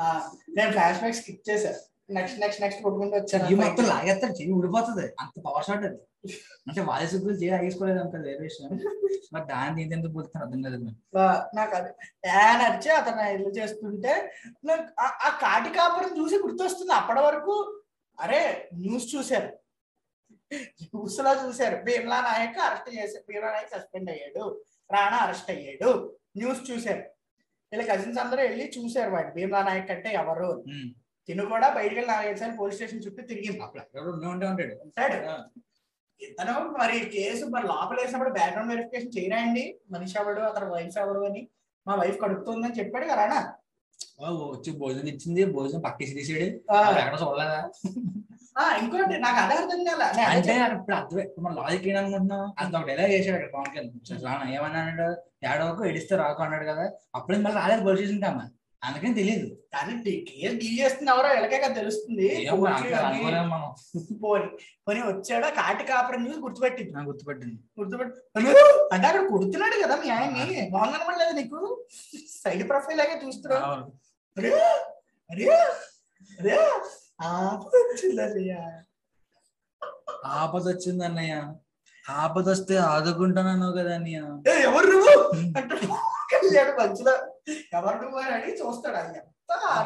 ఆ, 0.00 0.30
నేను 0.56 0.70
ఫ్లాష్ 0.70 0.98
బ్యాక్ 0.98 1.14
స్కిప్ 1.14 1.50
చేశా. 1.50 1.74
నెక్స్ట్ 2.10 2.40
నెక్స్ట్ 2.40 2.62
నెక్స్ట్ 2.62 2.82
కొట్టుకుంటూ 2.82 3.16
చెయ్యి 3.16 3.54
మొత్తం 3.54 3.84
వచ్చాను 3.84 3.88
లాగేస్తాడు. 3.88 4.32
చెయ్యి 4.32 4.52
ఊడిపోతుంది. 4.52 5.06
అంత 5.20 5.40
పవర్ 5.46 5.64
షాట్ 5.64 5.84
అది. 5.84 5.96
అంటే 6.68 6.82
సుగ్రీవులు 7.06 7.36
చెయ్యి 7.36 7.50
లాగేసుకోలేదు 7.50 7.98
అంత 7.98 8.16
వేరే 8.16 8.38
విషయం. 8.38 8.70
మరి 9.32 9.46
దాన్ని 9.46 9.84
దీని 9.84 9.96
ఎందుకు 9.96 10.12
పోతున్నాను 10.12 10.46
అర్థం 10.46 10.62
కాదు 10.62 10.96
నాకు. 11.56 11.74
అది. 11.74 11.88
వచ్చి 12.76 12.90
అతను 12.90 13.34
ఇల్లు 13.34 13.48
చేస్తుంటే 13.48 14.32
నాకు 14.64 15.00
ఆ- 15.00 15.38
కాటి 15.42 15.74
కాపురం 15.74 16.24
చూసి 16.24 16.34
గుర్తొస్తుంది 16.34 16.92
అప్పటి 16.92 17.20
వరకు. 17.20 17.82
అరే 18.20 18.68
న్యూస్ 18.74 19.14
చూశారు. 19.14 19.58
న్యూస్లో 20.54 21.48
చూశారు. 21.48 21.82
భీమ్లా 21.82 22.20
నాయక్ 22.20 22.58
అరెస్ట్ 22.58 22.98
చేశారు 22.98 23.24
భీమ్లా 23.28 23.52
నాయక్ 23.52 23.70
సస్పెండ్ 23.70 24.10
అయ్యాడు. 24.10 24.62
రాణా 24.92 25.16
అరెస్ట్ 25.16 25.50
అయ్యాడు. 25.50 26.16
న్యూస్ 26.36 26.70
చూశారు. 26.70 27.02
వీళ్ళ 27.72 27.92
కజిన్స్ 27.92 28.18
అందరూ 28.18 28.42
వెళ్ళి 28.42 28.72
చూశారు 28.78 29.10
వాడు 29.10 29.34
భీమ్లా 29.34 29.62
నాయక్ 29.62 29.90
అంటే 29.90 30.12
ఎవరు. 30.12 30.64
తిను 31.26 31.46
కూడా 31.46 31.74
బయటికి 31.74 31.94
వెళ్ళి 31.94 32.12
నాలుగైదు 32.12 32.38
సార్లు 32.38 32.56
పోలీస్ 32.56 32.76
స్టేషన్ 32.76 33.02
చుట్టూ 33.06 33.22
తిరిగింది. 33.22 33.60
అప్పుడు 33.60 33.82
ఉంటాడు. 34.80 35.58
ఇతను 36.20 36.52
మరి 36.78 36.96
కేసు 37.08 37.44
మరి 37.46 37.66
లోపల 37.66 37.96
వేసినప్పుడు 38.00 38.32
బ్యాక్గ్రౌండ్ 38.32 38.72
వెరిఫికేషన్ 38.72 39.14
చేయరా 39.16 39.38
అండి 39.40 39.64
మనిషి 39.90 40.16
ఎవడు 40.18 40.42
అతని 40.42 40.68
వైఫ్ 40.70 40.98
ఎవడు 40.98 41.20
అని. 41.24 41.42
మా 41.86 41.94
వైఫ్ 41.94 42.18
కడుపుతుందని 42.20 42.78
చెప్పాడు 42.80 43.06
కదా 43.12 43.40
వచ్చి 44.48 44.70
భోజనం 44.78 45.08
ఇచ్చింది 45.08 45.42
భోజనం 45.52 45.80
పక్కేసి 45.80 46.14
తీసాడు. 46.14 46.46
ఎక్కడ 46.98 47.16
చూడలేదా? 47.22 47.58
ఆ, 48.56 48.62
ఇంకోటి 48.76 49.16
నాకు 49.18 49.38
అదే 49.42 49.54
అర్థం 49.54 49.80
కాల. 49.84 50.02
అంటే 50.28 50.52
ఇప్పుడు 50.70 50.96
అర్థం 50.96 51.18
ఇప్పుడు 51.20 51.44
మన 51.44 51.52
లాజిక్ 51.58 51.86
ఏంటనుకుంటున్నాం 51.88 52.42
అంత 52.58 52.72
ఒకటి 52.76 52.92
ఎలా 52.92 53.04
చేశాడు 53.08 53.36
అక్కడ 53.38 53.50
పవన్ 53.54 53.70
కళ్యాణ్. 53.70 54.48
ఏమన్నాడు? 54.52 55.08
ఏడవకు 55.44 55.82
ఏడిస్తే 55.86 56.16
రాకు 56.16 56.42
అన్నాడు 56.42 56.64
కదా. 56.64 56.84
అప్పుడే 57.14 57.38
మళ్ళీ 57.38 57.58
రాలేదు 57.60 57.84
పొజిషన్ 57.84 58.22
కమ్మా 58.22 58.44
అందుకని 58.82 59.14
తెలియదు 59.14 59.46
కానీ 59.74 59.92
డీల్ 60.60 60.76
చేస్తుంది 60.80 61.10
ఎవరో 61.12 61.28
ఎలాగే 61.38 61.58
కదా 61.64 61.74
తెలుస్తుంది. 61.78 62.28
పోనీ 64.22 64.48
పోనీ 64.86 65.00
వచ్చాడా 65.08 65.48
కాటి 65.58 65.84
కాపురం 65.84 66.22
చూసి 66.28 66.40
గుర్తుపెట్టింది. 66.44 66.92
నాకు 66.96 67.08
గుర్తుపట్టింది. 67.10 67.56
గుర్తుపెట్టి 67.78 68.14
అంటే 68.94 69.06
అక్కడ 69.08 69.22
కుడుతున్నాడు 69.32 69.76
కదా 69.84 69.96
మీ 70.02 70.08
ఆయన్ని. 70.16 70.46
కనబడలేదు 70.74 71.34
నీకు? 71.40 71.60
సైడ్ 72.42 72.64
ప్రొఫైల్ 72.70 73.00
లాగే 73.02 73.16
చూస్తున్నావు. 73.24 73.88
అరే 74.36 74.52
అరే 75.30 75.48
అరే 76.40 76.54
ఆపద 77.30 77.74
వచ్చింది 77.84 78.22
అన్నయ్య. 78.26 78.54
ఆపద 80.38 80.64
వచ్చింది 80.68 81.04
అన్నయ్య 81.04 81.34
ఆపద 82.04 82.46
వస్తే 82.48 82.74
ఆదుకుంటానన్నావు 82.90 83.74
కదా 83.78 83.90
అన్నయ్య. 83.96 84.18
ఎవరు 84.68 84.86
నువ్వు? 84.92 85.14
కళ్యాణ్ 86.32 86.72
మధ్యలో 86.80 87.14
ఎవరు 87.72 87.96
నువ్వు 88.02 88.18
అని 88.18 88.32
అడిగి 88.36 88.54
చూస్తాడు 88.60 88.98
అది 89.00 89.20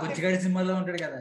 బుచ్చిగాడి 0.03 0.39
సినిమాలో 0.43 0.73
ఉంటాడు 0.79 1.01
కదా. 1.03 1.19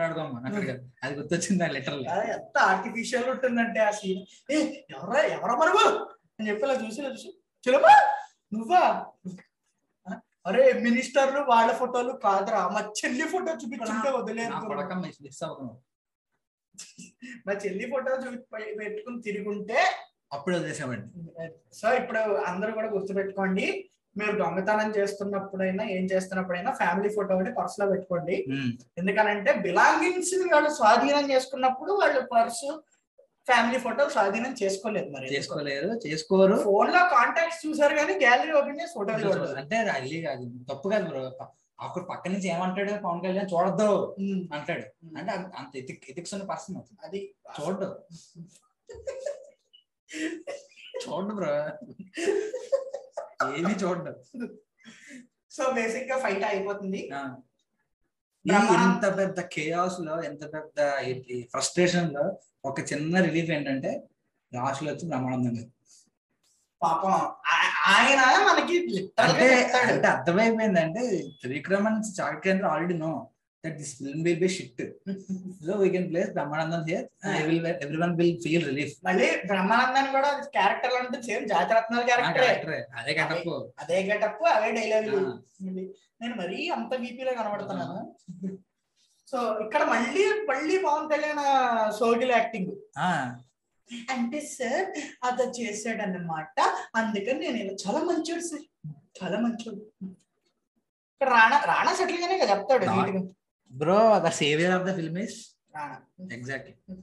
ఆడుకోమ్మా 0.00 0.38
అక్కడ. 0.48 0.72
అది 1.02 1.12
గుర్తొచ్చింది 1.18 1.62
ఆ 1.64 1.70
లెటర్ 1.74 1.98
ఎంత 2.34 2.56
ఆర్టిఫిషియల్ 2.70 3.28
ఉంటుందంటే 3.32 3.80
ఆ 3.84 3.92
సీన్ 3.98 4.22
ఏ 4.48 4.58
ఎవరా 4.94 5.20
ఎవరా 5.34 5.54
మనము 5.60 5.82
అని 6.32 6.48
చెప్పి 6.48 6.64
ఇలా 6.66 6.76
చూసి 6.80 7.00
చూసి 7.06 7.30
చిలమా 7.64 7.92
నువ్వా? 8.52 8.82
అరే 10.46 10.64
మినిస్టర్లు 10.82 11.40
వాళ్ళ 11.48 11.70
ఫోటోలు 11.78 12.12
కాదురా. 12.24 12.58
మా 12.74 12.80
చెల్లి 12.98 13.24
ఫోటో 13.30 13.52
చూపించుంటే 13.54 14.08
నా 14.08 14.16
వదిలేదు 14.18 14.98
మిస్ 15.04 15.42
మా 17.46 17.52
చెల్లి 17.62 17.86
ఫోటో 17.92 18.12
చూపి 18.22 18.38
పెట్టుకుని 18.80 19.18
తిరుగుంటే 19.26 19.78
అప్పుడు 20.32 20.54
వదిలేసామండి 20.56 21.08
సో 21.74 21.86
ఇప్పుడు 22.00 22.20
అందరూ 22.50 22.70
కూడా 22.72 22.88
గుర్తుపెట్టుకోండి. 22.88 23.66
మీరు 24.16 24.38
దొంగతనం 24.38 24.90
చేస్తున్నప్పుడైనా 24.90 25.84
ఏం 25.84 26.04
చేస్తున్నప్పుడైనా 26.04 26.70
ఫ్యామిలీ 26.72 27.08
ఫోటో 27.08 27.34
ఒకటి 27.34 27.52
పర్స్లో 27.52 27.86
పెట్టుకోండి. 27.86 28.46
ఎందుకనంటే 28.98 29.52
బిలాంగింగ్స్ 29.52 30.52
వాళ్ళు 30.52 30.70
స్వాధీనం 30.70 31.30
చేసుకున్నప్పుడు 31.30 31.92
వాళ్ళు 31.92 32.20
పర్సు 32.20 32.82
ఫ్యామిలీ 33.46 33.78
ఫోటో 33.78 34.08
స్వాధీనం 34.08 34.54
చేసుకోలేదు 34.62 35.10
మరి. 35.10 35.34
చేసుకోలేరు 35.34 35.88
చేసుకోరు. 36.06 36.56
ఫోన్లో 36.64 36.98
కాంటాక్ట్స్ 36.98 37.66
చూసారు 37.66 37.94
కానీ 37.94 38.14
గ్యాలరీ 38.14 38.52
ఓపెన్ 38.52 38.80
చేసి 38.80 38.92
ఫోటో 38.94 39.12
అంటే 39.54 39.76
అది 39.76 40.22
కాదు 40.22 40.50
తప్పు 40.72 40.88
కాదు 40.88 41.08
బ్రో 41.08 41.32
అక్కడ 41.80 42.02
పక్క 42.02 42.28
నుంచి 42.28 42.48
ఏమంటాడు? 42.48 42.92
పవన్ 42.92 43.20
కళ్యాణ్ 43.20 43.48
చూడద్దు 43.54 44.16
అంటాడు. 44.54 44.82
అంటే 45.18 45.32
అంత- 45.32 45.78
ఎథిక్ 45.78 46.04
ఎథిక్స్ 46.10 46.34
ఉన్న 46.34 46.44
పర్సన్ 46.44 46.76
అది. 47.04 47.34
చూడడు 47.60 47.98
చూడడు 51.06 51.34
బ్రో 51.34 51.68
ఏమీ 53.40 53.72
చూడడు 53.74 54.12
సో 55.50 55.64
బేసిక్గా 55.72 56.16
ఫైట్ 56.18 56.44
అయిపోతుంది 56.44 57.00
ఎంత 58.78 59.04
పెద్ద 59.16 59.40
కేయాస్లో 59.54 60.22
ఎంత 60.22 60.44
పెద్ద 60.52 60.80
ఫ్రస్ట్రేషన్లో 61.50 62.24
ఒక 62.64 62.80
చిన్న 62.92 63.20
రిలీఫ్ 63.20 63.50
ఏంటంటే 63.50 63.90
లాస్ట్లో 64.52 64.92
వచ్చి 64.92 65.08
బ్రహ్మానందం 65.08 65.54
గారు. 65.56 65.70
పాపం 66.82 67.14
ఆయన 67.88 68.20
మనకి 68.48 68.76
అంటే 68.78 69.46
చెప్తాడు. 69.48 69.92
అంటే 69.92 70.06
అర్థమైపోయింది 70.08 70.80
అంటే 70.80 71.02
త్రివిక్రమన్ 71.40 71.98
చాకరేంద్ర 72.20 72.66
already 72.66 72.94
know 72.98 73.10
that 73.64 73.76
this 73.80 73.92
film 73.98 74.22
will 74.26 74.40
be 74.44 74.50
shit 74.56 74.82
so 75.66 75.76
we 75.82 75.88
can 75.94 76.08
place 76.10 76.30
Brahmanandam 76.36 76.82
here 76.90 77.06
will 77.48 77.66
everyone 78.04 78.14
will 78.20 78.36
feel 78.44 78.66
relief 78.70 78.94
మళ్ళీ 79.08 79.28
బ్రహ్మానందాన్ని 79.52 80.12
కూడా 80.16 80.30
క్యారెక్టర్ 80.56 80.94
ఉంటుంది 81.00 81.24
సేమ్ 81.30 81.46
జాతిరత్నాల 81.54 82.04
క్యారెక్టర్ 82.10 82.76
అదే 83.00 83.14
కట్టప్పు 83.20 83.56
అదే 83.84 83.98
గెటప్ 84.10 84.44
అవే 84.56 84.70
డైలాగులు 84.78 85.22
నేను 86.20 86.34
మరీ 86.42 86.58
అంత 86.74 86.92
బీపీలో 87.00 87.32
కనబడుతున్నాను. 87.38 87.96
సో 89.30 89.38
ఇక్కడ 89.64 89.82
మళ్ళీ 89.94 90.22
మళ్ళీ 90.50 90.76
పవన్ 90.84 91.08
కళ్యాణ్ 91.12 91.42
సోగిల్ 91.98 92.32
యాక్టింగ్ 92.36 92.70
అంటే 94.14 94.38
సార్ 94.52 94.86
అతను 95.26 95.52
చేశాడు 95.58 96.02
అన్నమాట 96.04 96.58
అందుకని 97.00 97.40
నేను 97.44 97.58
ఇలా 97.62 97.74
చాలా 97.84 98.00
మంచోడు 98.08 98.44
సార్ 98.50 98.64
చాలా 99.18 99.36
మంచోడు. 99.44 99.80
ఇక్కడ 101.12 101.28
రాణా 101.36 101.58
రాణా 101.72 101.92
సెటిల్ 101.98 102.22
గానే 102.22 102.38
చెప్తాడు. 102.52 102.86
Bro 103.72 104.22
the 104.26 104.28
saviour 104.28 104.72
of 104.72 104.82
the 104.82 104.94
film 104.94 105.18
is 105.18 105.56
exactly 106.32 106.96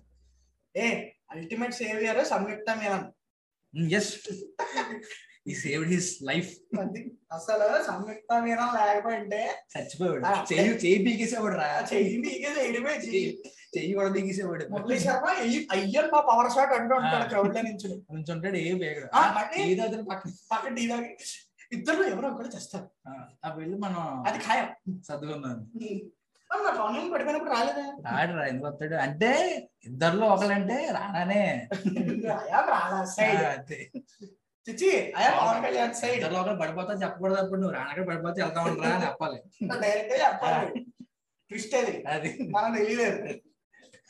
a 0.76 1.10
ultimate 1.32 1.74
saviour 1.74 2.26
Samyuktha 2.26 2.78
Menon 2.78 3.92
she 5.48 5.56
saved 5.56 5.90
his 5.90 6.24
life 6.24 6.58
అసలు 7.32 7.84
సంయుక్త 7.84 8.42
మీనన్ 8.42 8.88
లేకపోయింటే. 8.88 9.50
చచ్చిపోయాడు. 9.80 10.54
చెయ్యి 10.54 10.74
చెయ్యి 10.74 11.06
పీకేసేవాడు 11.06 11.56
రా 11.56 11.88
చెయ్యి 11.94 12.18
మీకే 12.18 12.56
చేయడమే 12.60 12.92
చెయ్యి. 12.92 13.44
చెయ్యి 13.78 13.94
కూడా 13.94 14.12
పీకేసేవాడు. 14.12 14.66
మురళీ 14.66 15.00
శర్మ 15.00 15.26
అయ్యి- 15.26 15.64
అయ్యన్ 15.72 16.12
మా 16.12 16.22
పవర్ 16.22 16.52
షాట్ 16.52 16.74
అంటూ 16.74 16.96
ఉంటాడు 16.96 17.30
క్రౌడ్లో 17.30 17.62
నుంచి. 17.62 18.02
కొంచెం 18.02 18.36
ఉంటాడు 18.36 18.56
ఏం 18.56 18.84
ఏదో 19.56 19.84
అతను 19.84 20.04
పక్కన. 20.04 20.32
పక్కన 20.52 20.76
టీ 20.76 20.88
తాగి. 20.88 21.18
ఇద్దరు 21.74 22.04
ఎవరో 22.04 22.30
ఒకరు 22.30 22.56
చేస్తారు. 22.56 22.90
ఆ, 23.46 23.54
వెళ్ళి 23.56 23.78
మనం 23.78 24.24
అది 24.28 24.40
ఖాయం. 24.40 24.94
చదువుకుందాం 24.94 25.72
రాడు 28.06 28.34
రా 28.34 28.44
ఎందుకు 28.48 28.68
వస్తాడు? 28.68 28.96
అంటే 29.06 29.30
ఇద్దరిలో 29.84 30.26
ఒకలంటే 30.34 30.78
రానానే 30.92 31.42
అయా 32.38 32.60
రాలా 32.70 33.00
సైడ్ 33.14 33.42
ఆ, 33.42 33.52
అంతే. 33.54 33.78
చిచి 34.68 34.90
అయా 35.18 35.30
పవన్ 35.38 35.62
కళ్యాణ్ 35.66 35.94
సైడ్ 35.94 36.16
ఇద్దరిలో 36.18 36.40
ఒకరు 36.42 36.60
పడిపోతా 36.62 36.94
చెప్పకూడదు 37.02 37.40
అప్పుడు 37.42 37.60
నువ్వు 37.62 37.76
రానక్కడ 37.78 38.06
పడిపోతే 38.10 38.40
వెళ్తా 38.44 38.62
ఉండరా 38.68 38.92
అని 38.92 39.06
చెప్పాలి. 39.08 39.40
డైరెక్ట్ 39.82 40.14
చెప్పాలి. 40.24 40.68
ట్విస్ట్ 41.52 41.76
అది. 41.76 41.96
అది. 42.14 42.30
మనం 42.52 42.72
తెలియలేదు. 42.78 43.20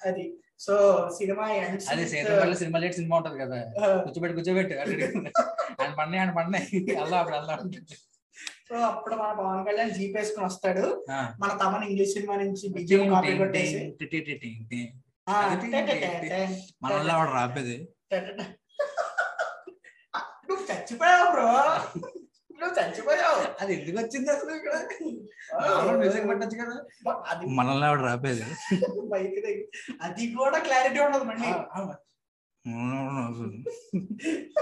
అది. 0.02 0.26
సో 0.60 0.74
సినిమా 1.18 1.46
అదే 1.91 2.04
సీతంపల్లి 2.12 2.56
సినిమా 2.56 2.78
లేట్ 2.80 2.96
సినిమా 2.96 3.16
ఉంటది 3.18 3.39
కదా. 3.39 3.58
కూర్చోబెట్టి 4.04 4.36
కూర్చోబెట్టు. 4.36 4.74
ఆయన 4.76 4.84
పడినాయి 6.00 6.22
ఆయన 6.22 6.32
పడినాయి. 6.32 6.68
వెళ్దాం 6.91 7.20
అప్పుడు 7.20 7.36
వెళ్దాం. 7.38 7.60
సో 8.70 8.76
అప్పుడు 8.76 9.16
మన 9.16 9.34
పవన్ 9.34 9.66
కళ్యాణ్ 9.66 9.92
జీప్ 9.92 10.18
వేసుకుని 10.18 10.46
వస్తాడు. 10.46 11.06
మన 11.40 11.60
తమన్ 11.64 11.84
ఇంగ్లీష్ 11.84 12.14
సినిమా 12.14 12.36
నుంచి 12.36 12.74
బిజెపి 12.74 13.10
కాపీ 13.10 13.38
కొట్టేసి. 13.38 13.96
మనల్ని 16.84 17.14
వాడు 17.14 17.32
రాపేది. 17.32 17.88
నువ్వు 20.50 20.72
చచ్చిపోయావు 20.72 21.32
బ్రో. 21.32 21.48
నువ్వు 22.60 22.80
చచ్చిపోయావు. 22.80 23.64
అది 23.64 23.74
ఎందుకు 23.74 24.05
వచ్చింది 24.05 24.32
అసలు 24.32 24.55
ఇక్కడ? 24.55 24.74
మ్యూజిక్ 25.97 26.28
పెట్టచ్చు 26.28 26.47
కదా. 26.47 26.84
అది 27.28 27.46
మనల్ని 27.46 27.86
ఆవిడ 27.86 28.00
రాపేది. 28.00 28.43
బైక్ 29.10 29.68
అది 30.01 30.34
కూడా 30.34 30.60
క్లారిటీ 30.60 31.00
ఉండదు 31.00 31.24
మళ్ళీ. 31.24 31.47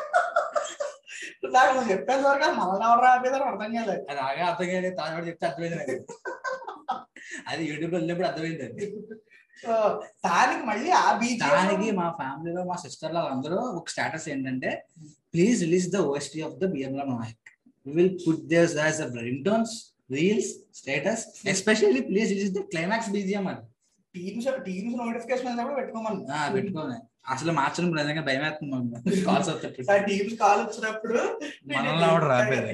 నాకు 1.56 1.84
చెప్పేది 1.92 2.24
వరకు 2.24 2.46
ఎవరు 2.86 3.02
రాపేదని 3.06 3.46
అర్థం 3.50 3.72
కాలేదు 3.76 4.04
అది 4.10 4.22
ఆగా 4.22 4.46
అర్థం 4.50 4.70
కాదు 4.72 4.92
తాజాడు 4.98 5.26
చెప్తే 5.28 5.46
అర్థమైంది 5.48 5.78
నాకు 5.82 5.98
అది 7.50 7.64
యూట్యూబ్ 7.66 7.94
వెళ్ళినప్పుడు 7.94 8.28
అర్థమైంది 8.28 8.64
అది 8.68 8.88
సో 9.60 9.74
దానికి 10.26 10.64
మళ్ళీ 10.68 10.92
ఆ 11.00 11.08
బీచ్ 11.20 11.42
దానికి 11.44 11.90
మా 12.00 12.08
ఫ్యామిలీలో 12.20 12.62
మా 12.64 12.76
సిస్టర్ 12.84 13.18
అందరూ 13.28 13.60
ఒక 13.72 13.88
స్టేటస్ 13.90 14.28
ఏంటంటే 14.30 14.72
please 15.34 15.60
release 15.62 15.88
the 15.90 16.00
OST 16.08 16.40
of 16.42 16.56
the 16.56 16.70
Bheemla 16.72 17.04
Nayak 17.12 17.50
we 17.86 17.94
will 17.94 18.16
put 18.24 18.46
these 18.48 18.74
as 18.80 19.02
a 19.02 19.10
ringtones 19.24 19.74
reels 20.10 20.52
status 20.74 21.24
especially 21.48 22.02
please 22.10 22.30
release 22.30 22.54
the 22.54 22.64
climax 22.72 23.12
BGM 23.12 23.46
అది 23.48 23.64
టీమ్స్ 24.16 24.48
టీమ్స్ 24.66 24.96
నోటిఫికేషన్ 25.00 25.48
అయినప్పుడు 25.48 25.76
పెట్టుకోమని. 25.76 26.22
ఆ, 26.32 26.42
పెట్టుకోని 26.54 26.98
అసలు 27.28 27.52
మార్చడం 27.52 27.90
నిజంగా 27.96 28.22
భయం 28.22 28.44
వేస్తుంది 28.44 29.22
కాల్స్ 29.24 29.50
ఆ 29.90 29.98
టీమ్స్ 30.08 30.36
కాల్ 30.36 30.62
వచ్చినప్పుడు 30.62 31.20
మనల్ని 31.70 32.06
ఆవిడ 32.06 32.24
రాపేది 32.26 32.74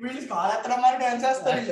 వీళ్ళు 0.00 0.20
కాల్ 0.28 0.52
ఎత్తడం 0.52 0.80
మరి 0.82 0.98
డాన్స్ 0.98 1.24
చేస్తారు. 1.24 1.62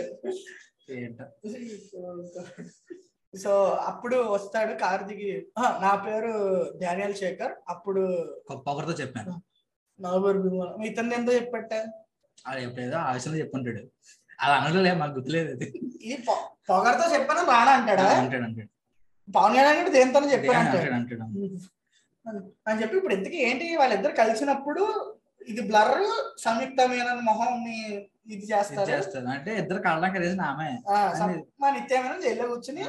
సో 3.35 3.51
అప్పుడు 3.87 4.17
వస్తాడు 4.29 4.73
కార్ 4.75 5.03
దిగి 5.03 5.31
"ఆ, 5.59 5.65
నా 5.83 5.95
పేరు 6.05 6.33
డానియల్ 6.79 7.15
శేఖర్. 7.15 7.53
అప్పుడు 7.69 8.03
ఒక 8.45 8.57
పొగరుతో 8.67 8.93
చెప్పాను. 8.95 9.35
నా 9.99 10.11
పేరు 10.19 10.39
భీమా 10.41 10.67
ఇతను 10.87 11.15
ఎంతో 11.15 11.33
చెప్పట్ట 11.33 11.73
అది 12.47 12.61
ఎప్పుడేదో 12.65 12.97
ఆవేశంలో 13.03 13.39
చెప్పుంటాడు 13.39 13.83
అది 14.39 14.53
అనలే 14.59 14.93
మాకు 14.95 15.15
గుర్తులేదు 15.15 15.51
అది. 15.55 15.67
ఇది 16.05 16.17
చెప్పాను 17.15 17.43
రానా 17.51 17.73
అంటాడా? 17.79 18.07
అంటాడు 18.17 18.45
అంటాడు 18.45 18.71
పవన్ 19.29 19.55
కళ్యాణ్ 19.57 19.79
కూడా 19.81 19.93
దేనితోనే 19.97 20.29
చెప్పాను 20.33 20.59
అంటాడు. 20.63 20.93
అంటాడు 20.95 21.23
అని 22.67 22.79
చెప్పి 22.81 22.97
ఇప్పుడు 22.99 23.15
ఇంతకీ 23.15 23.39
ఏంటి 23.45 23.67
వాళ్ళిద్దరు 23.77 24.15
కలిసినప్పుడు 24.17 24.83
ఇది 25.49 25.63
బ్లర్ 25.69 25.93
సంయుక్త 26.39 26.81
మీనన్ 26.91 27.21
మొహం 27.29 27.53
ఇది 28.29 28.45
చేస్తారు? 28.49 28.89
చేస్తారు. 28.91 29.27
అంటే 29.35 29.51
ఇద్దరు 29.61 29.81
కళ్ళకి 29.85 30.15
కదేసిన 30.17 30.43
ఆమె. 30.49 30.67
మా 31.61 31.69
నిత్య 31.77 32.01
మీనన్ 32.03 32.23
జైల్లో 32.23 32.47
కూర్చుని 32.51 32.83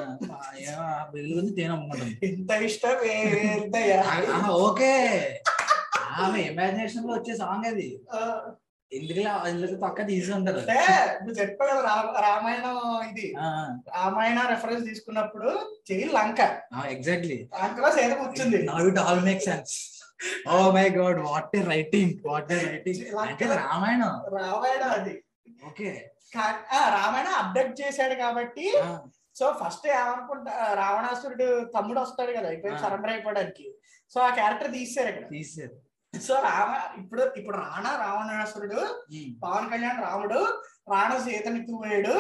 గురించి 1.30 1.54
తేనె 1.58 1.74
అమ్ముకుంటుంది. 1.76 2.16
ఇంత 2.30 2.52
ఇష్టం 2.64 2.96
ఆహా, 4.34 4.50
ఓకే. 4.62 4.92
ఆమె 6.18 6.40
ఇమాజినేషన్లో 6.50 7.14
వచ్చే 7.16 7.34
సాంగ్ 7.38 7.68
అది. 7.68 7.88
ఎందుకు 8.92 9.76
పక్క 9.84 10.06
తీసి 10.08 10.30
ఉంటారు 10.36 10.60
అంటే 10.62 10.78
నువ్వు 11.18 11.36
చెప్పావు 11.40 11.72
కదా 11.72 11.94
రామాయణం 12.24 12.78
ఇది. 13.10 13.26
రామాయణ 13.92 14.40
రెఫరెన్స్ 14.52 14.84
తీసుకున్నప్పుడు 14.88 15.50
జైలు 15.90 16.12
లంక. 16.18 16.40
ఎగ్జాక్ట్లీ 16.96 17.38
లంకలో 17.60 17.90
సేద 17.98 18.12
కూర్చుంది 18.22 18.60
now 18.70 18.80
it 18.90 19.00
all 19.04 19.22
make 19.28 19.44
sense 19.48 19.76
oh 20.50 20.56
my 20.72 20.88
God 20.96 21.20
what 21.28 21.54
a 21.56 21.64
writing 21.70 22.16
what 22.26 22.50
a 22.52 22.60
writing 22.66 23.04
అంటే 23.24 23.46
రామాయణం? 23.62 24.14
రామాయణం 24.38 24.90
అది. 24.98 25.14
ఓకే. 25.64 25.90
రామాయణం 26.96 27.34
అప్డేట్ 27.40 27.74
చేశాడు 27.82 28.16
కాబట్టి 28.20 28.66
సో 29.36 29.46
ఫస్ట్ 29.60 29.86
ఏమనుకుంటా 29.94 30.52
రావణాసురుడు 30.76 31.46
తమ్ముడు 31.76 32.00
వస్తాడు 32.02 32.32
కదా 32.38 32.50
ఆ. 32.70 32.82
సరెండర్ 32.82 33.12
అయిపోవడానికి. 33.14 33.66
సో 34.12 34.20
ఆ 34.22 34.32
క్యారెక్టర్ 34.36 34.72
తీసారు 34.74 35.10
ఇక్కడ. 35.12 35.28
తీసారు 35.32 35.76
సో 36.14 36.34
రామ 36.44 36.70
ఇప్పుడు 37.00 37.24
ఇప్పుడు 37.38 37.58
రాణా 37.64 37.92
రావణాసురుడు 38.02 38.80
పవన్ 39.44 39.68
కళ్యాణ్ 39.72 40.00
రాముడు 40.04 40.40
రాణ 40.92 41.12
సీతని 41.18 41.62
తూవేడు 41.68 42.14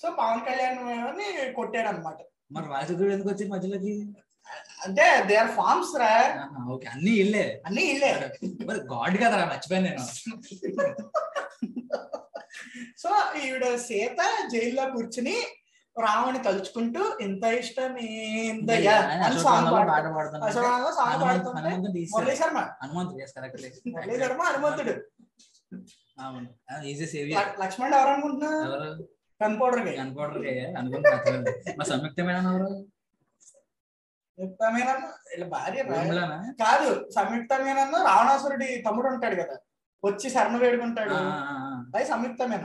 సో 0.00 0.08
పవన్ 0.18 0.42
కళ్యాణ్ని 0.48 1.28
కొట్టాడు 1.52 1.88
అనమాట 1.88 2.18
మరి 2.50 2.66
రాజగుడు 2.68 3.12
ఎందుకు 3.12 3.30
వచ్చి 3.30 3.44
మధ్యలోకి? 3.48 3.92
అంటే 4.84 5.04
దే 5.28 5.34
ఆర్ 5.36 5.50
ఫార్మ్స్ 5.56 5.90
రా. 6.00 6.12
ఓకే 6.74 6.86
అన్ని 6.88 7.12
ఇల్లే. 7.22 7.42
అన్ని 7.66 7.82
ఇల్లే. 7.92 8.10
మరి 8.68 8.80
గాడ్ 8.92 9.16
కదరా 9.22 9.44
మర్చిపోయాను 9.50 9.86
నేను. 9.88 10.04
సో 12.98 13.10
ఈవిడ 13.42 13.64
సీత 13.86 14.20
జైల్లో 14.52 14.84
కూర్చుని 14.94 15.36
రాముని 16.00 16.42
తలుచుకుంటూ 16.42 17.18
ఎంత 17.20 17.44
ఇష్టం 17.44 17.84
అని 17.84 19.38
సాంగ్ 19.38 20.92
సాంగ్ 20.92 21.22
పాడుతుంటే. 21.22 21.76
మురళీ 22.16 22.36
శర్మ. 22.36 22.58
హనుమంతుడు 22.58 23.16
yes, 23.16 23.30
correct. 23.38 23.78
మురళీ 23.92 24.18
శర్మ 24.18 24.42
హనుమంతుడు. 24.42 24.90
అవును. 26.20 26.84
Is the 26.84 27.06
saviour. 27.06 27.46
ల- 27.48 27.62
లక్ష్మణుడు 27.64 27.96
ఎవరు 27.96 28.08
అనుకుంటున్నా 28.08 28.50
కన్పౌడర్ 29.40 29.80
అనుకుంటున్నా 30.68 31.52
మా 31.78 31.84
సంయుక్తమైన 31.84 32.40
భార్య? 35.44 35.82
కాదు 36.64 37.10
సంయుక్తమేనన్న 37.10 37.96
రావణాసురుడి 37.96 38.82
తమ్ముడు 38.88 39.06
ఉంటాడు 39.06 39.34
కదా. 39.34 39.56
వచ్చి 40.04 40.30
శరణ 40.30 40.56
వేడుకుంటాడు. 40.56 41.14
అది 41.96 42.04
సంయుక్తమేన? 42.04 42.64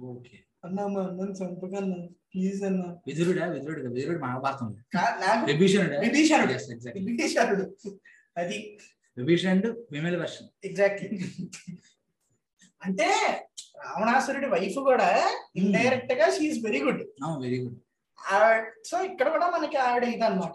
ఓకే. 0.00 0.38
అన్నా 0.64 0.82
మా 0.86 1.00
అన్నని 1.08 1.34
చంపకన్నా 1.38 1.96
ప్లీజ్ 2.30 2.60
అన్న. 2.64 2.82
విదురుడా 3.08 3.44
విదురుడు 3.54 3.88
విదురుడు 3.88 4.20
మహాభారతం 4.24 4.68
విభీషణుడా? 5.50 5.96
విభీషణుడు. 6.04 6.54
విభీషణుడు. 7.00 7.64
అది. 8.36 8.58
విభీషణుడు 9.16 9.70
ఫీమేల్ 9.90 10.16
వర్షన్ 10.22 10.48
ఎగ్జాక్ట్లీ 10.68 11.08
అంటే 12.82 13.06
రావణాసురుడి 13.80 14.48
వైఫ్ 14.52 14.78
కూడా 14.88 15.08
ఇండైరెక్ట్గా 15.60 16.26
she 16.34 16.58
very 16.64 16.80
good 16.86 17.02
very 17.42 17.58
good 17.62 17.78
so 18.88 18.96
ఇక్కడ 19.08 19.28
కూడా 19.34 19.46
మనకి 19.54 19.76
ఆవిడ 19.84 20.04
ఇది 20.14 20.24
అనమాట 20.28 20.54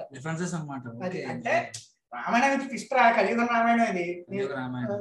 అది 0.99 1.19
Okay. 1.19 1.23
అంటే 1.31 1.53
రామాయణం 2.13 2.61
ఇష్టరా 2.77 3.03
కలియుగ 3.17 3.41
రామాయణం 3.49 3.87
ఇది. 3.93 4.05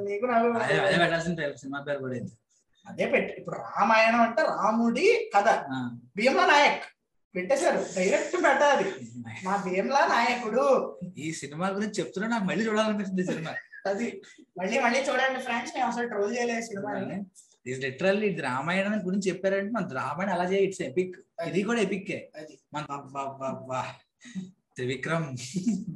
నీకు 0.07 0.27
నాకు 0.27 0.49
అదే 0.65 1.47
సినిమా 1.57 1.79
పేరు 1.87 2.01
కూడా 2.05 2.17
ఇది. 2.21 2.31
అదే 2.87 3.07
పెట్టి 3.13 3.33
ఇప్పుడు 3.39 3.57
రామాయణం 3.67 4.21
అంటే 4.21 4.43
రాముడి 4.53 5.07
కథ. 5.35 5.49
భీమ్లా 6.17 6.45
నాయక్ 6.47 6.85
పెట్టేశారు 7.35 7.81
డైరెక్ట్ 7.97 8.37
పెట్టాలి 8.45 8.87
మా 9.45 9.55
భీమ్లా 9.65 10.03
నాయకుడు. 10.13 10.65
ఈ 11.17 11.27
సినిమా 11.41 11.67
గురించి 11.77 11.99
చెప్తున్నా 12.01 12.29
నాకు 12.29 12.47
మళ్ళీ 12.47 12.63
చూడాలనిపిస్తుంది 12.69 13.25
సినిమా. 13.31 13.53
అది 13.87 14.07
మళ్ళీ 14.59 14.77
మళ్ళీ 14.81 15.01
చూడండి 15.07 15.41
ఫ్రెండ్స్ 15.41 15.75
మేము 15.77 15.89
అసలు 15.91 16.09
ట్రోల్ 16.09 16.33
చేయలేదు 16.37 16.65
సినిమాని 16.67 17.19
ఇది 17.67 17.79
లిటరల్లీ 17.85 18.27
ఇది 18.29 18.43
రామాయణం 18.43 19.01
గురించి 19.07 19.29
చెప్పారంటే 19.31 19.73
మన 19.73 19.93
రామాయణం 19.99 20.33
అలా 20.35 20.47
చేయ 20.51 20.67
ఇట్స్ 20.67 20.83
ఎపిక్ 20.83 21.17
ఇది 21.49 21.63
కూడా 21.65 21.81
ఎపిక్ 21.81 22.11
అది. 22.41 22.55
మన. 22.75 22.85
త్రివిక్రమ్ 24.79 25.27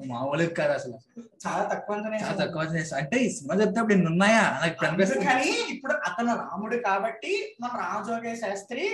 మామూలు 0.09 0.44
కాదు 0.56 0.72
అసలు. 0.72 0.96
చాలా 1.44 1.64
తక్కువ 1.72 1.96
చాలా. 2.16 2.36
తక్కువ. 2.40 2.62
అంటే 3.00 3.16
ఈ 3.18 3.30
సినిమా 3.30 3.54
చెప్తే 3.60 3.80
అప్పుడు 3.80 3.96
నేను 3.96 4.10
ఉన్నాయా? 4.12 4.44
నాకు 4.62 4.86
అనిపిస్తుంది 4.86 5.26
కానీ 5.26 5.50
ఇప్పుడు 5.74 5.94
అతను 6.09 6.32
రాముడు 6.42 6.78
కాబట్టి 6.86 7.32
మన 7.60 7.72
రామజోగయ్య 7.82 8.34
శాస్త్రి 8.36 8.86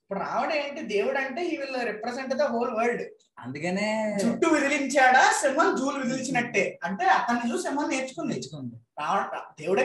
ఇప్పుడు 0.00 0.20
రాముడు 0.24 0.54
ఏంటి? 0.54 0.80
దేవుడు 0.88 1.18
అంటే 1.18 1.42
he 1.44 1.56
will 1.56 1.76
represent 1.86 2.34
the 2.34 2.46
whole 2.50 2.72
world 2.74 3.04
అందుకనే 3.38 3.86
చుట్టూ 4.20 4.46
విదిలించాడా? 4.48 5.22
సింహం 5.40 5.70
జూలు 5.76 5.96
విదిలించినట్టే. 6.02 6.64
అంటే 6.84 7.04
అతన్ని 7.14 7.46
చూసి 7.50 7.64
సింహం 7.64 7.86
నేర్చుకుంది. 7.90 8.36
రావణ 8.98 9.22
దేవుడే 9.60 9.84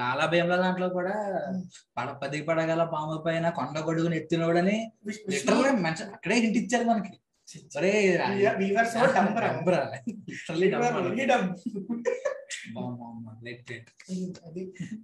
లాలా 0.00 0.26
భీమల 0.26 0.56
దాంట్లో 0.56 0.88
కూడా 0.90 1.14
పడ 1.96 2.06
పది 2.22 2.40
పడగల 2.42 2.84
పాము 2.92 3.16
పైన 3.26 3.46
కొండ 3.58 3.78
గొడుగుని 3.88 4.16
ఎత్తినోడని 4.16 4.76
అక్కడే 6.10 6.36
హింట్ 6.36 6.60
ఇచ్చారు 6.62 6.84
మనకి. 6.84 7.12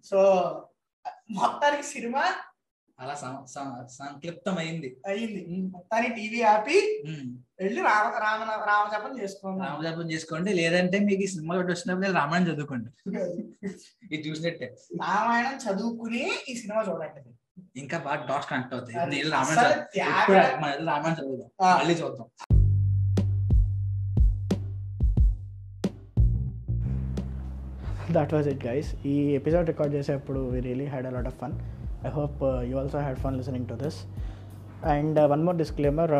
సో 0.04 0.20
మొత్తానికి 1.38 1.86
సినిమా 1.88 2.22
అలా 2.98 3.14
సంక్లిప్తమైంది 3.94 4.88
అయింది 5.06 5.40
మొత్తానికి 5.74 6.14
టీవీ 6.16 6.40
ఆపి. 6.44 6.78
వెళ్ళి 7.60 7.80
రామ 7.82 8.06
రామ 8.16 8.40
రామజపం 8.64 9.12
చేసుకున్నాం 9.20 9.60
రామజపం 9.66 10.06
చేసుకోండి 10.10 10.52
లేదంటే 10.52 10.98
మీకు 11.00 11.22
ఈ 11.22 11.28
సినిమా 11.28 11.54
ఒకటి 11.56 11.72
వచ్చినప్పుడు 11.72 12.10
రామాయణం 12.12 12.48
చదువుకోండి 12.50 12.90
ఇది 14.08 14.22
చూసినట్టే 14.26 14.68
రామాయణం 15.04 15.56
చదువుకుని 15.66 16.24
ఈ 16.48 16.54
సినిమా 16.54 16.82
చూడండి 16.88 17.22
ఇంకా 17.76 17.98
బాగా 17.98 18.26
డాట్స్ 18.28 18.50
కనెక్ట్ 18.50 18.74
అవుతాయి. 18.74 19.22
రామాయణం 19.30 21.02
మన 21.04 21.14
చదువుదాం. 21.20 21.48
మళ్ళీ 21.78 21.94
చూద్దాం. 21.94 22.26
దట్ 28.12 28.34
వాజ్ 28.34 28.48
ఇట్ 28.48 28.66
గైస్ 28.66 29.06
ఈ 29.06 29.14
ఎపిసోడ్ 29.30 29.66
రికార్డ్ 29.66 29.94
చేసేప్పుడు 29.94 30.40
we 30.40 30.60
really 30.60 30.86
had 30.86 31.06
a 31.06 31.10
lot 31.10 31.26
of 31.26 31.34
fun 31.34 31.52
I 32.06 32.10
hope 32.10 32.42
you 32.42 32.78
also 32.78 32.98
had 32.98 33.18
fun 33.18 33.36
listening 33.36 33.68
to 33.68 33.74
this 33.74 33.98
and 34.84 35.20
one 35.20 35.44
more 35.44 35.56
disclaimer 35.56 36.10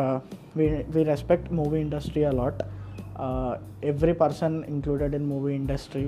we 0.95 1.03
respect 1.03 1.51
movie 1.51 1.79
industry 1.79 2.23
a 2.23 2.31
lot 2.31 2.61
every 3.85 4.13
person 4.13 4.63
included 4.63 5.15
in 5.15 5.25
movie 5.25 5.55
industry 5.55 6.05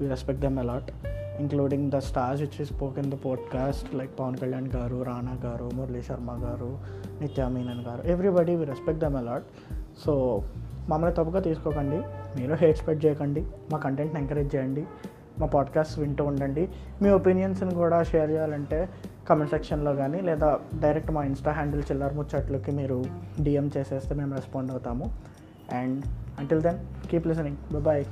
we 0.00 0.08
respect 0.08 0.42
them 0.42 0.58
a 0.58 0.62
lot 0.62 0.90
including 1.38 1.90
the 1.90 1.96
stars 1.98 2.42
which 2.42 2.60
is 2.60 2.72
spoke 2.72 2.98
in 2.98 3.10
the 3.10 3.14
podcast 3.24 3.94
like 3.94 4.18
Pawan 4.20 4.36
Kalyan 4.36 4.68
garu 4.76 5.02
Rana 5.02 5.50
garu 5.50 5.70
Murali 5.74 6.02
Sharma 6.02 6.32
garu 6.32 6.78
Nitya 7.20 7.48
Menon 7.48 7.84
garu 7.86 8.02
everybody 8.06 8.56
we 8.56 8.64
respect 8.64 9.02
them 9.02 9.16
a lot 9.16 9.44
so 10.04 10.42
మమ్మల్ని 10.88 11.16
తప్పుగా 11.16 11.40
తీసుకోకండి 11.40 11.96
మీరు 12.40 12.54
hate 12.54 12.78
spread 12.78 13.04
చేయకండి 13.04 13.46
మా 13.72 13.78
కంటెంట్ని 13.78 14.20
encourage 14.20 14.56
చేయండి 14.56 14.86
మా 15.38 15.46
podcast 15.46 15.98
వింటూ 15.98 16.24
ఉండండి. 16.24 16.68
మీ 17.02 17.08
ఒపీనియన్స్ని 17.08 17.74
కూడా 17.74 18.02
షేర్ 18.02 18.30
చేయాలంటే 18.30 18.88
కమెంట్ 19.28 19.50
సెక్షన్లో 19.50 19.94
కానీ 19.94 20.20
లేదా 20.20 20.58
డైరెక్ట్ 20.80 21.10
మా 21.10 21.24
ఇన్స్టా 21.24 21.52
హ్యాండిల్ 21.52 21.82
చిల్లర 21.82 22.12
ముచ్చట్లకి 22.12 22.70
మీరు 22.70 23.04
డిఎం 23.42 23.70
చేసేస్తే 23.76 24.14
మేము 24.14 24.34
రెస్పాండ్ 24.34 24.70
అవుతాము. 24.70 25.12
And 25.72 26.04
until 26.38 26.62
then 26.62 27.08
keep 27.10 27.26
listening 27.26 27.80
bye 27.80 28.04